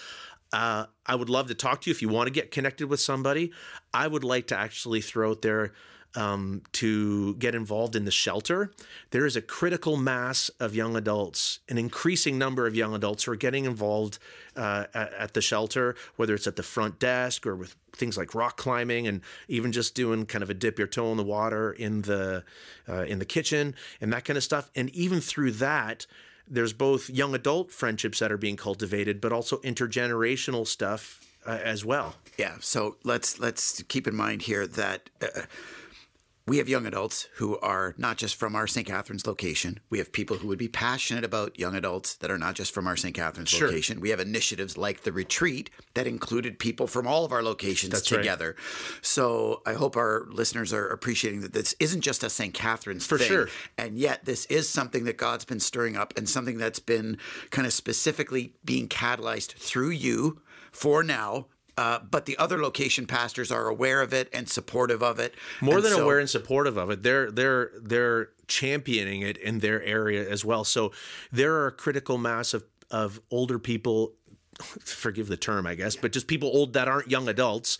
uh, 0.52 0.86
I 1.06 1.14
would 1.14 1.30
love 1.30 1.48
to 1.48 1.54
talk 1.54 1.82
to 1.82 1.90
you 1.90 1.92
if 1.92 2.02
you 2.02 2.08
want 2.08 2.26
to 2.26 2.32
get 2.32 2.50
connected 2.50 2.88
with 2.88 3.00
somebody. 3.00 3.52
I 3.92 4.06
would 4.06 4.24
like 4.24 4.46
to 4.48 4.58
actually 4.58 5.00
throw 5.00 5.30
out 5.30 5.42
there 5.42 5.72
um, 6.14 6.62
to 6.72 7.34
get 7.36 7.54
involved 7.54 7.96
in 7.96 8.04
the 8.04 8.10
shelter. 8.10 8.70
There 9.10 9.24
is 9.24 9.36
a 9.36 9.42
critical 9.42 9.96
mass 9.96 10.50
of 10.60 10.74
young 10.74 10.96
adults, 10.96 11.60
an 11.68 11.78
increasing 11.78 12.38
number 12.38 12.66
of 12.66 12.74
young 12.74 12.94
adults 12.94 13.24
who 13.24 13.32
are 13.32 13.36
getting 13.36 13.64
involved 13.64 14.18
uh, 14.56 14.84
at, 14.94 15.12
at 15.14 15.34
the 15.34 15.40
shelter, 15.40 15.94
whether 16.16 16.34
it's 16.34 16.46
at 16.46 16.56
the 16.56 16.62
front 16.62 16.98
desk 16.98 17.46
or 17.46 17.56
with 17.56 17.76
things 17.94 18.16
like 18.16 18.34
rock 18.34 18.56
climbing 18.56 19.06
and 19.06 19.20
even 19.48 19.72
just 19.72 19.94
doing 19.94 20.26
kind 20.26 20.42
of 20.42 20.50
a 20.50 20.54
dip 20.54 20.78
your 20.78 20.88
toe 20.88 21.10
in 21.10 21.16
the 21.16 21.24
water 21.24 21.72
in 21.72 22.02
the 22.02 22.44
uh, 22.88 23.02
in 23.02 23.18
the 23.18 23.24
kitchen 23.24 23.74
and 24.00 24.12
that 24.12 24.24
kind 24.24 24.36
of 24.36 24.44
stuff. 24.44 24.70
And 24.74 24.90
even 24.90 25.20
through 25.20 25.52
that, 25.52 26.06
there's 26.48 26.72
both 26.72 27.08
young 27.10 27.34
adult 27.34 27.70
friendships 27.70 28.18
that 28.18 28.30
are 28.32 28.38
being 28.38 28.56
cultivated, 28.56 29.20
but 29.20 29.32
also 29.32 29.58
intergenerational 29.58 30.66
stuff 30.66 31.20
uh, 31.46 31.58
as 31.62 31.84
well. 31.84 32.16
Yeah. 32.38 32.56
So 32.60 32.96
let's 33.04 33.38
let's 33.38 33.82
keep 33.84 34.06
in 34.06 34.14
mind 34.14 34.42
here 34.42 34.66
that. 34.66 35.10
Uh, 35.20 35.42
we 36.46 36.58
have 36.58 36.68
young 36.68 36.86
adults 36.86 37.28
who 37.36 37.56
are 37.60 37.94
not 37.96 38.16
just 38.16 38.34
from 38.34 38.56
our 38.56 38.66
St. 38.66 38.84
Catharines 38.86 39.26
location. 39.28 39.78
We 39.90 39.98
have 39.98 40.12
people 40.12 40.38
who 40.38 40.48
would 40.48 40.58
be 40.58 40.66
passionate 40.66 41.22
about 41.24 41.56
young 41.58 41.76
adults 41.76 42.16
that 42.16 42.32
are 42.32 42.38
not 42.38 42.54
just 42.56 42.74
from 42.74 42.88
our 42.88 42.96
St. 42.96 43.14
Catharines 43.14 43.50
Sure. 43.50 43.68
location. 43.68 44.00
We 44.00 44.10
have 44.10 44.18
initiatives 44.18 44.76
like 44.76 45.02
the 45.02 45.12
retreat 45.12 45.70
that 45.94 46.06
included 46.08 46.58
people 46.58 46.88
from 46.88 47.06
all 47.06 47.24
of 47.24 47.30
our 47.30 47.44
locations 47.44 47.92
That's 47.92 48.10
right. 48.10 48.18
together. 48.18 48.56
So 49.02 49.62
I 49.64 49.74
hope 49.74 49.96
our 49.96 50.26
listeners 50.30 50.72
are 50.72 50.88
appreciating 50.88 51.42
that 51.42 51.52
this 51.52 51.76
isn't 51.78 52.00
just 52.00 52.24
a 52.24 52.30
St. 52.30 52.52
Catharines 52.52 53.06
For 53.06 53.18
thing. 53.18 53.28
sure. 53.28 53.48
And 53.78 53.96
yet 53.96 54.24
this 54.24 54.44
is 54.46 54.68
something 54.68 55.04
that 55.04 55.16
God's 55.18 55.44
been 55.44 55.60
stirring 55.60 55.96
up 55.96 56.12
and 56.16 56.28
something 56.28 56.58
that's 56.58 56.80
been 56.80 57.18
kind 57.50 57.66
of 57.66 57.72
specifically 57.72 58.54
being 58.64 58.88
catalyzed 58.88 59.52
through 59.52 59.90
you 59.90 60.40
for 60.72 61.04
now. 61.04 61.46
Uh, 61.78 61.98
but 62.00 62.26
the 62.26 62.36
other 62.36 62.60
location 62.60 63.06
pastors 63.06 63.50
are 63.50 63.66
aware 63.66 64.02
of 64.02 64.12
it 64.12 64.28
and 64.34 64.48
supportive 64.48 65.02
of 65.02 65.18
it. 65.18 65.34
more 65.60 65.76
And 65.76 65.84
than 65.84 65.92
so- 65.92 66.04
aware 66.04 66.18
and 66.18 66.28
supportive 66.28 66.76
of 66.76 66.90
it 66.90 67.02
they're 67.02 67.30
they're 67.30 67.70
they're 67.80 68.28
championing 68.46 69.22
it 69.22 69.38
in 69.38 69.60
their 69.60 69.82
area 69.82 70.28
as 70.28 70.44
well 70.44 70.64
so 70.64 70.92
there 71.30 71.54
are 71.54 71.68
a 71.68 71.72
critical 71.72 72.18
mass 72.18 72.52
of 72.52 72.64
of 72.90 73.20
older 73.30 73.58
people 73.58 74.12
forgive 74.84 75.28
the 75.28 75.36
term 75.38 75.66
i 75.66 75.74
guess 75.74 75.96
but 75.96 76.12
just 76.12 76.26
people 76.26 76.50
old 76.52 76.74
that 76.74 76.86
aren't 76.88 77.10
young 77.10 77.26
adults 77.28 77.78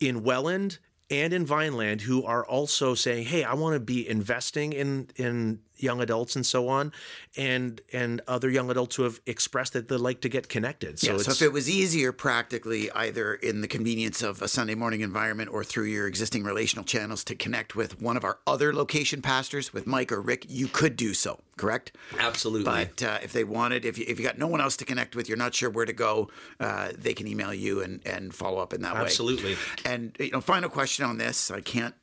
in 0.00 0.22
welland 0.22 0.78
and 1.10 1.34
in 1.34 1.44
vineland 1.44 2.00
who 2.02 2.24
are 2.24 2.44
also 2.46 2.94
saying 2.94 3.26
hey 3.26 3.44
i 3.44 3.52
want 3.52 3.74
to 3.74 3.80
be 3.80 4.08
investing 4.08 4.72
in 4.72 5.08
in 5.16 5.60
young 5.78 6.00
adults 6.00 6.36
and 6.36 6.46
so 6.46 6.68
on 6.68 6.92
and 7.36 7.80
and 7.92 8.20
other 8.26 8.50
young 8.50 8.70
adults 8.70 8.96
who 8.96 9.02
have 9.02 9.20
expressed 9.26 9.72
that 9.72 9.88
they 9.88 9.96
like 9.96 10.20
to 10.20 10.28
get 10.28 10.48
connected 10.48 10.98
so 10.98 11.08
Yeah, 11.08 11.14
it's 11.14 11.24
so 11.24 11.32
if 11.32 11.42
it 11.42 11.52
was 11.52 11.68
easier 11.68 12.12
practically 12.12 12.90
either 12.92 13.34
in 13.34 13.60
the 13.60 13.68
convenience 13.68 14.22
of 14.22 14.42
a 14.42 14.48
Sunday 14.48 14.74
morning 14.74 15.00
environment 15.00 15.50
or 15.52 15.64
through 15.64 15.84
your 15.84 16.06
existing 16.06 16.44
relational 16.44 16.84
channels 16.84 17.24
to 17.24 17.34
connect 17.34 17.76
with 17.76 18.00
one 18.00 18.16
of 18.16 18.24
our 18.24 18.38
other 18.46 18.72
location 18.72 19.22
pastors, 19.22 19.72
with 19.72 19.86
Mike 19.86 20.10
or 20.12 20.20
Rick, 20.20 20.46
you 20.48 20.68
could 20.68 20.96
do 20.96 21.14
so, 21.14 21.40
correct? 21.56 21.92
absolutely 22.18 22.64
But 22.64 23.02
uh, 23.02 23.18
if 23.22 23.32
they 23.32 23.44
wanted, 23.44 23.84
if 23.84 23.98
you, 23.98 24.04
if 24.08 24.18
you 24.18 24.24
got 24.24 24.38
no 24.38 24.46
one 24.46 24.60
else 24.60 24.76
to 24.78 24.84
connect 24.84 25.14
with, 25.16 25.28
you're 25.28 25.38
not 25.38 25.54
sure 25.54 25.70
where 25.70 25.86
to 25.86 25.92
go, 25.92 26.28
uh, 26.60 26.90
they 26.96 27.14
can 27.14 27.26
email 27.26 27.52
you 27.52 27.82
and, 27.82 28.00
and 28.06 28.34
follow 28.34 28.58
up 28.58 28.72
in 28.72 28.82
that 28.82 28.94
way. 28.94 29.00
Absolutely. 29.00 29.56
And 29.84 30.16
you 30.18 30.30
know, 30.30 30.40
final 30.40 30.68
question 30.68 31.04
on 31.04 31.18
this, 31.18 31.50
I 31.50 31.60
can't 31.60 31.94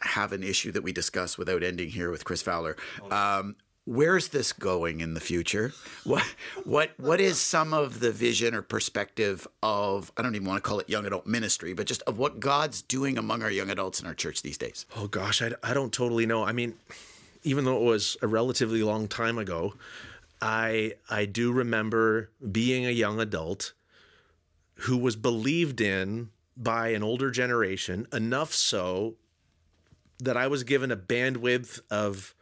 have 0.00 0.32
an 0.32 0.42
issue 0.42 0.72
that 0.72 0.82
we 0.82 0.92
discuss 0.92 1.38
without 1.38 1.62
ending 1.62 1.90
here 1.90 2.10
with 2.10 2.24
Chris 2.24 2.42
Fowler. 2.42 2.76
Um, 3.10 3.56
where's 3.86 4.28
this 4.28 4.52
going 4.52 5.00
in 5.00 5.14
the 5.14 5.20
future? 5.20 5.72
What 6.04 6.22
what 6.64 6.90
what 6.98 7.20
is 7.20 7.40
some 7.40 7.72
of 7.72 8.00
the 8.00 8.12
vision 8.12 8.54
or 8.54 8.62
perspective 8.62 9.46
of 9.62 10.12
I 10.16 10.22
don't 10.22 10.34
even 10.34 10.46
want 10.46 10.62
to 10.62 10.68
call 10.68 10.80
it 10.80 10.90
young 10.90 11.06
adult 11.06 11.26
ministry, 11.26 11.72
but 11.72 11.86
just 11.86 12.02
of 12.02 12.18
what 12.18 12.40
God's 12.40 12.82
doing 12.82 13.16
among 13.16 13.42
our 13.42 13.50
young 13.50 13.70
adults 13.70 14.00
in 14.00 14.06
our 14.06 14.14
church 14.14 14.42
these 14.42 14.58
days? 14.58 14.86
Oh 14.96 15.06
gosh, 15.06 15.40
I, 15.40 15.52
I 15.62 15.72
don't 15.72 15.92
totally 15.92 16.26
know. 16.26 16.44
I 16.44 16.52
mean, 16.52 16.74
even 17.42 17.64
though 17.64 17.76
it 17.76 17.84
was 17.84 18.16
a 18.22 18.26
relatively 18.26 18.82
long 18.82 19.08
time 19.08 19.38
ago, 19.38 19.74
I 20.42 20.94
I 21.08 21.24
do 21.24 21.52
remember 21.52 22.30
being 22.52 22.86
a 22.86 22.90
young 22.90 23.20
adult 23.20 23.72
who 24.80 24.98
was 24.98 25.16
believed 25.16 25.80
in 25.80 26.30
by 26.56 26.88
an 26.88 27.02
older 27.02 27.30
generation 27.30 28.06
enough 28.12 28.52
so 28.52 29.14
that 30.18 30.36
I 30.36 30.46
was 30.46 30.64
given 30.64 30.90
a 30.90 30.96
bandwidth 30.96 31.80
of 31.90 32.34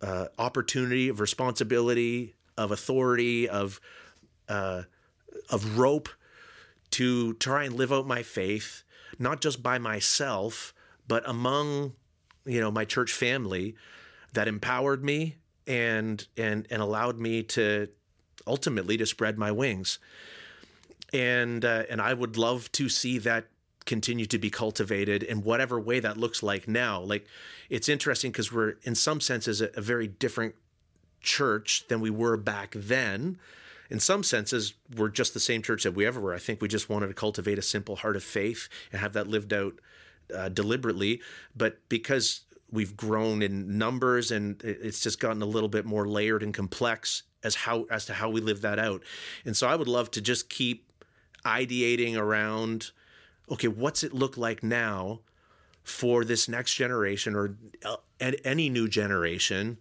uh, 0.00 0.26
opportunity, 0.38 1.08
of 1.08 1.20
responsibility, 1.20 2.34
of 2.56 2.70
authority, 2.70 3.48
of 3.48 3.80
uh, 4.48 4.82
of 5.50 5.78
rope 5.78 6.08
to 6.92 7.34
try 7.34 7.64
and 7.64 7.74
live 7.74 7.92
out 7.92 8.06
my 8.06 8.22
faith, 8.22 8.82
not 9.18 9.40
just 9.40 9.62
by 9.62 9.78
myself, 9.78 10.72
but 11.06 11.28
among 11.28 11.92
you 12.44 12.60
know 12.60 12.70
my 12.70 12.84
church 12.84 13.12
family 13.12 13.74
that 14.32 14.48
empowered 14.48 15.04
me 15.04 15.36
and 15.66 16.26
and 16.36 16.66
and 16.70 16.82
allowed 16.82 17.18
me 17.18 17.42
to 17.42 17.88
ultimately 18.46 18.96
to 18.96 19.06
spread 19.06 19.38
my 19.38 19.50
wings. 19.50 19.98
And 21.12 21.64
uh, 21.64 21.84
and 21.88 22.00
I 22.00 22.14
would 22.14 22.36
love 22.36 22.70
to 22.72 22.88
see 22.88 23.18
that 23.18 23.46
continue 23.86 24.26
to 24.26 24.38
be 24.38 24.50
cultivated 24.50 25.22
in 25.22 25.42
whatever 25.42 25.80
way 25.80 26.00
that 26.00 26.16
looks 26.16 26.42
like 26.42 26.68
now. 26.68 27.00
Like 27.00 27.26
it's 27.70 27.88
interesting 27.88 28.32
because 28.32 28.52
we're 28.52 28.74
in 28.82 28.94
some 28.94 29.20
senses 29.20 29.60
a, 29.60 29.70
a 29.74 29.80
very 29.80 30.06
different 30.08 30.54
church 31.20 31.86
than 31.88 32.00
we 32.00 32.10
were 32.10 32.36
back 32.36 32.74
then. 32.76 33.38
In 33.88 34.00
some 34.00 34.24
senses, 34.24 34.74
we're 34.96 35.08
just 35.08 35.32
the 35.32 35.40
same 35.40 35.62
church 35.62 35.84
that 35.84 35.92
we 35.92 36.04
ever 36.04 36.20
were. 36.20 36.34
I 36.34 36.38
think 36.38 36.60
we 36.60 36.68
just 36.68 36.88
wanted 36.88 37.06
to 37.06 37.14
cultivate 37.14 37.58
a 37.58 37.62
simple 37.62 37.96
heart 37.96 38.16
of 38.16 38.24
faith 38.24 38.68
and 38.90 39.00
have 39.00 39.12
that 39.12 39.28
lived 39.28 39.52
out 39.52 39.74
uh, 40.36 40.48
deliberately. 40.48 41.20
But 41.56 41.78
because 41.88 42.42
we've 42.72 42.96
grown 42.96 43.42
in 43.42 43.78
numbers 43.78 44.32
and 44.32 44.60
it's 44.64 45.00
just 45.00 45.20
gotten 45.20 45.40
a 45.40 45.46
little 45.46 45.68
bit 45.68 45.84
more 45.84 46.08
layered 46.08 46.42
and 46.42 46.52
complex 46.52 47.22
as 47.44 47.54
how 47.54 47.84
as 47.90 48.06
to 48.06 48.14
how 48.14 48.28
we 48.28 48.40
live 48.40 48.60
that 48.62 48.78
out. 48.78 49.02
And 49.44 49.56
so 49.56 49.68
I 49.68 49.76
would 49.76 49.88
love 49.88 50.10
to 50.12 50.20
just 50.20 50.50
keep 50.50 50.90
ideating 51.44 52.16
around 52.16 52.90
okay, 53.50 53.68
what's 53.68 54.02
it 54.02 54.12
look 54.12 54.36
like 54.36 54.62
now 54.62 55.20
for 55.82 56.24
this 56.24 56.48
next 56.48 56.74
generation 56.74 57.34
or 57.36 57.56
uh, 57.84 57.96
any 58.44 58.68
new 58.68 58.88
generation 58.88 59.78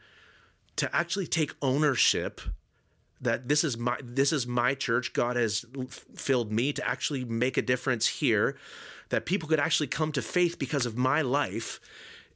to 0.76 0.96
actually 0.96 1.26
take 1.26 1.56
ownership 1.62 2.42
that 3.20 3.48
this 3.48 3.64
is 3.64 3.78
my 3.78 3.98
this 4.04 4.32
is 4.32 4.46
my 4.46 4.76
church 4.76 5.14
god 5.14 5.36
has 5.36 5.66
filled 6.14 6.52
me 6.52 6.72
to 6.72 6.88
actually 6.88 7.26
make 7.26 7.58
a 7.58 7.62
difference 7.62 8.08
here 8.08 8.56
that 9.10 9.26
people 9.26 9.48
could 9.50 9.60
actually 9.60 9.88
come 9.88 10.12
to 10.12 10.22
faith 10.22 10.60
because 10.60 10.86
of 10.86 10.98
my 10.98 11.22
life 11.22 11.80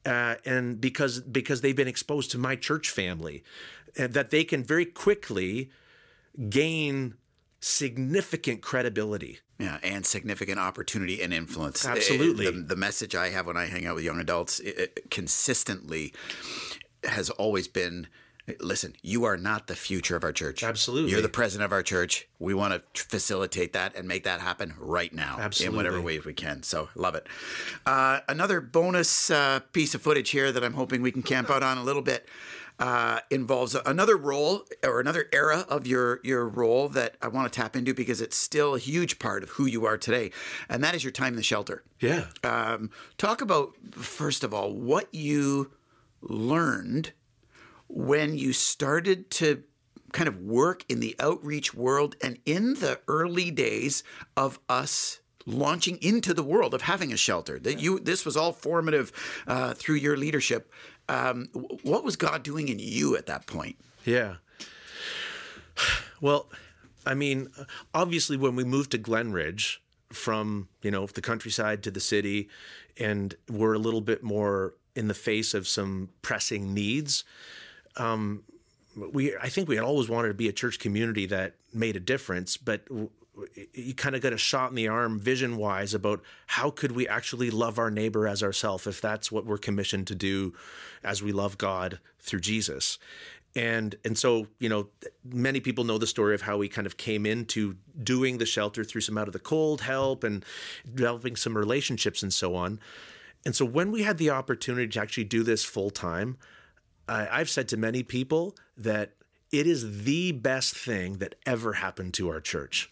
uh, 0.05 0.35
and 0.45 0.79
because 0.79 1.19
because 1.19 1.61
they've 1.61 1.75
been 1.75 1.87
exposed 1.87 2.31
to 2.31 2.37
my 2.37 2.55
church 2.55 2.89
family 2.89 3.43
and 3.97 4.13
that 4.13 4.31
they 4.31 4.43
can 4.43 4.63
very 4.63 4.85
quickly 4.85 5.69
gain 6.49 7.13
significant 7.59 8.61
credibility 8.61 9.39
Yeah, 9.59 9.77
and 9.83 10.05
significant 10.05 10.57
opportunity 10.57 11.21
and 11.21 11.33
influence. 11.33 11.85
Absolutely. 11.85 12.47
Uh, 12.47 12.51
The, 12.51 12.61
the 12.61 12.75
message 12.77 13.13
I 13.13 13.29
have 13.29 13.45
when 13.45 13.57
I 13.57 13.65
hang 13.65 13.85
out 13.85 13.95
with 13.95 14.05
young 14.05 14.19
adults 14.19 14.61
it, 14.61 15.11
consistently 15.11 16.13
has 17.03 17.29
always 17.29 17.67
been 17.67 18.07
listen, 18.59 18.95
you 19.01 19.25
are 19.25 19.37
not 19.37 19.67
the 19.67 19.75
future 19.75 20.15
of 20.15 20.23
our 20.23 20.31
church. 20.31 20.63
Absolutely. 20.63 21.11
You're 21.11 21.21
the 21.21 21.29
president 21.29 21.65
of 21.65 21.71
our 21.71 21.83
church. 21.83 22.27
We 22.39 22.53
want 22.53 22.73
to 22.73 23.03
facilitate 23.03 23.73
that 23.73 23.95
and 23.95 24.07
make 24.07 24.23
that 24.23 24.41
happen 24.41 24.73
right 24.79 25.13
now 25.13 25.37
Absolutely. 25.39 25.73
in 25.73 25.77
whatever 25.77 25.95
Absolutely. 25.97 26.17
ways 26.17 26.25
we 26.25 26.33
can. 26.33 26.63
So, 26.63 26.89
love 26.95 27.15
it. 27.15 27.27
Uh, 27.85 28.21
another 28.27 28.61
bonus 28.61 29.29
uh, 29.29 29.59
piece 29.71 29.93
of 29.93 30.01
footage 30.01 30.31
here 30.31 30.51
that 30.51 30.63
I'm 30.63 30.73
hoping 30.73 31.01
we 31.01 31.11
can 31.11 31.21
camp 31.21 31.49
out 31.49 31.63
on 31.63 31.77
a 31.77 31.83
little 31.83 32.01
bit. 32.01 32.27
Uh, 32.79 33.19
involves 33.29 33.75
another 33.85 34.15
role 34.15 34.63
or 34.85 35.01
another 35.01 35.27
era 35.33 35.65
of 35.67 35.85
your 35.85 36.21
your 36.23 36.47
role 36.47 36.87
that 36.87 37.15
I 37.21 37.27
want 37.27 37.51
to 37.51 37.59
tap 37.59 37.75
into 37.75 37.93
because 37.93 38.21
it's 38.21 38.37
still 38.37 38.73
a 38.73 38.79
huge 38.79 39.19
part 39.19 39.43
of 39.43 39.49
who 39.49 39.65
you 39.65 39.85
are 39.85 39.97
today, 39.97 40.31
and 40.69 40.81
that 40.81 40.95
is 40.95 41.03
your 41.03 41.11
time 41.11 41.33
in 41.33 41.35
the 41.35 41.43
shelter. 41.43 41.83
yeah 41.99 42.27
Um, 42.41 42.89
talk 43.17 43.41
about 43.41 43.73
first 43.91 44.45
of 44.45 44.53
all 44.53 44.71
what 44.73 45.13
you 45.13 45.71
learned 46.21 47.11
when 47.89 48.37
you 48.37 48.53
started 48.53 49.29
to 49.31 49.63
kind 50.13 50.29
of 50.29 50.39
work 50.41 50.85
in 50.87 51.01
the 51.01 51.15
outreach 51.19 51.73
world 51.73 52.15
and 52.21 52.37
in 52.45 52.75
the 52.75 52.99
early 53.07 53.51
days 53.51 54.03
of 54.37 54.59
us 54.69 55.18
launching 55.45 55.97
into 56.01 56.33
the 56.33 56.43
world 56.43 56.73
of 56.73 56.81
having 56.83 57.13
a 57.13 57.17
shelter 57.17 57.57
that 57.59 57.79
you 57.79 57.99
this 57.99 58.25
was 58.25 58.35
all 58.35 58.51
formative 58.51 59.11
uh, 59.47 59.73
through 59.73 59.95
your 59.95 60.17
leadership 60.17 60.71
um, 61.07 61.47
what 61.83 62.03
was 62.03 62.15
god 62.15 62.43
doing 62.43 62.67
in 62.67 62.77
you 62.79 63.15
at 63.15 63.25
that 63.25 63.47
point 63.47 63.75
Yeah. 64.05 64.35
Well, 66.21 66.49
I 67.05 67.13
mean, 67.13 67.49
obviously, 67.93 68.37
when 68.37 68.55
we 68.55 68.63
moved 68.63 68.91
to 68.91 68.97
Glenridge 68.97 69.77
from 70.11 70.67
you 70.81 70.91
know 70.91 71.05
the 71.05 71.21
countryside 71.21 71.83
to 71.83 71.91
the 71.91 71.99
city, 71.99 72.49
and 72.97 73.35
we're 73.49 73.73
a 73.73 73.79
little 73.79 74.01
bit 74.01 74.23
more 74.23 74.73
in 74.95 75.07
the 75.07 75.13
face 75.13 75.53
of 75.53 75.67
some 75.67 76.09
pressing 76.21 76.73
needs. 76.73 77.23
Um, 77.95 78.43
we, 78.95 79.35
I 79.37 79.47
think 79.47 79.69
we 79.69 79.75
had 79.75 79.85
always 79.85 80.09
wanted 80.09 80.29
to 80.29 80.33
be 80.33 80.49
a 80.49 80.51
church 80.51 80.79
community 80.79 81.25
that 81.27 81.53
made 81.73 81.95
a 81.95 82.01
difference, 82.01 82.57
but 82.57 82.81
you 83.73 83.93
kind 83.93 84.15
of 84.15 84.21
got 84.21 84.33
a 84.33 84.37
shot 84.37 84.69
in 84.69 84.75
the 84.75 84.87
arm 84.87 85.19
vision 85.19 85.57
wise 85.57 85.93
about 85.93 86.21
how 86.47 86.69
could 86.69 86.91
we 86.91 87.07
actually 87.07 87.49
love 87.49 87.77
our 87.77 87.91
neighbor 87.91 88.27
as 88.27 88.43
ourselves 88.43 88.87
if 88.87 89.01
that's 89.01 89.31
what 89.31 89.45
we're 89.45 89.57
commissioned 89.57 90.07
to 90.07 90.15
do 90.15 90.53
as 91.03 91.21
we 91.21 91.31
love 91.31 91.57
God 91.57 91.99
through 92.19 92.41
Jesus. 92.41 92.99
And 93.55 93.95
and 94.05 94.17
so, 94.17 94.47
you 94.59 94.69
know, 94.69 94.89
many 95.25 95.59
people 95.59 95.83
know 95.83 95.97
the 95.97 96.07
story 96.07 96.35
of 96.35 96.41
how 96.41 96.57
we 96.57 96.67
kind 96.67 96.85
of 96.85 96.97
came 96.97 97.25
into 97.25 97.75
doing 98.01 98.37
the 98.37 98.45
shelter 98.45 98.83
through 98.83 99.01
some 99.01 99.17
out 99.17 99.27
of 99.27 99.33
the 99.33 99.39
cold 99.39 99.81
help 99.81 100.23
and 100.23 100.45
developing 100.93 101.35
some 101.35 101.57
relationships 101.57 102.21
and 102.21 102.33
so 102.33 102.55
on. 102.55 102.79
And 103.45 103.55
so 103.55 103.65
when 103.65 103.91
we 103.91 104.03
had 104.03 104.17
the 104.17 104.29
opportunity 104.29 104.87
to 104.87 105.01
actually 105.01 105.23
do 105.23 105.43
this 105.43 105.63
full 105.63 105.89
time, 105.89 106.37
I've 107.07 107.49
said 107.49 107.67
to 107.69 107.77
many 107.77 108.03
people 108.03 108.55
that 108.77 109.13
it 109.51 109.65
is 109.65 110.03
the 110.03 110.31
best 110.31 110.75
thing 110.75 111.13
that 111.17 111.35
ever 111.45 111.73
happened 111.73 112.13
to 112.15 112.29
our 112.29 112.39
church. 112.39 112.91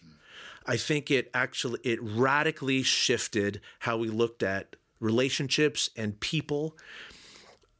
I 0.68 0.76
think 0.76 1.10
it 1.10 1.30
actually 1.32 1.80
it 1.82 1.98
radically 2.02 2.82
shifted 2.82 3.60
how 3.80 3.96
we 3.96 4.08
looked 4.08 4.42
at 4.42 4.76
relationships 5.00 5.88
and 5.96 6.20
people. 6.20 6.76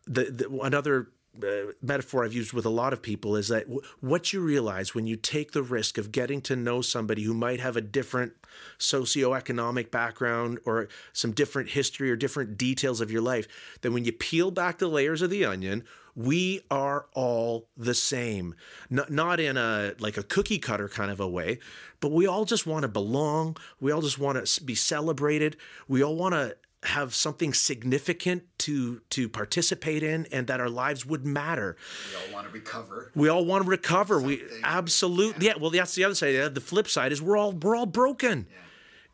The, 0.07 0.24
the 0.24 0.61
another 0.62 1.09
uh, 1.43 1.72
metaphor 1.82 2.24
I've 2.24 2.32
used 2.32 2.55
with 2.55 2.64
a 2.64 2.70
lot 2.70 2.93
of 2.95 3.03
people 3.03 3.36
is 3.36 3.49
that 3.49 3.64
w- 3.64 3.82
what 4.01 4.32
you 4.32 4.41
realize 4.41 4.95
when 4.95 5.07
you 5.07 5.16
take 5.16 5.53
the 5.53 5.62
risk 5.62 5.99
of 5.99 6.11
getting 6.11 6.41
to 6.43 6.57
know 6.57 6.80
somebody 6.80 7.22
who 7.22 7.34
might 7.34 7.61
have 7.61 7.76
a 7.76 7.80
different 7.80 8.32
socioeconomic 8.78 9.91
background 9.91 10.59
or 10.64 10.89
some 11.12 11.32
different 11.32 11.70
history 11.70 12.11
or 12.11 12.16
different 12.16 12.57
details 12.57 13.01
of 13.01 13.11
your 13.11 13.20
life, 13.20 13.47
that 13.82 13.93
when 13.93 14.05
you 14.05 14.12
peel 14.12 14.51
back 14.51 14.78
the 14.78 14.89
layers 14.89 15.22
of 15.22 15.30
the 15.30 15.45
onion, 15.45 15.84
we 16.19 16.62
are 16.69 17.07
all 17.14 17.69
the 17.77 17.95
same. 17.95 18.57
Not, 18.91 19.09
not 19.09 19.39
in 19.39 19.57
a 19.57 19.95
like 20.01 20.16
a 20.16 20.25
cookie 20.25 20.59
cutter 20.59 20.89
kind 20.89 21.12
of 21.12 21.21
a 21.21 21.29
way, 21.29 21.61
but 22.01 22.11
we 22.11 22.27
all 22.27 22.45
just 22.45 22.66
want 22.66 22.83
to 22.83 22.89
belong. 22.89 23.57
We 23.81 23.93
all 23.93 24.03
just 24.03 24.19
want 24.19 24.45
to 24.45 24.64
be 24.64 24.75
celebrated. 24.75 25.57
We 25.87 26.03
all 26.03 26.16
want 26.16 26.35
to 26.35 26.57
have 26.83 27.14
something 27.14 27.55
significant 27.55 28.43
to 28.59 29.01
to 29.11 29.29
participate 29.29 30.03
in 30.03 30.27
and 30.33 30.49
that 30.49 30.61
our 30.61 30.69
lives 30.69 31.07
would 31.07 31.25
matter. 31.25 31.77
We 32.11 32.16
all 32.27 32.35
want 32.35 32.47
to 32.49 32.53
recover. 32.53 33.12
We 33.14 33.29
all 33.29 33.45
want 33.45 33.62
to 33.62 33.71
recover. 33.71 34.14
Something. 34.14 34.41
We 34.41 34.61
absolutely 34.64 35.47
yeah. 35.47 35.53
yeah. 35.55 35.61
Well, 35.61 35.71
that's 35.71 35.95
the 35.95 36.03
other 36.03 36.16
side. 36.16 36.53
The 36.53 36.61
flip 36.61 36.89
side 36.89 37.12
is 37.12 37.23
we're 37.23 37.37
all 37.37 37.53
we're 37.53 37.77
all 37.77 37.87
broken. 37.87 38.49
Yeah. 38.51 38.57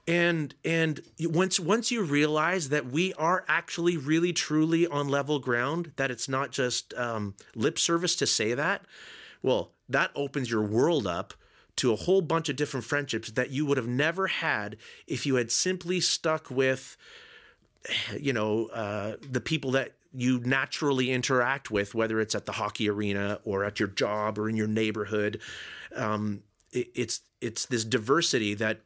And 0.06 0.54
and 0.64 1.00
once 1.20 1.58
once 1.58 1.90
you 1.90 2.02
realize 2.02 2.68
that 2.68 2.86
we 2.86 3.14
are 3.14 3.44
actually 3.48 3.96
really 3.96 4.32
truly 4.34 4.86
on 4.86 5.08
level 5.08 5.38
ground, 5.38 5.92
that 5.96 6.10
it's 6.10 6.28
not 6.28 6.50
just 6.50 6.92
um, 6.94 7.34
lip 7.54 7.78
service 7.78 8.14
to 8.16 8.26
say 8.26 8.52
that, 8.52 8.84
well, 9.42 9.72
that 9.88 10.10
opens 10.14 10.50
your 10.50 10.62
world 10.62 11.06
up 11.06 11.32
to 11.76 11.92
a 11.92 11.96
whole 11.96 12.20
bunch 12.20 12.48
of 12.48 12.56
different 12.56 12.84
friendships 12.84 13.30
that 13.32 13.50
you 13.50 13.66
would 13.66 13.78
have 13.78 13.88
never 13.88 14.26
had 14.26 14.76
if 15.06 15.26
you 15.26 15.36
had 15.36 15.50
simply 15.50 16.00
stuck 16.00 16.50
with 16.50 16.96
you 18.18 18.32
know, 18.32 18.66
uh, 18.66 19.16
the 19.30 19.40
people 19.40 19.72
that 19.72 19.92
you 20.12 20.40
naturally 20.40 21.10
interact 21.10 21.70
with, 21.70 21.94
whether 21.94 22.20
it's 22.20 22.34
at 22.34 22.46
the 22.46 22.52
hockey 22.52 22.88
arena 22.88 23.40
or 23.44 23.64
at 23.64 23.80
your 23.80 23.88
job 23.88 24.38
or 24.38 24.48
in 24.48 24.56
your 24.56 24.68
neighborhood. 24.68 25.40
Um, 25.94 26.42
it, 26.72 26.88
it's 26.94 27.20
it's 27.40 27.66
this 27.66 27.84
diversity 27.84 28.54
that 28.54 28.80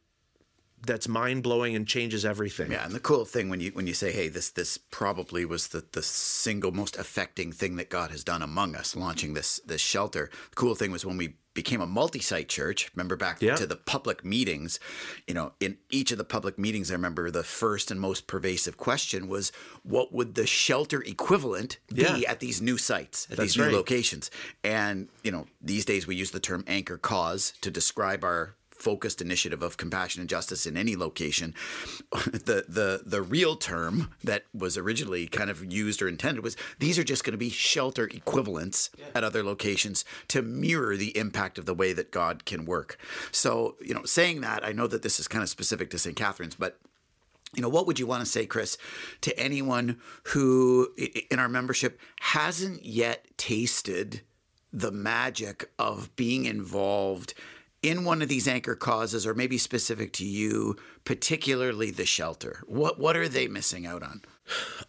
that's 0.86 1.08
mind 1.08 1.42
blowing 1.42 1.74
and 1.74 1.86
changes 1.86 2.24
everything. 2.24 2.72
Yeah, 2.72 2.84
and 2.84 2.94
the 2.94 3.00
cool 3.00 3.24
thing 3.24 3.48
when 3.48 3.60
you 3.60 3.70
when 3.72 3.86
you 3.86 3.94
say, 3.94 4.12
"Hey, 4.12 4.28
this 4.28 4.50
this 4.50 4.78
probably 4.78 5.44
was 5.44 5.68
the 5.68 5.84
the 5.92 6.02
single 6.02 6.72
most 6.72 6.96
affecting 6.96 7.52
thing 7.52 7.76
that 7.76 7.90
God 7.90 8.10
has 8.10 8.24
done 8.24 8.42
among 8.42 8.74
us, 8.74 8.96
launching 8.96 9.34
this 9.34 9.60
this 9.66 9.80
shelter." 9.80 10.30
The 10.50 10.56
cool 10.56 10.74
thing 10.74 10.90
was 10.90 11.04
when 11.04 11.16
we 11.16 11.34
became 11.54 11.80
a 11.80 11.86
multi-site 11.86 12.48
church. 12.48 12.88
Remember 12.94 13.16
back 13.16 13.42
yeah. 13.42 13.56
to 13.56 13.66
the 13.66 13.74
public 13.74 14.24
meetings, 14.24 14.78
you 15.26 15.34
know, 15.34 15.54
in 15.58 15.76
each 15.90 16.12
of 16.12 16.18
the 16.18 16.22
public 16.24 16.56
meetings, 16.56 16.88
I 16.88 16.94
remember 16.94 17.32
the 17.32 17.42
first 17.42 17.90
and 17.90 18.00
most 18.00 18.28
pervasive 18.28 18.76
question 18.76 19.26
was, 19.26 19.50
"What 19.82 20.12
would 20.12 20.36
the 20.36 20.46
shelter 20.46 21.02
equivalent 21.02 21.78
be 21.92 22.02
yeah. 22.02 22.30
at 22.30 22.38
these 22.38 22.62
new 22.62 22.78
sites, 22.78 23.26
at 23.30 23.36
That's 23.36 23.54
these 23.54 23.56
new 23.56 23.64
right. 23.64 23.74
locations?" 23.74 24.30
And 24.62 25.08
you 25.24 25.32
know, 25.32 25.46
these 25.60 25.84
days 25.84 26.06
we 26.06 26.14
use 26.14 26.30
the 26.30 26.40
term 26.40 26.62
anchor 26.68 26.96
cause 26.96 27.52
to 27.62 27.70
describe 27.70 28.22
our 28.22 28.54
focused 28.78 29.20
initiative 29.20 29.62
of 29.62 29.76
compassion 29.76 30.20
and 30.20 30.30
justice 30.30 30.66
in 30.66 30.76
any 30.76 30.96
location. 30.96 31.54
the 32.10 32.64
the 32.68 33.02
the 33.04 33.22
real 33.22 33.56
term 33.56 34.14
that 34.24 34.44
was 34.54 34.76
originally 34.76 35.26
kind 35.26 35.50
of 35.50 35.70
used 35.72 36.02
or 36.02 36.08
intended 36.08 36.42
was 36.42 36.56
these 36.78 36.98
are 36.98 37.04
just 37.04 37.24
going 37.24 37.32
to 37.32 37.38
be 37.38 37.50
shelter 37.50 38.04
equivalents 38.04 38.90
yeah. 38.98 39.06
at 39.14 39.24
other 39.24 39.42
locations 39.42 40.04
to 40.28 40.42
mirror 40.42 40.96
the 40.96 41.16
impact 41.16 41.58
of 41.58 41.66
the 41.66 41.74
way 41.74 41.92
that 41.92 42.10
God 42.10 42.44
can 42.44 42.64
work. 42.64 42.98
So, 43.32 43.76
you 43.80 43.94
know, 43.94 44.04
saying 44.04 44.40
that, 44.42 44.64
I 44.64 44.72
know 44.72 44.86
that 44.86 45.02
this 45.02 45.20
is 45.20 45.28
kind 45.28 45.42
of 45.42 45.48
specific 45.48 45.90
to 45.90 45.98
St. 45.98 46.16
Catharines, 46.16 46.54
but 46.54 46.78
you 47.54 47.62
know, 47.62 47.68
what 47.68 47.86
would 47.86 47.98
you 47.98 48.06
want 48.06 48.20
to 48.20 48.30
say, 48.30 48.44
Chris, 48.44 48.76
to 49.22 49.38
anyone 49.38 49.98
who 50.24 50.92
in 51.30 51.38
our 51.38 51.48
membership 51.48 51.98
hasn't 52.20 52.84
yet 52.84 53.26
tasted 53.38 54.20
the 54.72 54.92
magic 54.92 55.70
of 55.78 56.14
being 56.14 56.44
involved 56.44 57.32
in 57.88 58.04
one 58.04 58.22
of 58.22 58.28
these 58.28 58.46
anchor 58.46 58.74
causes 58.74 59.26
or 59.26 59.34
maybe 59.34 59.58
specific 59.58 60.12
to 60.12 60.24
you 60.24 60.76
particularly 61.04 61.90
the 61.90 62.04
shelter 62.04 62.62
what 62.66 62.98
what 62.98 63.16
are 63.16 63.28
they 63.28 63.48
missing 63.48 63.86
out 63.86 64.02
on? 64.02 64.22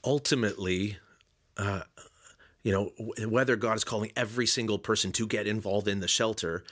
Ultimately 0.03 0.97
uh, 1.57 1.81
you 2.63 2.71
know 2.71 2.91
whether 3.27 3.55
god 3.55 3.75
is 3.75 3.83
calling 3.83 4.11
every 4.15 4.45
single 4.45 4.79
person 4.79 5.11
to 5.11 5.27
get 5.27 5.47
involved 5.47 5.87
in 5.87 5.99
the 5.99 6.07
shelter 6.07 6.63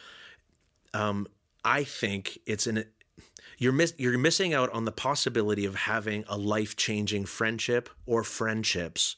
um, 0.93 1.27
i 1.63 1.83
think 1.83 2.39
it's 2.45 2.67
an 2.67 2.85
you're 3.57 3.73
miss, 3.73 3.93
you're 3.97 4.17
missing 4.17 4.53
out 4.53 4.69
on 4.71 4.85
the 4.85 4.91
possibility 4.91 5.65
of 5.65 5.75
having 5.75 6.23
a 6.27 6.37
life-changing 6.37 7.25
friendship 7.25 7.89
or 8.05 8.23
friendships 8.23 9.15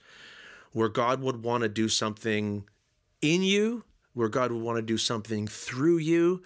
where 0.72 0.90
god 0.90 1.22
would 1.22 1.44
want 1.44 1.64
to 1.64 1.70
do 1.70 1.90
something 1.90 2.66
in 3.22 3.42
you 3.44 3.84
where 4.14 4.30
god 4.30 4.52
would 4.52 4.62
want 4.62 4.78
to 4.78 4.82
do 4.84 4.98
something 4.98 5.48
through 5.48 5.98
you 5.98 6.42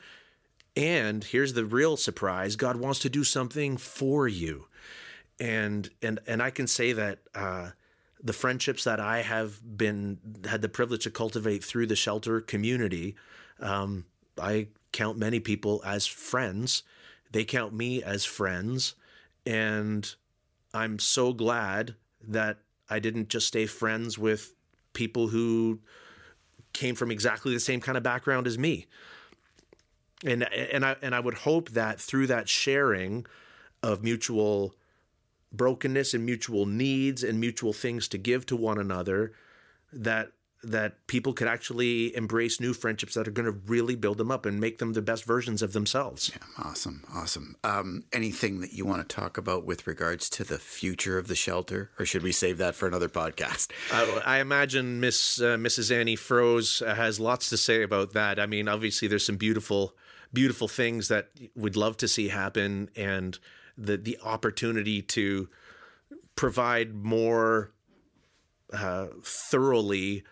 and 0.75 1.23
here's 1.23 1.53
the 1.53 1.65
real 1.65 1.97
surprise 1.97 2.55
God 2.55 2.77
wants 2.77 2.99
to 2.99 3.09
do 3.09 3.23
something 3.23 3.77
for 3.77 4.27
you. 4.27 4.67
And 5.39 5.89
and 6.01 6.19
and 6.27 6.41
I 6.41 6.49
can 6.49 6.67
say 6.67 6.93
that 6.93 7.19
uh, 7.35 7.71
the 8.23 8.33
friendships 8.33 8.83
that 8.83 8.99
I 8.99 9.21
have 9.21 9.59
been 9.77 10.19
had 10.45 10.61
the 10.61 10.69
privilege 10.69 11.03
to 11.03 11.11
cultivate 11.11 11.63
through 11.63 11.87
the 11.87 11.95
shelter 11.95 12.41
community, 12.41 13.15
um, 13.59 14.05
I 14.41 14.67
count 14.91 15.17
many 15.17 15.39
people 15.39 15.81
as 15.85 16.07
friends. 16.07 16.83
They 17.31 17.45
count 17.45 17.73
me 17.73 18.03
as 18.03 18.25
friends, 18.25 18.95
and 19.45 20.13
I'm 20.73 20.99
so 20.99 21.33
glad 21.33 21.95
that 22.27 22.59
I 22.89 22.99
didn't 22.99 23.29
just 23.29 23.47
stay 23.47 23.65
friends 23.65 24.17
with 24.17 24.53
people 24.93 25.27
who 25.27 25.79
came 26.73 26.95
from 26.95 27.11
exactly 27.11 27.53
the 27.53 27.59
same 27.59 27.81
kind 27.81 27.97
of 27.97 28.03
background 28.03 28.47
as 28.47 28.57
me 28.57 28.87
and 30.25 30.43
and 30.43 30.85
I 30.85 30.95
and 31.01 31.13
I 31.13 31.19
would 31.19 31.35
hope 31.35 31.71
that 31.71 31.99
through 31.99 32.27
that 32.27 32.49
sharing 32.49 33.25
of 33.81 34.03
mutual 34.03 34.75
brokenness 35.51 36.13
and 36.13 36.25
mutual 36.25 36.65
needs 36.65 37.23
and 37.23 37.39
mutual 37.39 37.73
things 37.73 38.07
to 38.09 38.17
give 38.17 38.45
to 38.47 38.55
one 38.55 38.79
another 38.79 39.33
that 39.91 40.31
that 40.63 41.05
people 41.07 41.33
could 41.33 41.47
actually 41.47 42.15
embrace 42.15 42.61
new 42.61 42.73
friendships 42.73 43.15
that 43.15 43.27
are 43.27 43.31
going 43.31 43.45
to 43.45 43.59
really 43.67 43.95
build 43.95 44.17
them 44.17 44.31
up 44.31 44.45
and 44.45 44.61
make 44.61 44.77
them 44.77 44.93
the 44.93 45.01
best 45.01 45.25
versions 45.25 45.61
of 45.61 45.73
themselves. 45.73 46.31
Yeah, 46.33 46.65
awesome, 46.65 47.03
awesome. 47.13 47.57
Um, 47.65 48.05
anything 48.13 48.61
that 48.61 48.71
you 48.71 48.85
want 48.85 49.07
to 49.07 49.15
talk 49.15 49.37
about 49.37 49.65
with 49.65 49.85
regards 49.85 50.29
to 50.31 50.45
the 50.45 50.57
future 50.57 51.17
of 51.17 51.27
the 51.27 51.35
shelter, 51.35 51.91
or 51.99 52.05
should 52.05 52.23
we 52.23 52.31
save 52.31 52.57
that 52.59 52.75
for 52.75 52.87
another 52.87 53.09
podcast? 53.09 53.71
Uh, 53.91 54.21
I 54.25 54.39
imagine 54.39 55.01
Miss 55.01 55.41
uh, 55.41 55.57
Mrs. 55.57 55.93
Annie 55.93 56.15
Froze 56.15 56.79
has 56.79 57.19
lots 57.19 57.49
to 57.49 57.57
say 57.57 57.83
about 57.83 58.13
that. 58.13 58.39
I 58.39 58.45
mean, 58.45 58.69
obviously, 58.69 59.09
there's 59.09 59.25
some 59.25 59.37
beautiful 59.37 59.95
beautiful 60.33 60.67
things 60.67 61.07
that 61.07 61.29
we'd 61.55 61.75
love 61.75 61.97
to 61.97 62.07
see 62.07 62.29
happen 62.29 62.89
and 62.95 63.39
the 63.77 63.97
the 63.97 64.17
opportunity 64.23 65.01
to 65.01 65.49
provide 66.35 66.93
more 66.93 67.71
uh, 68.71 69.07
thoroughly 69.21 70.23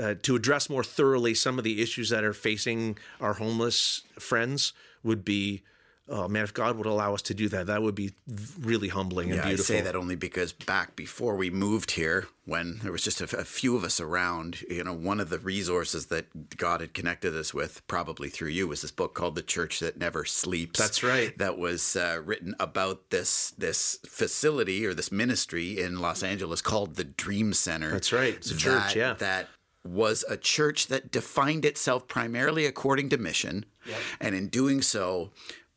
uh, 0.00 0.14
to 0.22 0.36
address 0.36 0.70
more 0.70 0.84
thoroughly 0.84 1.34
some 1.34 1.58
of 1.58 1.64
the 1.64 1.82
issues 1.82 2.10
that 2.10 2.24
are 2.24 2.32
facing 2.32 2.96
our 3.20 3.34
homeless 3.34 4.02
friends 4.18 4.72
would 5.02 5.24
be 5.24 5.62
oh 6.08 6.28
man, 6.28 6.44
if 6.44 6.54
God 6.54 6.76
would 6.76 6.86
allow 6.86 7.14
us 7.14 7.22
to 7.22 7.34
do 7.34 7.48
that, 7.50 7.66
that 7.66 7.82
would 7.82 7.94
be 7.94 8.12
really 8.60 8.88
humbling 8.88 9.30
and 9.30 9.36
yeah, 9.38 9.46
beautiful. 9.46 9.74
I 9.74 9.78
say 9.78 9.84
that 9.84 9.96
only 9.96 10.16
because 10.16 10.52
back 10.52 10.96
before 10.96 11.36
we 11.36 11.50
moved 11.50 11.92
here, 11.92 12.26
when 12.44 12.78
there 12.82 12.92
was 12.92 13.02
just 13.02 13.20
a, 13.20 13.24
a, 13.36 13.44
few 13.44 13.76
of 13.76 13.84
us 13.84 14.00
around, 14.00 14.62
you 14.70 14.82
know, 14.82 14.94
one 14.94 15.20
of 15.20 15.28
the 15.28 15.38
resources 15.38 16.06
that 16.06 16.56
God 16.56 16.80
had 16.80 16.94
connected 16.94 17.36
us 17.36 17.52
with, 17.52 17.86
probably 17.86 18.30
through 18.30 18.48
you, 18.48 18.66
was 18.66 18.82
this 18.82 18.90
book 18.90 19.14
called 19.14 19.34
"The 19.34 19.42
Church 19.42 19.80
That 19.80 19.98
Never 19.98 20.24
Sleeps." 20.24 20.78
That's 20.78 21.02
right. 21.02 21.36
That 21.38 21.58
was 21.58 21.94
uh, 21.94 22.22
written 22.24 22.54
about 22.58 23.10
this 23.10 23.50
this 23.58 23.98
facility 24.06 24.86
or 24.86 24.94
this 24.94 25.12
ministry 25.12 25.78
in 25.78 26.00
Los 26.00 26.22
Angeles 26.22 26.62
called 26.62 26.96
the 26.96 27.04
Dream 27.04 27.52
Center. 27.52 27.90
That's 27.92 28.12
right. 28.12 28.34
It's 28.34 28.50
a 28.50 28.56
church. 28.56 28.96
Yeah. 28.96 29.14
That 29.14 29.48
was 29.84 30.24
a 30.28 30.36
church 30.36 30.88
that 30.88 31.10
defined 31.10 31.64
itself 31.64 32.08
primarily 32.08 32.66
according 32.66 33.08
to 33.10 33.18
mission, 33.18 33.64
yep. 33.86 33.98
and 34.20 34.34
in 34.34 34.48
doing 34.48 34.82
so 34.82 35.30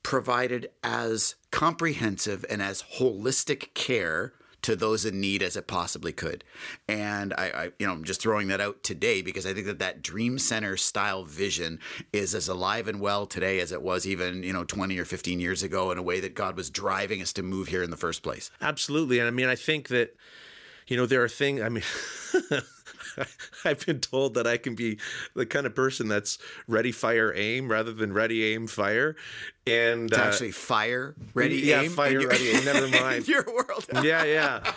provided 0.03 0.69
as 0.83 1.35
comprehensive 1.51 2.45
and 2.49 2.61
as 2.61 2.83
holistic 2.97 3.73
care 3.73 4.33
to 4.61 4.75
those 4.75 5.05
in 5.05 5.19
need 5.19 5.41
as 5.41 5.55
it 5.55 5.67
possibly 5.67 6.11
could. 6.11 6.43
And 6.87 7.33
I, 7.33 7.45
I, 7.45 7.63
you 7.79 7.87
know, 7.87 7.93
I'm 7.93 8.03
just 8.03 8.21
throwing 8.21 8.47
that 8.49 8.61
out 8.61 8.83
today 8.83 9.21
because 9.21 9.45
I 9.45 9.53
think 9.53 9.65
that 9.65 9.79
that 9.79 10.03
Dream 10.03 10.37
Center 10.37 10.77
style 10.77 11.23
vision 11.23 11.79
is 12.13 12.35
as 12.35 12.47
alive 12.47 12.87
and 12.87 12.99
well 12.99 13.25
today 13.25 13.59
as 13.59 13.71
it 13.71 13.81
was 13.81 14.05
even, 14.05 14.43
you 14.43 14.53
know, 14.53 14.63
20 14.63 14.97
or 14.99 15.05
15 15.05 15.39
years 15.39 15.63
ago 15.63 15.91
in 15.91 15.97
a 15.97 16.03
way 16.03 16.19
that 16.19 16.35
God 16.35 16.55
was 16.55 16.69
driving 16.69 17.21
us 17.21 17.33
to 17.33 17.43
move 17.43 17.69
here 17.69 17.83
in 17.83 17.89
the 17.89 17.97
first 17.97 18.21
place. 18.21 18.51
Absolutely. 18.61 19.19
And 19.19 19.27
I 19.27 19.31
mean, 19.31 19.47
I 19.47 19.55
think 19.55 19.87
that, 19.87 20.15
you 20.87 20.95
know, 20.95 21.05
there 21.05 21.23
are 21.23 21.29
things, 21.29 21.61
I 21.61 21.69
mean, 21.69 21.83
I've 23.65 23.85
been 23.85 23.99
told 23.99 24.33
that 24.35 24.47
I 24.47 24.57
can 24.57 24.75
be 24.75 24.97
the 25.35 25.45
kind 25.45 25.65
of 25.65 25.75
person 25.75 26.07
that's 26.07 26.37
ready, 26.67 26.91
fire, 26.91 27.33
aim 27.35 27.69
rather 27.69 27.93
than 27.93 28.13
ready, 28.13 28.53
aim, 28.53 28.67
fire. 28.67 29.15
And 29.67 30.09
it's 30.09 30.17
uh, 30.17 30.21
actually 30.21 30.51
fire, 30.51 31.15
ready, 31.33 31.57
yeah, 31.57 31.81
aim. 31.81 31.91
fire, 31.91 32.27
ready, 32.27 32.49
aim. 32.51 32.65
Never 32.65 32.87
mind. 33.01 33.27
your 33.27 33.45
world. 33.45 33.85
yeah, 34.03 34.23
yeah. 34.23 34.73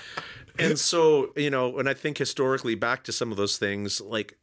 And 0.59 0.79
so, 0.79 1.33
you 1.37 1.51
know, 1.51 1.69
when 1.69 1.89
I 1.89 1.95
think 1.95 2.19
historically 2.19 2.75
back 2.75 3.05
to 3.05 3.13
some 3.13 3.31
of 3.31 3.37
those 3.37 3.59
things, 3.59 4.01
like, 4.01 4.39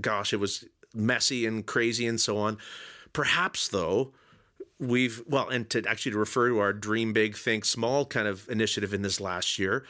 gosh, 0.00 0.32
it 0.32 0.36
was 0.36 0.64
messy 0.94 1.46
and 1.46 1.66
crazy 1.66 2.06
and 2.06 2.20
so 2.20 2.38
on. 2.38 2.58
Perhaps, 3.12 3.68
though, 3.68 4.12
we've, 4.78 5.22
well, 5.26 5.48
and 5.48 5.68
to 5.70 5.84
actually 5.88 6.12
to 6.12 6.18
refer 6.18 6.48
to 6.48 6.60
our 6.60 6.72
Dream 6.72 7.12
Big, 7.12 7.36
Think 7.36 7.64
Small 7.64 8.04
kind 8.04 8.28
of 8.28 8.48
initiative 8.48 8.94
in 8.94 9.02
this 9.02 9.20
last 9.20 9.58
year, 9.58 9.84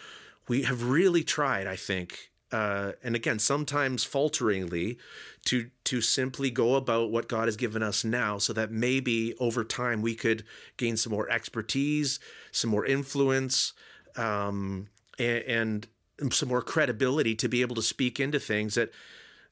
we 0.48 0.62
have 0.62 0.84
really 0.84 1.22
tried, 1.22 1.66
I 1.66 1.76
think, 1.76 2.30
uh, 2.50 2.92
and 3.02 3.14
again, 3.14 3.38
sometimes 3.38 4.04
falteringly, 4.04 4.98
to 5.44 5.70
to 5.84 6.00
simply 6.00 6.50
go 6.50 6.74
about 6.76 7.10
what 7.10 7.28
God 7.28 7.46
has 7.46 7.56
given 7.56 7.82
us 7.82 8.04
now, 8.04 8.38
so 8.38 8.52
that 8.52 8.70
maybe 8.70 9.34
over 9.38 9.64
time 9.64 10.00
we 10.00 10.14
could 10.14 10.44
gain 10.76 10.96
some 10.96 11.12
more 11.12 11.30
expertise, 11.30 12.18
some 12.50 12.70
more 12.70 12.86
influence, 12.86 13.74
um, 14.16 14.88
and, 15.18 15.88
and 16.22 16.32
some 16.32 16.48
more 16.48 16.62
credibility 16.62 17.34
to 17.34 17.48
be 17.48 17.60
able 17.60 17.76
to 17.76 17.82
speak 17.82 18.18
into 18.18 18.40
things 18.40 18.74
that 18.74 18.90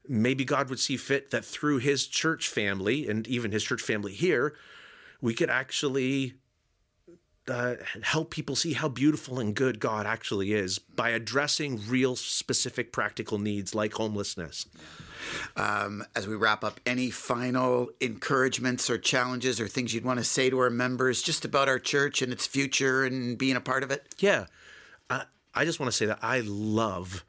maybe 0.09 0.45
God 0.45 0.71
would 0.71 0.81
see 0.81 0.97
fit 0.97 1.31
that 1.31 1.45
through 1.45 1.79
His 1.79 2.07
church 2.07 2.49
family 2.49 3.09
and 3.09 3.27
even 3.27 3.53
His 3.53 3.65
church 3.65 3.83
family 3.83 4.13
here, 4.13 4.55
we 5.21 5.35
could 5.35 5.51
actually 5.51 6.35
uh, 7.49 7.75
help 8.03 8.31
people 8.31 8.57
see 8.57 8.73
how 8.73 8.89
beautiful 8.89 9.39
and 9.39 9.55
good 9.55 9.79
God 9.81 10.07
actually 10.07 10.53
is 10.53 10.79
by 10.79 11.11
addressing 11.11 11.81
real, 11.89 12.17
specific, 12.17 12.93
practical 12.93 13.39
needs 13.39 13.75
like 13.75 13.95
homelessness. 13.95 14.67
Um, 15.57 16.05
as 16.15 16.27
we 16.27 16.35
wrap 16.35 16.63
up, 16.65 16.81
any 16.87 17.11
final 17.11 17.91
encouragements 18.01 18.89
or 18.91 18.99
challenges 18.99 19.61
or 19.61 19.69
things 19.69 19.95
you'd 19.95 20.05
want 20.05 20.19
to 20.19 20.25
say 20.25 20.51
to 20.51 20.59
our 20.59 20.71
members 20.71 21.23
just 21.23 21.45
about 21.45 21.69
our 21.69 21.79
church 21.79 22.23
and 22.23 22.33
its 22.33 22.47
future 22.47 23.05
and 23.05 23.37
being 23.37 23.57
a 23.57 23.61
part 23.61 23.83
of 23.83 23.91
it? 23.91 24.15
Yeah. 24.19 24.47
I, 25.11 25.25
I 25.55 25.65
just 25.65 25.81
want 25.81 25.91
to 25.91 25.97
say 25.97 26.07
that 26.07 26.19
I 26.23 26.41
love 26.45 27.25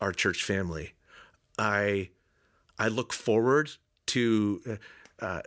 our 0.00 0.12
church 0.12 0.44
family. 0.44 0.94
I 1.58 2.10
I 2.78 2.88
look 2.88 3.12
forward 3.12 3.72
to 4.06 4.78
uh, 5.20 5.42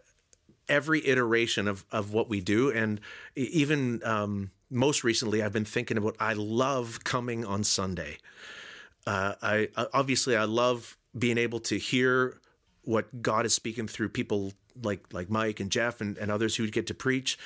every 0.70 1.06
iteration 1.08 1.68
of 1.68 1.86
of 1.92 2.14
what 2.14 2.30
we 2.30 2.42
do, 2.42 2.72
and 2.72 3.00
even 3.36 4.02
um, 4.04 4.52
most 4.70 5.04
recently, 5.04 5.42
I've 5.42 5.54
been 5.54 5.66
thinking 5.66 5.98
about. 5.98 6.16
I 6.20 6.34
love 6.34 7.04
coming 7.04 7.46
on 7.46 7.64
Sunday. 7.64 8.18
Uh, 9.06 9.36
I 9.42 9.70
obviously 9.94 10.36
I 10.36 10.46
love 10.46 10.98
being 11.18 11.38
able 11.38 11.60
to 11.62 11.78
hear 11.78 12.40
what 12.84 13.22
God 13.22 13.46
is 13.46 13.54
speaking 13.54 13.88
through 13.88 14.10
people 14.10 14.54
like 14.82 15.06
like 15.14 15.30
Mike 15.30 15.60
and 15.60 15.72
Jeff 15.72 16.02
and, 16.02 16.18
and 16.18 16.32
others 16.32 16.56
who 16.56 16.68
get 16.70 16.88
to 16.88 16.94
preach, 16.94 17.38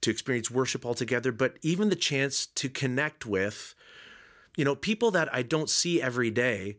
to 0.00 0.10
experience 0.10 0.50
worship 0.50 0.84
all 0.84 0.94
together, 0.94 1.32
but 1.32 1.56
even 1.62 1.88
the 1.88 1.96
chance 1.96 2.46
to 2.46 2.68
connect 2.68 3.24
with, 3.24 3.74
you 4.56 4.64
know, 4.64 4.74
people 4.74 5.10
that 5.12 5.32
I 5.34 5.42
don't 5.42 5.70
see 5.70 6.02
every 6.02 6.30
day, 6.30 6.76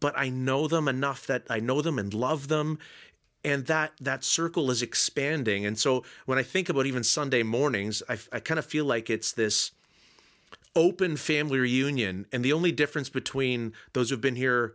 but 0.00 0.18
I 0.18 0.30
know 0.30 0.66
them 0.66 0.88
enough 0.88 1.26
that 1.26 1.44
I 1.48 1.60
know 1.60 1.82
them 1.82 1.98
and 1.98 2.12
love 2.12 2.48
them 2.48 2.78
and 3.44 3.66
that 3.66 3.92
that 4.00 4.22
circle 4.24 4.70
is 4.70 4.82
expanding. 4.82 5.64
And 5.64 5.78
so 5.78 6.04
when 6.26 6.38
i 6.38 6.42
think 6.42 6.68
about 6.68 6.86
even 6.86 7.02
sunday 7.02 7.42
mornings 7.42 8.02
i, 8.08 8.18
I 8.32 8.40
kind 8.40 8.58
of 8.58 8.66
feel 8.66 8.84
like 8.84 9.08
it's 9.08 9.32
this 9.32 9.72
open 10.76 11.16
family 11.16 11.58
reunion. 11.58 12.26
And 12.32 12.44
the 12.44 12.52
only 12.52 12.72
difference 12.72 13.08
between 13.08 13.72
those 13.92 14.10
who've 14.10 14.20
been 14.20 14.36
here 14.36 14.74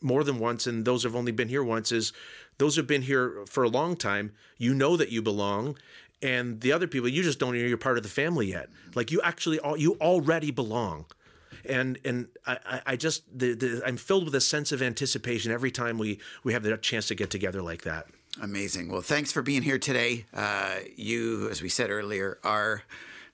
more 0.00 0.22
than 0.24 0.38
once 0.38 0.66
and 0.66 0.84
those 0.84 1.02
who've 1.02 1.16
only 1.16 1.32
been 1.32 1.48
here 1.48 1.64
once 1.64 1.90
is 1.90 2.12
those 2.58 2.76
who've 2.76 2.86
been 2.86 3.02
here 3.02 3.44
for 3.46 3.64
a 3.64 3.68
long 3.68 3.96
time 3.96 4.32
you 4.58 4.74
know 4.74 4.96
that 4.96 5.10
you 5.10 5.22
belong. 5.22 5.76
And 6.22 6.60
the 6.60 6.72
other 6.72 6.86
people 6.86 7.08
you 7.08 7.22
just 7.22 7.38
don't 7.38 7.54
know 7.54 7.60
you're 7.60 7.76
part 7.76 7.96
of 7.96 8.02
the 8.02 8.08
family 8.08 8.46
yet. 8.46 8.68
Like 8.94 9.10
you 9.10 9.20
actually 9.22 9.58
you 9.76 9.96
already 10.00 10.50
belong 10.50 11.06
and 11.64 11.98
and 12.04 12.28
I, 12.46 12.80
I 12.86 12.96
just 12.96 13.22
the, 13.36 13.54
the, 13.54 13.82
I'm 13.86 13.96
filled 13.96 14.24
with 14.24 14.34
a 14.34 14.40
sense 14.40 14.72
of 14.72 14.82
anticipation 14.82 15.52
every 15.52 15.70
time 15.70 15.98
we 15.98 16.20
we 16.42 16.52
have 16.52 16.62
the 16.62 16.76
chance 16.76 17.08
to 17.08 17.14
get 17.14 17.30
together 17.30 17.62
like 17.62 17.82
that. 17.82 18.06
Amazing. 18.40 18.90
Well, 18.90 19.00
thanks 19.00 19.30
for 19.30 19.42
being 19.42 19.62
here 19.62 19.78
today. 19.78 20.26
Uh, 20.34 20.76
you, 20.96 21.48
as 21.50 21.62
we 21.62 21.68
said 21.68 21.90
earlier, 21.90 22.38
are 22.42 22.82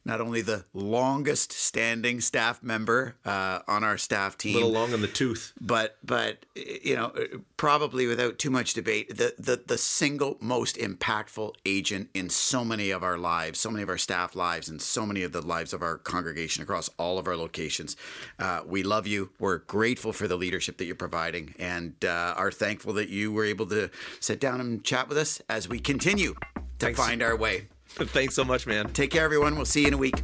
not 0.04 0.20
only 0.20 0.40
the 0.40 0.64
longest 0.72 1.52
standing 1.52 2.20
staff 2.20 2.62
member 2.62 3.16
uh, 3.24 3.60
on 3.68 3.84
our 3.84 3.98
staff 3.98 4.38
team, 4.38 4.56
a 4.56 4.58
little 4.58 4.72
long 4.72 4.92
in 4.92 5.00
the 5.00 5.08
tooth, 5.08 5.52
but 5.60 5.96
but 6.02 6.46
you 6.54 6.96
know 6.96 7.12
probably 7.56 8.06
without 8.06 8.38
too 8.38 8.50
much 8.50 8.74
debate, 8.74 9.16
the 9.16 9.34
the 9.38 9.62
the 9.66 9.76
single 9.78 10.36
most 10.40 10.76
impactful 10.76 11.54
agent 11.66 12.08
in 12.14 12.30
so 12.30 12.64
many 12.64 12.90
of 12.90 13.02
our 13.02 13.18
lives, 13.18 13.60
so 13.60 13.70
many 13.70 13.82
of 13.82 13.88
our 13.88 13.98
staff 13.98 14.34
lives, 14.34 14.68
and 14.68 14.80
so 14.80 15.04
many 15.04 15.22
of 15.22 15.32
the 15.32 15.42
lives 15.42 15.72
of 15.72 15.82
our 15.82 15.98
congregation 15.98 16.62
across 16.62 16.88
all 16.98 17.18
of 17.18 17.26
our 17.26 17.36
locations. 17.36 17.96
Uh, 18.38 18.60
we 18.66 18.82
love 18.82 19.06
you. 19.06 19.30
We're 19.38 19.58
grateful 19.58 20.12
for 20.12 20.26
the 20.26 20.36
leadership 20.36 20.78
that 20.78 20.86
you're 20.86 20.94
providing, 20.94 21.54
and 21.58 21.94
uh, 22.04 22.34
are 22.36 22.50
thankful 22.50 22.94
that 22.94 23.10
you 23.10 23.32
were 23.32 23.44
able 23.44 23.66
to 23.66 23.90
sit 24.18 24.40
down 24.40 24.60
and 24.60 24.82
chat 24.82 25.08
with 25.08 25.18
us 25.18 25.42
as 25.48 25.68
we 25.68 25.78
continue 25.78 26.34
to 26.34 26.86
Thanks. 26.86 26.98
find 26.98 27.22
our 27.22 27.36
way. 27.36 27.68
Thanks 28.12 28.34
so 28.34 28.44
much, 28.44 28.66
man. 28.66 28.88
Take 28.92 29.10
care, 29.10 29.24
everyone. 29.24 29.56
We'll 29.56 29.64
see 29.64 29.82
you 29.82 29.88
in 29.88 29.94
a 29.94 29.98
week. 29.98 30.22